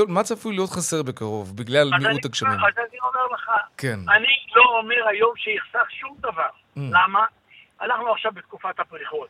מה 0.08 0.24
צפוי 0.24 0.54
להיות- 0.56 0.70
חסר 0.70 1.04
בקרוב, 1.04 1.58
בגלל 1.58 1.90
מיעוט 2.00 2.26
הגשמים? 2.26 2.52
אז 2.52 2.74
אני 2.78 3.00
אומר 3.04 3.28
לך, 3.34 3.50
כן. 3.78 4.00
אני 4.10 4.28
לא 4.56 4.64
אומר 4.80 5.08
היום 5.10 5.34
שיחסך 5.38 5.92
שום 6.00 6.16
דבר. 6.20 6.50
Mm. 6.78 6.80
למה? 6.92 7.26
אנחנו 7.82 8.12
עכשיו 8.12 8.32
בתקופת 8.32 8.80
הפריחות. 8.80 9.28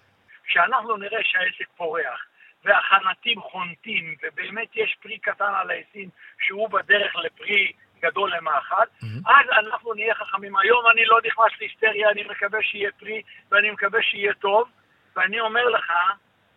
כשאנחנו 0.48 0.98
נראה 0.98 1.20
שהעסק 1.24 1.70
פורח, 1.78 2.20
והחנתים 2.66 3.42
חונטים, 3.42 4.16
ובאמת 4.24 4.68
יש 4.76 4.98
פרי 5.04 5.18
קטן 5.18 5.54
על 5.62 5.70
העצים 5.72 6.10
שהוא 6.46 6.70
בדרך 6.70 7.16
לפרי 7.16 7.72
גדול 8.06 8.32
למאכל, 8.38 8.88
אז 9.26 9.46
אנחנו 9.60 9.94
נהיה 9.94 10.16
חכמים. 10.16 10.56
היום 10.58 10.84
אני 10.92 11.06
לא 11.06 11.18
נכנס 11.26 11.60
להיסטריה, 11.60 12.12
אני 12.12 12.24
מקווה 12.24 12.60
שיהיה 12.62 12.90
פרי, 13.00 13.22
ואני 13.52 13.72
מקווה 13.72 14.00
שיהיה 14.02 14.34
טוב, 14.34 14.68
ואני 15.16 15.40
אומר 15.40 15.66
לך 15.70 15.92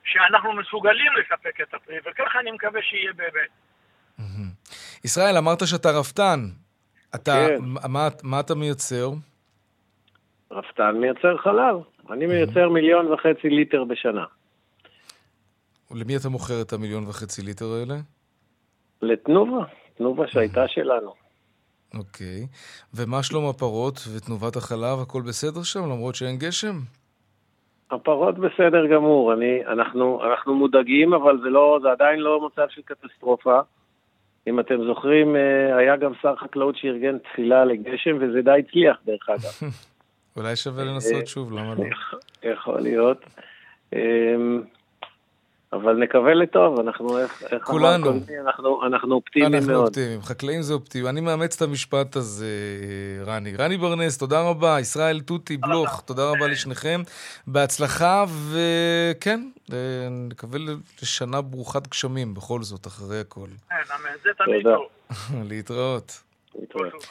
שאנחנו 0.05 0.53
מסוגלים 0.53 1.13
לספק 1.17 1.61
את 1.61 1.75
הפרי, 1.75 1.97
וככה 2.07 2.41
אני 2.41 2.51
מקווה 2.51 2.83
שיהיה 2.83 3.13
באמת. 3.13 3.51
ישראל, 5.05 5.37
אמרת 5.37 5.67
שאתה 5.67 5.89
רפתן. 5.91 6.41
אתה, 7.15 7.33
כן. 7.49 7.57
מה, 7.89 8.09
מה 8.23 8.41
אתה 8.41 8.55
מייצר? 8.55 9.09
רפתן 10.51 10.97
מייצר 11.01 11.37
חלב. 11.37 11.77
אני 12.11 12.27
מייצר 12.27 12.69
מיליון 12.69 13.13
וחצי 13.13 13.49
ליטר 13.49 13.85
בשנה. 13.85 14.25
למי 15.91 16.17
אתה 16.17 16.29
מוכר 16.29 16.63
את 16.63 16.73
המיליון 16.73 17.05
וחצי 17.09 17.43
ליטר 17.43 17.65
האלה? 17.65 17.95
לתנובה, 19.03 19.65
תנובה 19.97 20.29
שהייתה 20.29 20.69
שלנו. 20.69 21.28
אוקיי. 21.95 22.47
ומה 22.95 23.23
שלום 23.23 23.49
הפרות 23.49 23.99
ותנובת 24.17 24.57
החלב, 24.57 24.99
הכל 25.03 25.23
בסדר 25.23 25.63
שם, 25.63 25.81
למרות 25.81 26.15
שאין 26.15 26.37
גשם? 26.39 26.77
הפרות 27.91 28.39
בסדר 28.39 28.87
גמור, 28.87 29.33
אני, 29.33 29.67
אנחנו, 29.67 30.21
אנחנו 30.25 30.55
מודאגים, 30.55 31.13
אבל 31.15 31.39
זה, 31.43 31.49
לא, 31.49 31.79
זה 31.83 31.91
עדיין 31.91 32.21
לא 32.21 32.47
מצב 32.47 32.67
של 32.69 32.83
קטסטרופה. 32.83 33.61
אם 34.47 34.61
אתם 34.61 34.85
זוכרים, 34.87 35.37
אה, 35.37 35.77
היה 35.77 35.97
גם 35.97 36.13
שר 36.23 36.37
חקלאות 36.37 36.77
שארגן 36.77 37.19
תפילה 37.19 37.65
לגשם, 37.65 38.17
וזה 38.21 38.43
די 38.43 38.51
הצליח, 38.67 38.97
דרך 39.07 39.29
אגב. 39.29 39.71
אולי 40.37 40.57
שווה 40.57 40.83
אה, 40.83 40.89
לנסות 40.89 41.27
שוב, 41.27 41.53
למה 41.53 41.75
לא? 41.75 41.85
יכול 42.53 42.81
להיות. 42.81 43.25
אבל 45.73 45.97
נקווה 45.97 46.35
לטוב, 46.35 46.81
אנחנו, 46.81 47.19
איך, 47.19 47.45
כולנו. 47.65 48.07
קודמי, 48.07 48.41
אנחנו, 48.41 48.87
אנחנו 48.87 49.15
אופטימיים 49.15 49.55
אנחנו 49.55 49.73
מאוד. 49.73 49.87
אופטימיים, 49.87 50.23
חקלאים 50.23 50.63
זה 50.63 50.75
אופטימי. 50.75 51.09
אני 51.09 51.21
מאמץ 51.21 51.57
את 51.57 51.63
המשפט 51.63 52.17
הזה, 52.17 52.47
רני. 53.27 53.57
רני 53.57 53.77
ברנס, 53.77 54.19
תודה 54.19 54.41
רבה. 54.41 54.81
ישראל 54.81 55.21
תותי 55.21 55.57
בלוך, 55.57 56.01
תודה 56.01 56.31
רבה 56.31 56.47
לשניכם. 56.47 57.03
בהצלחה, 57.47 58.25
וכן, 58.51 59.41
אה, 59.73 59.77
נקווה 60.11 60.59
לשנה 61.03 61.41
ברוכת 61.41 61.87
גשמים 61.89 62.35
בכל 62.35 62.63
זאת, 62.63 62.87
אחרי 62.87 63.21
הכל. 63.21 63.49
כן, 63.69 63.75
זה 64.25 64.31
תמיד 64.39 64.63
תודה. 64.63 64.77
טוב. 64.77 64.87
להתראות. 65.51 66.23
להתראות. 66.61 67.07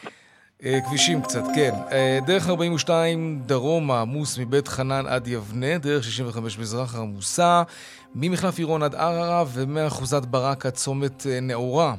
אה, 0.66 0.80
כבישים 0.88 1.22
קצת, 1.22 1.44
כן. 1.56 1.72
אה, 1.92 2.20
דרך 2.26 2.50
42 2.50 3.40
דרומה 3.46 4.02
עמוס 4.02 4.38
מבית 4.38 4.68
חנן 4.68 5.06
עד 5.08 5.28
יבנה, 5.28 5.78
דרך 5.78 6.04
65 6.04 6.60
מזרח 6.60 6.96
עמוסה, 6.96 7.64
ממחלף 8.16 8.58
עירון 8.58 8.84
עד 8.84 8.96
ערערה 8.96 9.44
ומאחוזת 9.54 10.26
ברק 10.26 10.66
עד 10.66 10.74
צומת 10.74 11.28
אה, 11.28 11.40
נאורה. 11.40 11.96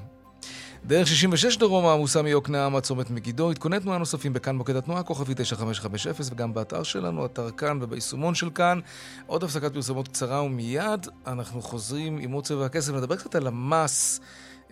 דרך 0.84 1.06
66 1.06 1.56
דרומה 1.56 1.92
עמוסה 1.92 2.22
מיוקנעם 2.22 2.76
עד 2.76 2.82
צומת 2.82 3.10
מגידו. 3.10 3.50
עדכוני 3.50 3.80
תנועה 3.80 3.98
נוספים 3.98 4.32
בכאן 4.32 4.56
מוקד 4.56 4.76
התנועה, 4.76 5.02
כוכבי 5.02 5.34
9550 5.36 6.26
וגם 6.30 6.54
באתר 6.54 6.82
שלנו, 6.82 7.26
אתר 7.26 7.50
כאן 7.50 7.78
וביישומון 7.82 8.34
של 8.34 8.50
כאן. 8.50 8.80
עוד 9.26 9.44
הפסקת 9.44 9.72
פרסומות 9.72 10.08
קצרה 10.08 10.42
ומיד 10.42 11.06
אנחנו 11.26 11.62
חוזרים 11.62 12.18
עם 12.18 12.32
עוד 12.32 12.44
צבע 12.44 12.66
הכסף. 12.66 12.92
נדבר 12.92 13.16
קצת 13.16 13.34
על 13.34 13.46
המס. 13.46 14.20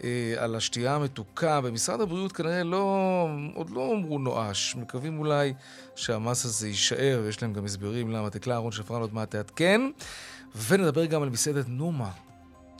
אה, 0.04 0.34
על 0.38 0.54
השתייה 0.54 0.94
המתוקה. 0.94 1.60
במשרד 1.60 2.00
הבריאות 2.00 2.32
כנראה 2.32 2.64
לא, 2.64 3.28
עוד 3.54 3.70
לא 3.70 3.92
אמרו 3.92 4.18
נואש. 4.18 4.76
מקווים 4.76 5.18
אולי 5.18 5.54
שהמס 5.94 6.44
הזה 6.44 6.68
יישאר, 6.68 7.20
ויש 7.24 7.42
להם 7.42 7.52
גם 7.52 7.64
הסברים 7.64 8.10
למה. 8.10 8.30
תקלה 8.30 8.54
אהרון 8.54 8.72
שפרן 8.72 9.00
עוד 9.00 9.14
מעט 9.14 9.30
תעדכן. 9.30 9.80
ונדבר 10.68 11.04
גם 11.04 11.22
על 11.22 11.28
מסעדת 11.28 11.68
נומה. 11.68 12.10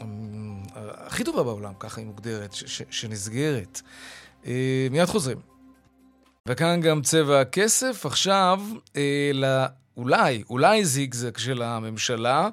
אמ, 0.01 0.63
הכי 0.75 1.25
טובה 1.25 1.43
בעולם, 1.43 1.73
ככה 1.79 2.01
היא 2.01 2.07
מוגדרת, 2.07 2.55
שנסגרת. 2.91 3.81
אה, 4.47 4.87
מיד 4.91 5.07
חוזרים. 5.07 5.39
וכאן 6.47 6.81
גם 6.81 7.03
צבע 7.03 7.41
הכסף. 7.41 8.07
עכשיו, 8.07 8.63
אה, 8.97 9.67
אולי, 9.97 10.43
אולי 10.51 10.85
זיגזג 10.85 11.37
של 11.37 11.63
הממשלה 11.63 12.49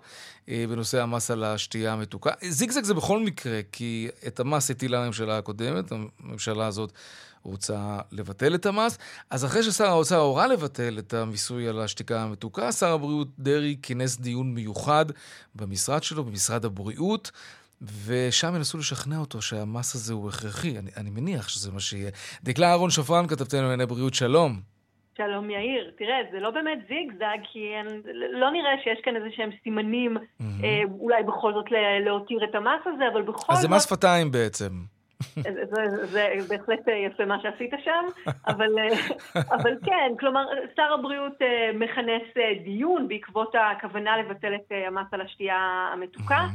אה, 0.50 0.66
בנושא 0.70 1.02
המס 1.02 1.32
על 1.32 1.44
השתייה 1.44 1.94
המתוקה. 1.94 2.32
זיגזג 2.50 2.84
זה 2.84 2.94
בכל 2.94 3.20
מקרה, 3.20 3.60
כי 3.72 4.08
את 4.28 4.40
המס 4.40 4.72
הטילה 4.72 5.04
הממשלה 5.04 5.38
הקודמת, 5.38 5.92
הממשלה 5.92 6.68
הזאת 6.68 6.92
רוצה 7.44 8.00
לבטל 8.12 8.56
את 8.56 8.66
המס. 8.66 8.98
אז 9.30 9.46
אחרי 9.46 9.64
ששר 9.64 9.86
האוצר 9.88 10.18
הורה 10.18 10.48
לבטל 10.48 10.96
את 11.00 11.14
המיסוי 11.14 11.68
על 11.68 11.82
השתיקה 11.82 12.24
המתוקה, 12.24 12.72
שר 12.72 12.94
הבריאות 12.94 13.28
דרעי 13.40 13.78
כינס 13.82 14.20
דיון 14.20 14.54
מיוחד 14.54 15.06
במשרד 15.56 16.04
שלו, 16.04 16.24
במשרד 16.24 16.66
הבריאות. 16.66 17.32
ושם 18.06 18.56
ינסו 18.56 18.78
לשכנע 18.78 19.18
אותו 19.18 19.42
שהמס 19.42 19.96
הזה 19.96 20.14
הוא 20.14 20.30
הכרחי. 20.30 20.78
אני, 20.80 20.90
אני 20.98 21.10
מניח 21.10 21.48
שזה 21.50 21.72
מה 21.72 21.80
שיהיה. 21.80 22.10
דקלה 22.44 22.70
אהרון 22.70 22.90
שפרן, 22.90 23.28
כתבתנו 23.28 23.62
לענייני 23.62 23.86
בריאות, 23.86 24.14
שלום. 24.14 24.60
שלום 25.18 25.50
יאיר, 25.50 25.92
תראה, 25.98 26.18
זה 26.32 26.40
לא 26.40 26.50
באמת 26.52 26.80
זיגזג, 26.88 27.38
כי 27.54 27.60
אין, 27.60 28.02
לא 28.40 28.52
נראה 28.52 28.72
שיש 28.84 29.00
כאן 29.04 29.16
איזה 29.16 29.28
שהם 29.36 29.50
סימנים 29.64 30.18
אה, 30.42 30.82
אולי 31.00 31.24
בכל 31.24 31.54
זאת 31.54 31.72
לה- 31.72 32.00
להותיר 32.06 32.40
את 32.50 32.56
המס 32.56 32.82
הזה, 32.86 33.04
אבל 33.14 33.22
בכל 33.22 33.54
אז 33.54 33.58
זה 33.58 33.62
זאת... 33.68 33.72
מס 33.72 33.84
שפתיים 33.86 34.32
בעצם. 34.32 34.70
זה, 35.36 35.66
זה, 35.66 36.06
זה 36.06 36.38
בהחלט 36.50 36.80
יפה 36.88 37.26
מה 37.26 37.42
שעשית 37.42 37.74
שם, 37.84 38.32
אבל, 38.48 38.70
אבל 39.36 39.74
כן, 39.86 40.12
כלומר, 40.20 40.46
שר 40.76 40.94
הבריאות 40.94 41.42
אה, 41.42 41.72
מכנס 41.74 42.38
אה, 42.38 42.52
דיון 42.64 43.08
בעקבות 43.08 43.56
הכוונה 43.56 44.18
לבטל 44.18 44.56
את 44.56 44.72
אה, 44.72 44.88
המס 44.88 45.08
על 45.12 45.22
השתייה 45.22 45.90
המתוקה, 45.94 46.46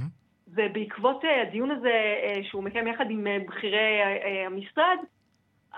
ובעקבות 0.49 1.23
הדיון 1.43 1.71
הזה 1.71 1.93
שהוא 2.43 2.65
מקיים 2.65 2.87
יחד 2.87 3.11
עם 3.11 3.27
בכירי 3.49 4.01
המשרד, 4.47 4.97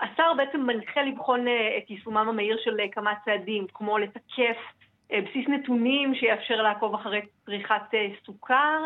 השר 0.01 0.33
בעצם 0.37 0.61
מנחה 0.61 1.01
לבחון 1.01 1.45
את 1.77 1.89
יישומם 1.89 2.29
המהיר 2.29 2.57
של 2.63 2.77
כמה 2.91 3.13
צעדים, 3.25 3.67
כמו 3.73 3.97
לתקף 3.97 4.57
בסיס 5.09 5.47
נתונים 5.47 6.15
שיאפשר 6.15 6.61
לעקוב 6.61 6.95
אחרי 6.95 7.21
צריכת 7.45 7.81
סוכר, 8.25 8.79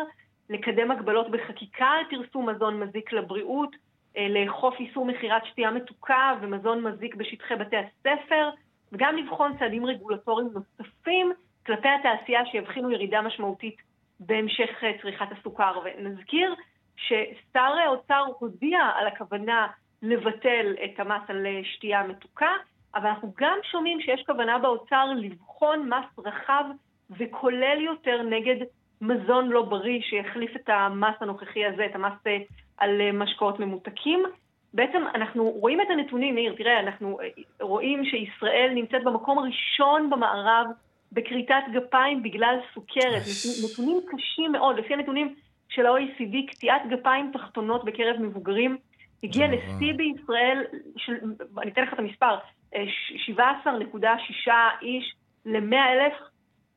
לקדם 0.50 0.90
הגבלות 0.90 1.30
בחקיקה 1.30 1.86
על 1.86 2.04
פרסום 2.10 2.48
מזון 2.48 2.80
מזיק 2.80 3.12
לבריאות, 3.12 3.76
לאכוף 4.16 4.74
איסור 4.80 5.06
מכירת 5.06 5.46
שתייה 5.46 5.70
מתוקה 5.70 6.34
ומזון 6.40 6.82
מזיק 6.82 7.14
בשטחי 7.14 7.54
בתי 7.56 7.76
הספר, 7.76 8.50
וגם 8.92 9.16
לבחון 9.16 9.58
צעדים 9.58 9.86
רגולטוריים 9.86 10.48
נוספים 10.54 11.32
כלפי 11.66 11.88
התעשייה 11.88 12.46
שיבחינו 12.46 12.90
ירידה 12.90 13.22
משמעותית 13.22 13.76
בהמשך 14.20 14.84
אה, 14.84 14.92
צריכת 15.02 15.26
הסוכר. 15.38 15.78
ונזכיר 15.84 16.54
ששר 16.96 17.60
האוצר 17.84 18.24
הודיע 18.38 18.78
על 18.96 19.06
הכוונה 19.06 19.66
לבטל 20.02 20.74
את 20.84 21.00
המס 21.00 21.22
על 21.28 21.46
אה, 21.46 21.60
שתייה 21.64 22.02
מתוקה, 22.02 22.50
אבל 22.94 23.06
אנחנו 23.06 23.32
גם 23.38 23.58
שומעים 23.70 24.00
שיש 24.00 24.22
כוונה 24.26 24.58
באוצר 24.58 25.04
לבחון 25.16 25.88
מס 25.88 26.26
רחב 26.26 26.64
וכולל 27.10 27.80
יותר 27.80 28.22
נגד 28.22 28.56
מזון 29.00 29.48
לא 29.48 29.62
בריא 29.62 30.00
שיחליף 30.00 30.56
את 30.56 30.68
המס 30.68 31.14
הנוכחי 31.20 31.66
הזה, 31.66 31.86
את 31.86 31.94
המס 31.94 32.26
אה, 32.26 32.38
על 32.78 33.00
אה, 33.00 33.12
משקאות 33.12 33.60
ממותקים. 33.60 34.22
בעצם 34.74 35.02
אנחנו 35.14 35.44
רואים 35.50 35.80
את 35.80 35.86
הנתונים, 35.90 36.34
מאיר, 36.34 36.54
תראה, 36.58 36.80
אנחנו 36.80 37.18
אה, 37.20 37.26
רואים 37.60 38.04
שישראל 38.04 38.72
נמצאת 38.74 39.04
במקום 39.04 39.38
הראשון 39.38 40.10
במערב 40.10 40.66
בכריתת 41.12 41.62
גפיים 41.72 42.22
בגלל 42.22 42.58
סוכרת. 42.74 43.22
נתונים 43.64 44.00
קשים 44.06 44.52
מאוד, 44.52 44.78
לפי 44.78 44.94
הנתונים 44.94 45.34
של 45.68 45.86
ה-OECD, 45.86 46.50
קטיעת 46.50 46.82
גפיים 46.90 47.30
תחתונות 47.32 47.84
בקרב 47.84 48.16
מבוגרים 48.20 48.76
הגיע 49.22 49.46
לשיא 49.48 49.92
בישראל, 49.96 50.64
של, 50.96 51.12
אני 51.62 51.70
אתן 51.70 51.82
לך 51.82 51.92
את 51.92 51.98
המספר, 51.98 52.36
אה, 52.74 52.84
ש- 52.88 53.30
17.6 53.30 54.50
איש 54.82 55.14
ל-100 55.46 55.76
אלף, 55.76 56.12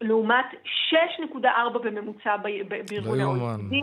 לעומת 0.02 0.46
6.4 0.90 1.78
בממוצע 1.84 2.38
בארגון 2.88 3.20
לא 3.20 3.24
ה-OECD. 3.24 3.76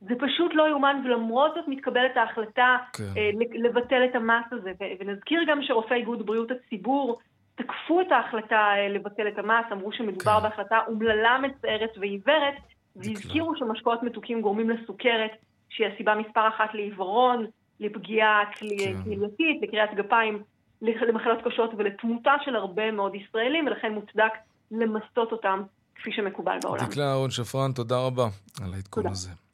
זה 0.00 0.14
פשוט 0.18 0.52
לא 0.54 0.68
יאומן, 0.68 1.02
ולמרות 1.04 1.52
זאת 1.54 1.64
מתקבלת 1.68 2.16
ההחלטה 2.16 2.76
כן. 2.92 3.04
אה, 3.16 3.30
לבטל 3.54 4.04
את 4.10 4.14
המס 4.14 4.44
הזה. 4.52 4.72
ונזכיר 5.00 5.40
גם 5.48 5.58
שרופאי 5.62 5.96
איגוד 5.96 6.26
בריאות 6.26 6.48
הציבור 6.50 7.18
תקפו 7.54 8.00
את 8.00 8.12
ההחלטה 8.12 8.56
אה, 8.56 8.88
לבטל 8.88 9.28
את 9.28 9.38
המס, 9.38 9.64
אמרו 9.72 9.92
שמדובר 9.92 10.36
כן. 10.38 10.42
בהחלטה 10.42 10.78
אומללה, 10.86 11.38
מצערת 11.42 11.90
ועיוורת, 12.00 12.54
והזכירו 12.96 13.56
שמשקאות 13.56 14.02
מתוקים 14.02 14.40
גורמים 14.40 14.70
לסוכרת, 14.70 15.30
שהיא 15.68 15.86
הסיבה 15.86 16.14
מספר 16.14 16.48
אחת 16.48 16.74
לעיוורון, 16.74 17.46
לפגיעה 17.80 18.42
כלי- 18.58 18.78
כן. 18.78 19.02
כלייתית, 19.02 19.62
לקריאת 19.62 19.90
גפיים 19.94 20.42
למחלות 20.82 21.38
קשות 21.44 21.70
ולתמותה 21.78 22.32
של 22.44 22.56
הרבה 22.56 22.90
מאוד 22.90 23.14
ישראלים, 23.14 23.66
ולכן 23.66 23.92
מוצדק 23.92 24.32
למסות 24.70 25.32
אותם 25.32 25.62
כפי 25.94 26.12
שמקובל 26.12 26.58
בעולם. 26.62 26.86
דקלה 26.86 27.04
אהרון 27.04 27.30
שפרן, 27.30 27.72
תודה 27.72 27.96
רבה 28.06 28.26
על 28.64 28.74
העדכון 28.74 29.06
הזה. 29.06 29.45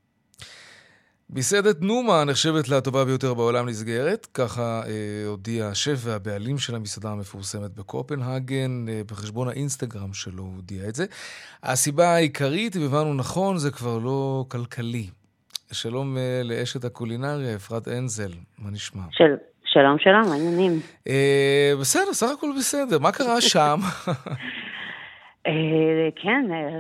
מסעדת 1.35 1.81
נומה 1.81 2.25
נחשבת 2.25 2.69
לטובה 2.69 3.05
ביותר 3.05 3.35
בעולם 3.35 3.69
נסגרת, 3.69 4.27
ככה 4.35 4.83
אה, 4.87 5.27
הודיע 5.27 5.67
השף 5.67 5.97
והבעלים 5.97 6.59
של 6.59 6.75
המסעדה 6.75 7.09
המפורסמת 7.09 7.71
בקופנהגן, 7.75 8.87
אה, 8.89 9.01
בחשבון 9.11 9.49
האינסטגרם 9.49 10.13
שלו 10.13 10.43
הוא 10.43 10.55
הודיע 10.57 10.89
את 10.89 10.95
זה. 10.95 11.05
הסיבה 11.63 12.09
העיקרית, 12.15 12.77
אם 12.77 12.83
הבנו 12.83 13.15
נכון, 13.15 13.59
זה 13.59 13.71
כבר 13.71 13.99
לא 13.99 14.45
כלכלי. 14.49 15.07
שלום 15.73 16.17
אה, 16.17 16.41
לאשת 16.45 16.85
הקולינריה, 16.85 17.57
אפרת 17.57 17.89
אנזל, 17.89 18.33
מה 18.59 18.71
נשמע? 18.71 19.03
של, 19.11 19.35
שלום, 19.65 19.97
שלום, 19.99 20.29
מעניינים. 20.29 20.81
אה, 21.09 21.73
בסדר, 21.81 22.13
סך 22.13 22.29
הכל 22.39 22.51
בסדר. 22.59 22.99
מה 22.99 23.13
קרה 23.13 23.41
שם? 23.41 23.81
אה, 25.47 26.09
כן, 26.17 26.53
אה, 26.53 26.79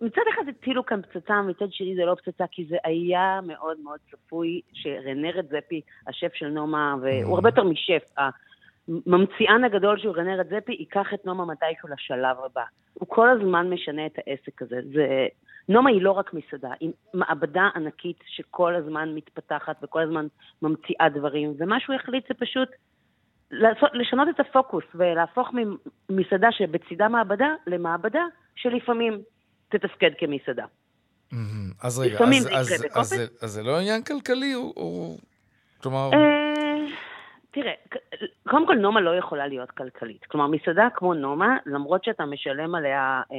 מצד 0.00 0.22
אחד 0.34 0.42
הטילו 0.48 0.86
כאן 0.86 1.00
פצצה, 1.02 1.42
מצד 1.42 1.72
שני 1.72 1.96
זה 1.96 2.04
לא 2.04 2.14
פצצה, 2.14 2.44
כי 2.50 2.64
זה 2.64 2.76
היה 2.84 3.40
מאוד 3.46 3.76
מאוד 3.84 3.98
צפוי 4.10 4.60
שרנה 4.72 5.30
רדזפי, 5.30 5.80
השף 6.06 6.34
של 6.34 6.48
נומה, 6.48 6.94
והוא 7.02 7.34
הרבה 7.34 7.48
יותר 7.48 7.64
משף, 7.64 8.02
הממציאן 8.16 9.64
הגדול 9.64 9.98
של 9.98 10.10
רנה 10.10 10.36
רדזפי, 10.36 10.72
ייקח 10.72 11.14
את 11.14 11.26
נומה 11.26 11.44
מתישהו 11.44 11.88
לשלב 11.88 12.36
הבא. 12.44 12.64
הוא 12.94 13.08
כל 13.08 13.28
הזמן 13.28 13.70
משנה 13.70 14.06
את 14.06 14.18
העסק 14.18 14.62
הזה. 14.62 14.80
זה... 14.94 15.26
נומה 15.68 15.90
היא 15.90 16.02
לא 16.02 16.10
רק 16.10 16.34
מסעדה, 16.34 16.70
היא 16.80 16.90
מעבדה 17.14 17.68
ענקית 17.74 18.16
שכל 18.26 18.74
הזמן 18.74 19.14
מתפתחת 19.14 19.76
וכל 19.82 20.02
הזמן 20.02 20.26
ממציאה 20.62 21.08
דברים, 21.08 21.54
ומה 21.58 21.80
שהוא 21.80 21.96
החליט 21.96 22.28
זה 22.28 22.34
פשוט 22.34 22.68
לעשות, 23.50 23.90
לשנות 23.94 24.28
את 24.28 24.40
הפוקוס 24.40 24.84
ולהפוך 24.94 25.48
ממסעדה 26.10 26.48
שבצידה 26.52 27.08
מעבדה 27.08 27.48
למעבדה 27.66 28.24
שלפעמים 28.56 29.22
תתפקד 29.68 30.10
כמסעדה. 30.18 30.64
אז 31.82 31.98
רגע, 31.98 32.18
אז, 32.24 32.48
אז, 32.52 32.86
אז, 32.94 33.12
אז, 33.40 33.50
זה 33.50 33.62
לא 33.62 33.78
עניין 33.78 34.02
כלכלי? 34.02 34.54
או, 34.54 35.16
כלומר... 35.82 36.10
אה, 36.12 36.86
תראה, 37.50 37.72
קודם 38.48 38.66
כל 38.66 38.74
נומה 38.74 39.00
לא 39.00 39.18
יכולה 39.18 39.46
להיות 39.46 39.70
כלכלית. 39.70 40.24
כלומר, 40.24 40.46
מסעדה 40.46 40.88
כמו 40.94 41.14
נומה, 41.14 41.56
למרות 41.66 42.04
שאתה 42.04 42.24
משלם 42.24 42.74
עליה 42.74 43.22
אה, 43.32 43.36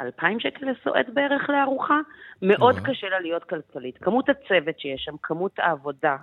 אלפיים 0.00 0.40
שקל 0.40 0.66
לסועד 0.70 1.06
בערך 1.14 1.50
לארוחה, 1.50 2.00
מאוד 2.42 2.76
קשה 2.84 3.08
לה 3.08 3.20
להיות 3.20 3.44
כלכלית. 3.44 3.98
כמות 3.98 4.28
הצוות 4.28 4.80
שיש 4.80 5.02
שם, 5.04 5.14
כמות 5.22 5.58
העבודה, 5.58 6.16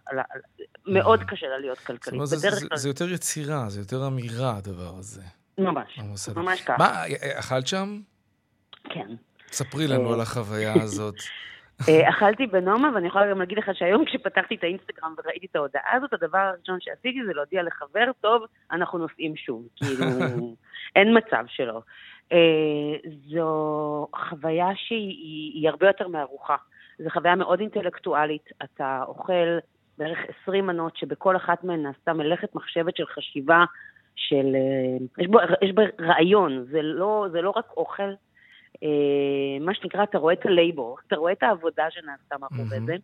מאוד 0.88 1.24
קשה 1.24 1.48
לה 1.48 1.58
להיות 1.58 1.78
כלכלית. 1.78 2.04
זאת 2.04 2.14
אומרת, 2.14 2.28
זה, 2.28 2.76
זה 2.76 2.90
יותר 2.90 3.12
יצירה, 3.12 3.70
זה 3.70 3.82
יותר 3.82 4.08
אמירה, 4.08 4.58
הדבר 4.58 4.94
הזה. 5.00 5.22
ממש, 5.58 6.00
ממש 6.36 6.62
ככה. 6.62 6.76
מה, 6.78 7.04
אכלת 7.40 7.68
שם? 7.68 8.00
כן. 8.84 9.08
ספרי 9.52 9.88
לנו 9.88 10.14
על 10.14 10.22
החוויה 10.22 10.74
הזאת. 10.84 11.16
אה, 11.90 12.10
אכלתי 12.10 12.48
בנומה, 12.48 12.90
ואני 12.96 13.08
יכולה 13.08 13.30
גם 13.30 13.40
להגיד 13.40 13.58
לך 13.58 13.70
שהיום 13.74 14.06
כשפתחתי 14.06 14.56
את 14.56 14.64
האינסטגרם 14.64 15.16
וראיתי 15.18 15.48
את 15.52 15.56
ההודעה 15.56 15.94
הזאת, 15.94 16.14
הדבר 16.14 16.38
הראשון 16.38 16.78
שעשיתי 16.82 17.20
זה 17.28 17.34
להודיע 17.34 17.64
לחבר, 17.64 18.12
טוב, 18.22 18.44
אנחנו 18.72 18.98
נוסעים 18.98 19.36
שוב. 19.36 19.68
כאילו, 19.78 20.06
אין 20.96 21.18
מצב 21.18 21.44
שלא. 21.48 21.82
אה, 22.32 23.10
זו 23.30 24.08
חוויה 24.30 24.68
שהיא 24.76 25.70
הרבה 25.70 25.88
יותר 25.88 26.08
מארוחה. 26.08 26.56
זו 27.00 27.10
חוויה 27.10 27.36
מאוד 27.36 27.60
אינטלקטואלית. 27.60 28.50
אתה 28.64 29.04
אוכל 29.08 29.58
בערך 29.98 30.20
20 30.44 30.68
מנות 30.68 30.98
שבכל 30.98 31.36
אחת 31.36 31.64
מהן 31.64 31.84
נעשתה 31.84 32.14
מלאכת 32.14 32.56
מחשבת 32.56 32.98
של 32.98 33.06
חשיבה, 33.06 33.66
של... 34.16 34.56
אה, 34.56 35.24
יש 35.24 35.28
בו, 35.28 35.40
יש 35.62 35.72
בו 35.72 35.82
רעיון, 36.00 36.66
זה 36.72 36.82
לא, 36.82 37.26
זה 37.32 37.42
לא 37.42 37.54
רק 37.56 37.66
אוכל. 37.78 38.14
אה, 38.84 39.60
מה 39.62 39.74
שנקרא, 39.74 40.04
אתה 40.04 40.18
רואה 40.18 40.34
את 40.34 40.46
הלייבור, 40.46 40.98
אתה 41.08 41.16
רואה 41.16 41.32
את 41.32 41.44
העבודה 41.44 41.84
שנעשתה 41.90 42.36
מאחורי 42.42 42.80
זה, 42.86 42.96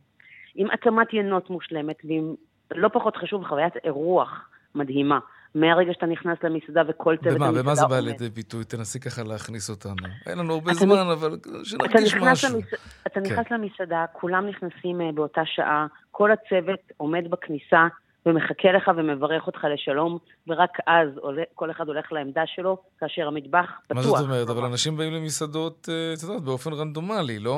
עם 0.56 0.72
התאמת 0.72 1.14
ינות 1.14 1.50
מושלמת, 1.50 1.98
ועם, 2.04 2.36
לא 2.72 2.88
פחות 2.88 3.18
חשוב, 3.18 3.46
חוויית 3.46 3.74
אירוח 3.84 4.50
מדהימה. 4.76 5.20
מהרגע 5.56 5.94
שאתה 5.94 6.06
נכנס 6.06 6.38
למסעדה 6.44 6.82
וכל 6.88 7.16
צוות 7.18 7.28
המסעדה 7.28 7.46
עומד. 7.48 7.60
במה 7.60 7.76
זה 7.76 7.86
בא 7.88 8.00
לידי 8.00 8.30
ביטוי? 8.30 8.64
תנסי 8.66 9.00
ככה 9.00 9.24
להכניס 9.24 9.70
אותנו. 9.70 10.08
אין 10.26 10.38
לנו 10.38 10.54
הרבה 10.54 10.74
זמן, 10.74 11.08
אבל 11.12 11.38
שנרגיש 11.64 12.16
משהו. 12.16 12.60
אתה 13.08 13.10
כן. 13.14 13.22
נכנס 13.22 13.46
למסעדה, 13.52 14.06
כולם 14.12 14.48
נכנסים 14.48 15.02
אה, 15.02 15.12
באותה 15.12 15.42
שעה, 15.46 15.88
כל 16.12 16.30
הצוות 16.32 16.80
עומד 16.98 17.24
בכניסה 17.30 17.88
ומחכה 18.26 18.72
לך 18.72 18.92
ומברך 18.98 19.48
אותך 19.48 19.68
לשלום, 19.74 20.18
ורק 20.48 20.78
אז 20.88 21.10
כל 21.56 21.72
אחד 21.72 21.88
הולך 21.88 22.12
לעמדה 22.12 22.44
שלו, 22.46 22.78
כאשר 23.00 23.28
המטבח 23.28 23.66
פתוח. 23.88 23.98
מה 23.98 24.04
זאת 24.04 24.26
אומרת? 24.26 24.50
אבל 24.50 24.66
אנשים 24.66 24.98
באים 24.98 25.14
למסעדות, 25.14 25.90
אה, 25.90 26.14
את 26.14 26.24
יודעת, 26.24 26.42
באופן 26.42 26.74
רנדומלי, 26.74 27.40
לא? 27.40 27.58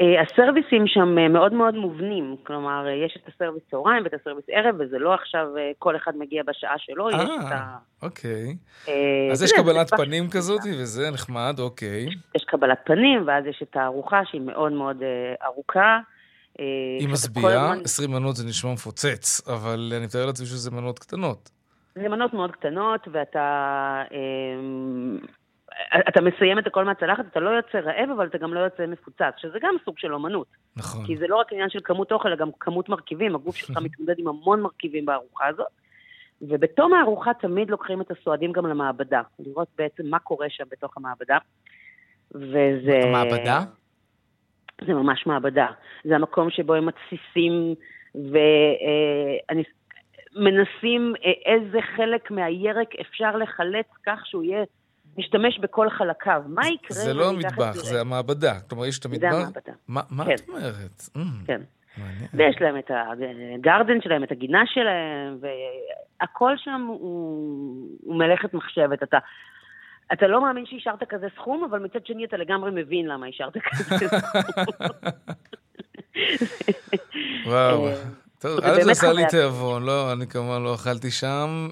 אה, 0.00 0.22
הסרוויסים 0.22 0.86
שם 0.86 1.18
אה, 1.18 1.28
מאוד 1.28 1.52
מאוד 1.52 1.74
מובנים, 1.74 2.36
כלומר, 2.46 2.86
אה, 2.86 2.92
יש 2.92 3.18
את 3.22 3.34
הסרוויס 3.34 3.62
צהריים 3.70 4.04
ואת 4.04 4.14
הסרוויס 4.14 4.44
ערב, 4.48 4.74
וזה 4.78 4.98
לא 4.98 5.14
עכשיו 5.14 5.46
כל 5.78 5.96
אחד 5.96 6.12
מגיע 6.16 6.42
בשעה 6.42 6.74
שלו, 6.78 7.10
יש 7.10 7.16
את 7.16 7.52
ה... 7.52 7.76
אוקיי. 8.02 8.56
אז 9.32 9.42
יש 9.42 9.52
קבלת 9.52 9.90
פנים 9.94 10.30
כזאת, 10.30 10.60
וזה 10.80 11.10
נחמד, 11.10 11.54
אוקיי. 11.58 12.06
יש 12.34 12.44
קבלת 12.44 12.78
פנים, 12.84 13.22
ואז 13.26 13.46
יש 13.46 13.62
את 13.62 13.76
הארוחה 13.76 14.20
שהיא 14.24 14.40
מאוד 14.40 14.72
מאוד 14.72 15.02
ארוכה. 15.44 15.98
היא 16.98 17.08
משביעה, 17.08 17.74
20 17.84 18.10
מנות 18.10 18.36
זה 18.36 18.48
נשמע 18.48 18.72
מפוצץ, 18.72 19.48
אבל 19.48 19.92
אני 19.96 20.04
מתאר 20.06 20.26
לעצמי 20.26 20.46
שזה 20.46 20.70
מנות 20.70 20.98
קטנות. 20.98 21.50
זה 21.94 22.08
מנות 22.08 22.34
מאוד 22.34 22.52
קטנות, 22.52 23.08
ואתה... 23.12 24.02
אתה 26.08 26.20
מסיים 26.20 26.58
את 26.58 26.66
הכל 26.66 26.84
מהצלחת, 26.84 27.24
אתה 27.30 27.40
לא 27.40 27.50
יוצא 27.50 27.78
רעב, 27.78 28.10
אבל 28.10 28.26
אתה 28.26 28.38
גם 28.38 28.54
לא 28.54 28.60
יוצא 28.60 28.86
מפוצץ, 28.86 29.34
שזה 29.36 29.58
גם 29.62 29.74
סוג 29.84 29.98
של 29.98 30.14
אומנות. 30.14 30.46
נכון. 30.76 31.06
כי 31.06 31.16
זה 31.16 31.26
לא 31.26 31.36
רק 31.36 31.52
עניין 31.52 31.70
של 31.70 31.78
כמות 31.84 32.12
אוכל, 32.12 32.28
אלא 32.28 32.36
גם 32.36 32.48
כמות 32.60 32.88
מרכיבים. 32.88 33.34
הגוף 33.34 33.56
שלך 33.56 33.78
מתמודד 33.82 34.18
עם 34.18 34.28
המון 34.28 34.60
מרכיבים 34.60 35.06
בארוחה 35.06 35.46
הזאת. 35.46 35.66
ובתום 36.42 36.94
הארוחה 36.94 37.34
תמיד 37.34 37.70
לוקחים 37.70 38.00
את 38.00 38.10
הסועדים 38.10 38.52
גם 38.52 38.66
למעבדה, 38.66 39.22
לראות 39.38 39.68
בעצם 39.78 40.06
מה 40.06 40.18
קורה 40.18 40.46
שם 40.50 40.64
בתוך 40.70 40.96
המעבדה. 40.96 41.38
וזה... 42.34 43.00
המעבדה? 43.02 43.60
זה 44.86 44.94
ממש 44.94 45.26
מעבדה. 45.26 45.66
זה 46.04 46.14
המקום 46.14 46.50
שבו 46.50 46.74
הם 46.74 46.86
מתסיסים 46.86 47.74
ומנסים 50.34 51.14
אה, 51.24 51.30
אה, 51.30 51.54
איזה 51.54 51.78
חלק 51.96 52.30
מהירק 52.30 52.94
אפשר 53.00 53.36
לחלץ 53.36 53.86
כך 54.06 54.26
שהוא 54.26 54.44
יהיה 54.44 54.64
משתמש 55.18 55.58
בכל 55.58 55.90
חלקיו. 55.90 56.42
מה 56.46 56.68
יקרה? 56.68 56.96
זה 56.96 57.14
לא 57.14 57.28
המטבח, 57.28 57.72
זה 57.72 58.00
המעבדה. 58.00 58.60
כלומר, 58.60 58.86
יש 58.86 58.98
את 58.98 59.04
המטבח? 59.04 59.30
זה 59.30 59.36
המעבדה. 59.36 59.72
מה 59.88 60.24
כן. 60.24 60.34
את 60.34 60.48
אומרת? 60.48 61.00
Mm. 61.16 61.46
כן. 61.46 61.60
מעניין. 61.96 62.28
ויש 62.34 62.56
להם 62.60 62.78
את 62.78 62.90
הגרדן 62.90 64.00
שלהם, 64.00 64.24
את 64.24 64.32
הגינה 64.32 64.62
שלהם, 64.66 65.38
והכל 65.40 66.52
שם 66.56 66.86
הוא, 66.88 66.98
הוא 68.04 68.16
מלאכת 68.16 68.54
מחשבת. 68.54 69.02
אתה, 69.02 69.18
אתה 70.12 70.26
לא 70.26 70.42
מאמין 70.42 70.66
שהשארת 70.66 71.02
כזה 71.08 71.26
סכום, 71.36 71.64
אבל 71.64 71.78
מצד 71.78 72.06
שני 72.06 72.24
אתה 72.24 72.36
לגמרי 72.36 72.70
מבין 72.74 73.06
למה 73.06 73.26
השארת 73.26 73.56
כזה 73.70 73.84
סכום. 73.84 74.18
וואו. 77.46 77.86
אה, 77.86 77.94
טוב, 78.38 78.60
א' 78.62 78.82
זה 78.82 78.90
עשה 78.90 79.12
לי 79.12 79.22
תיאבון, 79.26 79.82
לא, 79.82 80.12
אני 80.12 80.26
כמובן 80.26 80.62
לא 80.62 80.74
אכלתי 80.74 81.10
שם. 81.10 81.68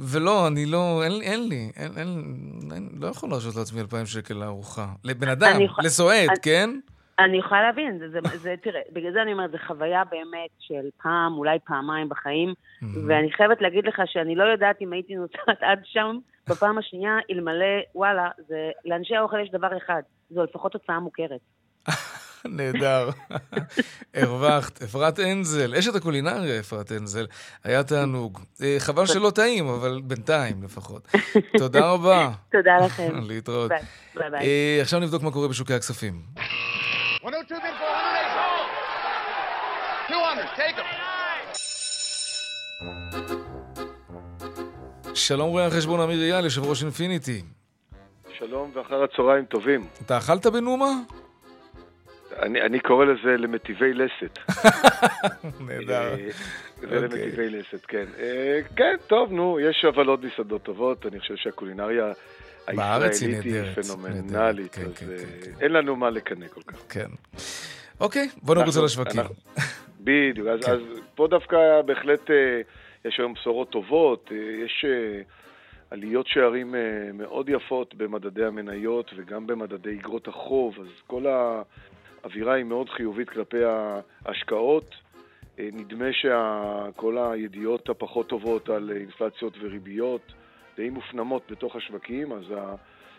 ולא, 0.00 0.46
אני 0.46 0.66
לא, 0.66 1.02
אין, 1.04 1.12
אין 1.22 1.48
לי, 1.48 1.70
אין, 1.76 1.92
אין, 1.96 2.08
אין, 2.72 2.88
לא 3.00 3.06
יכול 3.06 3.30
להרשות 3.30 3.56
לעצמי 3.56 3.80
אלפיים 3.80 4.06
שקל 4.06 4.34
לארוחה. 4.34 4.86
לבן 5.04 5.28
אדם, 5.28 5.60
יכול, 5.60 5.84
לסועד, 5.84 6.28
אני, 6.28 6.40
כן? 6.42 6.70
אני 7.18 7.38
יכולה 7.38 7.62
להבין, 7.62 7.98
זה, 7.98 8.08
זה, 8.10 8.38
זה, 8.38 8.54
תראה, 8.62 8.80
בגלל 8.92 9.12
זה 9.12 9.22
אני 9.22 9.32
אומרת, 9.32 9.50
זו 9.50 9.58
חוויה 9.66 10.02
באמת 10.10 10.50
של 10.58 10.88
פעם, 11.02 11.32
אולי 11.32 11.58
פעמיים 11.64 12.08
בחיים. 12.08 12.54
ואני 13.06 13.32
חייבת 13.32 13.60
להגיד 13.60 13.86
לך 13.86 14.02
שאני 14.06 14.34
לא 14.34 14.44
יודעת 14.44 14.76
אם 14.82 14.92
הייתי 14.92 15.14
נוסעת 15.14 15.62
עד 15.62 15.80
שם 15.84 16.18
בפעם 16.48 16.78
השנייה, 16.78 17.16
אלמלא, 17.30 17.80
וואלה, 17.94 18.28
זה, 18.48 18.70
לאנשי 18.84 19.16
האוכל 19.16 19.40
יש 19.40 19.50
דבר 19.50 19.76
אחד, 19.76 20.02
זו 20.30 20.44
לפחות 20.44 20.74
הוצאה 20.74 21.00
מוכרת. 21.00 21.40
נהדר. 22.44 23.10
הרווחת. 24.14 24.82
אפרת 24.82 25.20
אנזל, 25.20 25.74
אשת 25.74 25.94
הקולינריה 25.94 26.60
אפרת 26.60 26.92
אנזל, 26.92 27.26
היה 27.64 27.82
תענוג. 27.82 28.40
אה, 28.62 28.76
חבל 28.78 29.06
שלא 29.06 29.30
טעים, 29.30 29.68
אבל 29.68 30.00
בינתיים 30.04 30.62
לפחות. 30.62 31.08
תודה 31.58 31.90
רבה. 31.90 32.30
תודה 32.52 32.76
לכם. 32.86 33.20
להתראות. 33.28 33.70
ביי 34.14 34.30
ביי. 34.30 34.40
אה, 34.40 34.78
עכשיו 34.82 35.00
נבדוק 35.00 35.22
מה 35.22 35.30
קורה 35.30 35.48
בשוקי 35.48 35.74
הכספים. 35.74 36.22
שלום 45.14 45.48
רואה 45.48 45.66
החשבון 45.66 46.00
אמיר 46.00 46.22
אייל, 46.22 46.44
יושב 46.44 46.64
ראש 46.64 46.82
אינפיניטי. 46.82 47.42
שלום 48.38 48.72
ואחר 48.74 49.02
הצהריים 49.02 49.44
טובים. 49.44 49.86
אתה 50.06 50.18
אכלת 50.18 50.46
בנומה? 50.46 50.90
אני, 52.38 52.62
אני 52.62 52.80
קורא 52.80 53.04
לזה 53.04 53.36
למטיבי 53.36 53.94
לסת. 53.94 54.38
נהדר. 55.66 56.14
אה, 56.14 56.16
זה 56.76 57.00
למטיבי 57.00 57.50
לסת, 57.50 57.86
כן. 57.86 58.04
אה, 58.18 58.60
כן, 58.76 58.96
טוב, 59.06 59.32
נו, 59.32 59.60
יש 59.60 59.84
אבל 59.84 60.06
עוד 60.06 60.24
מסעדות 60.24 60.62
טובות, 60.62 61.06
אני 61.06 61.20
חושב 61.20 61.36
שהקולינריה 61.36 62.12
הישראלית 62.66 63.44
היא. 63.44 63.82
פנומנלית, 63.82 64.78
אז 64.78 64.98
כן, 64.98 65.06
אה, 65.12 65.16
כן, 65.44 65.50
אין 65.60 65.72
לנו 65.72 65.96
מה 65.96 66.10
לקנא 66.10 66.46
כל 66.48 66.62
כך. 66.62 66.78
כן. 66.88 67.08
אוקיי, 68.00 68.28
בוא 68.42 68.54
נרוץ 68.54 68.76
על 68.76 68.84
השווקים. 68.84 69.22
בדיוק, 70.00 70.48
אז, 70.48 70.64
כן. 70.64 70.72
אז 70.72 70.80
פה 71.14 71.26
דווקא 71.30 71.56
בהחלט 71.86 72.30
יש 73.04 73.18
היום 73.18 73.34
בשורות 73.34 73.70
טובות, 73.70 74.30
יש 74.64 74.84
עליות 75.90 76.26
שערים 76.26 76.74
מאוד 77.14 77.48
יפות 77.48 77.94
במדדי 77.94 78.44
המניות 78.44 79.10
וגם 79.16 79.46
במדדי 79.46 79.98
אגרות 80.00 80.28
החוב, 80.28 80.78
אז 80.80 80.86
כל 81.06 81.26
האווירה 82.22 82.54
היא 82.54 82.64
מאוד 82.64 82.90
חיובית 82.90 83.30
כלפי 83.30 83.64
ההשקעות. 84.24 84.94
אה, 85.58 85.68
נדמה 85.72 86.12
שכל 86.12 87.18
הידיעות 87.18 87.88
הפחות 87.88 88.28
טובות 88.28 88.68
על 88.68 88.90
אינפלציות 88.96 89.56
וריביות 89.60 90.32
די 90.76 90.90
מופנמות 90.90 91.42
בתוך 91.50 91.76
השווקים, 91.76 92.32
אז 92.32 92.44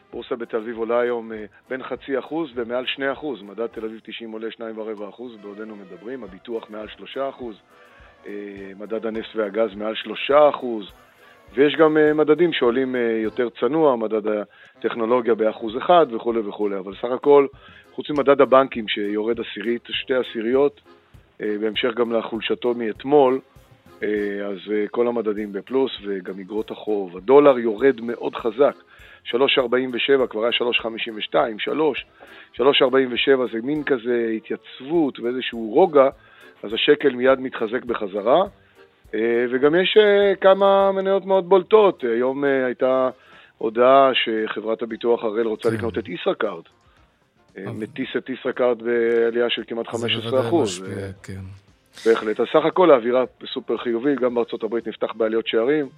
הבורסה 0.10 0.36
בתל 0.36 0.58
אביב 0.58 0.78
עולה 0.78 1.00
היום 1.00 1.34
אה, 1.34 1.46
בין 1.70 1.84
חצי 1.84 2.20
אחוז 2.20 2.50
ומעל 2.56 2.86
שני 2.86 3.12
אחוז. 3.12 3.42
מדד 3.42 3.68
תל 3.68 3.86
אביב 3.86 4.00
90 4.04 4.32
עולה 4.32 4.52
שניים 4.52 4.78
ורבע 4.78 5.10
אחוז 5.10 5.36
בעודנו 5.42 5.76
מדברים, 5.76 6.24
הביטוח 6.24 6.70
מעל 6.70 6.88
שלושה 6.88 7.30
אחוז, 7.30 7.56
אה, 8.28 8.32
מדד 8.80 9.06
הנפט 9.06 9.36
והגז 9.36 9.76
מעל 9.76 9.96
שלושה 9.96 10.50
אחוז, 10.50 10.92
ויש 11.54 11.76
גם 11.76 11.98
מדדים 12.16 12.54
שעולים 12.54 12.96
יותר 13.24 13.50
צנוע, 13.60 13.96
מדד 13.96 14.22
הטכנולוגיה 14.78 15.36
באחוז 15.36 15.78
אחד 15.78 16.06
וכולי 16.14 16.40
וכולי, 16.40 16.78
אבל 16.78 16.96
סך 16.96 17.12
הכל, 17.12 17.48
חוץ 17.96 18.10
ממדד 18.10 18.42
הבנקים 18.42 18.88
שיורד 18.88 19.40
עשירית, 19.40 19.82
שתי 19.90 20.14
עשיריות, 20.14 20.82
אה, 21.42 21.56
בהמשך 21.62 21.94
גם 21.96 22.14
לחולשתו 22.14 22.74
מאתמול, 22.74 23.40
אה, 24.04 24.08
אז 24.46 24.58
אה, 24.72 24.86
כל 24.92 25.08
המדדים 25.08 25.54
בפלוס 25.54 25.92
וגם 26.06 26.40
אגרות 26.40 26.72
החוב. 26.72 27.18
הדולר 27.18 27.60
יורד 27.60 28.02
מאוד 28.02 28.36
חזק, 28.36 28.76
3.47 29.26 30.28
כבר 30.30 30.44
היה 30.44 30.52
3.52, 30.52 31.60
3, 31.60 32.06
3.47 32.54 32.62
זה 33.52 33.60
מין 33.64 33.84
כזה 33.84 34.34
התייצבות 34.38 35.20
ואיזשהו 35.20 35.70
רוגע, 35.74 36.10
אז 36.64 36.74
השקל 36.74 37.10
מיד 37.10 37.40
מתחזק 37.40 37.86
בחזרה. 37.86 38.44
וגם 39.52 39.76
יש 39.76 39.98
כמה 40.42 40.92
מניות 40.92 41.26
מאוד 41.26 41.50
בולטות. 41.50 42.04
היום 42.04 42.44
הייתה 42.44 43.10
הודעה 43.58 44.12
שחברת 44.14 44.82
הביטוח 44.82 45.24
הראל 45.24 45.48
רוצה 45.48 45.70
כן. 45.70 45.76
לקנות 45.76 45.98
את 45.98 46.10
ישראכרט. 46.10 46.64
אה, 47.58 47.72
מטיס 47.72 48.08
את 48.18 48.30
ישראכרט 48.30 48.78
בעלייה 48.78 49.50
של 49.50 49.64
כמעט 49.68 49.88
15%. 49.88 49.98
זה 49.98 50.08
בוודאי 50.30 50.64
משפיע, 50.64 50.98
אה, 50.98 51.12
כן. 51.24 51.42
בהחלט. 52.06 52.40
אז 52.40 52.46
סך 52.54 52.66
הכל 52.66 52.92
האווירה 52.92 53.24
סופר 53.54 53.78
חיובית, 53.78 54.20
גם 54.20 54.36
בארצות 54.36 54.64
הברית 54.64 54.88
נפתח 54.88 55.08
בעליות 55.16 55.48
שערים, 55.48 55.90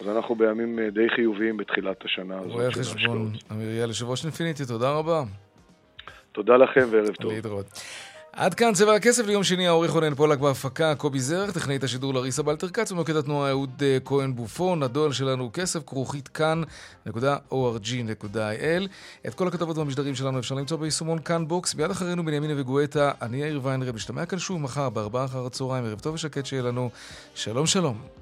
אז 0.00 0.08
אנחנו 0.08 0.34
בימים 0.34 0.78
אה, 0.78 0.90
די 0.90 1.08
חיוביים 1.16 1.56
בתחילת 1.56 2.04
השנה 2.04 2.38
הזאת 2.38 2.52
רואה 2.52 2.72
חשבון. 2.72 3.32
אמיר 3.52 3.70
יאל, 3.70 3.88
יושב 3.88 4.08
ראש 4.08 4.24
אינפיניטי, 4.24 4.64
תודה 4.64 4.90
רבה. 4.90 5.22
תודה 6.32 6.56
לכם 6.56 6.86
וערב 6.90 7.14
טוב. 7.14 7.32
להתראות. 7.32 7.66
עד 8.32 8.54
כאן 8.54 8.74
צבע 8.74 8.94
הכסף 8.94 9.26
ליום 9.26 9.44
שני, 9.44 9.66
העורך 9.66 9.90
רונן 9.90 10.14
פולק 10.14 10.38
בהפקה, 10.38 10.94
קובי 10.94 11.20
זר, 11.20 11.50
טכנאית 11.50 11.84
השידור 11.84 12.14
לריסה 12.14 12.42
בלטר 12.42 12.68
כץ, 12.68 12.92
ומוקד 12.92 13.16
התנועה 13.16 13.50
אהוד 13.50 13.82
אה, 13.82 13.98
כהן 14.04 14.34
בופון, 14.34 14.82
הדואל 14.82 15.12
שלנו 15.12 15.50
כסף, 15.52 15.80
כרוכית 15.86 16.28
כאן.org.il. 16.28 17.08
את 19.26 19.34
כל 19.34 19.48
הכתבות 19.48 19.78
והמשדרים 19.78 20.14
שלנו 20.14 20.38
אפשר 20.38 20.54
למצוא 20.54 20.76
ביישומון 20.76 21.18
כאן 21.18 21.48
בוקס, 21.48 21.74
מיד 21.74 21.90
אחרינו 21.90 22.24
בנימין 22.24 22.60
וגואטה, 22.60 23.10
אני 23.22 23.36
יאיר 23.36 23.60
ויינרב, 23.62 23.94
נשתמע 23.94 24.26
כאן 24.26 24.38
שוב 24.38 24.60
מחר 24.60 24.88
בארבעה 24.88 25.24
אחר 25.24 25.46
הצהריים, 25.46 25.84
ערב 25.84 26.00
טוב 26.00 26.14
ושקט 26.14 26.46
שיהיה 26.46 26.62
לנו, 26.62 26.90
שלום 27.34 27.66
שלום. 27.66 28.19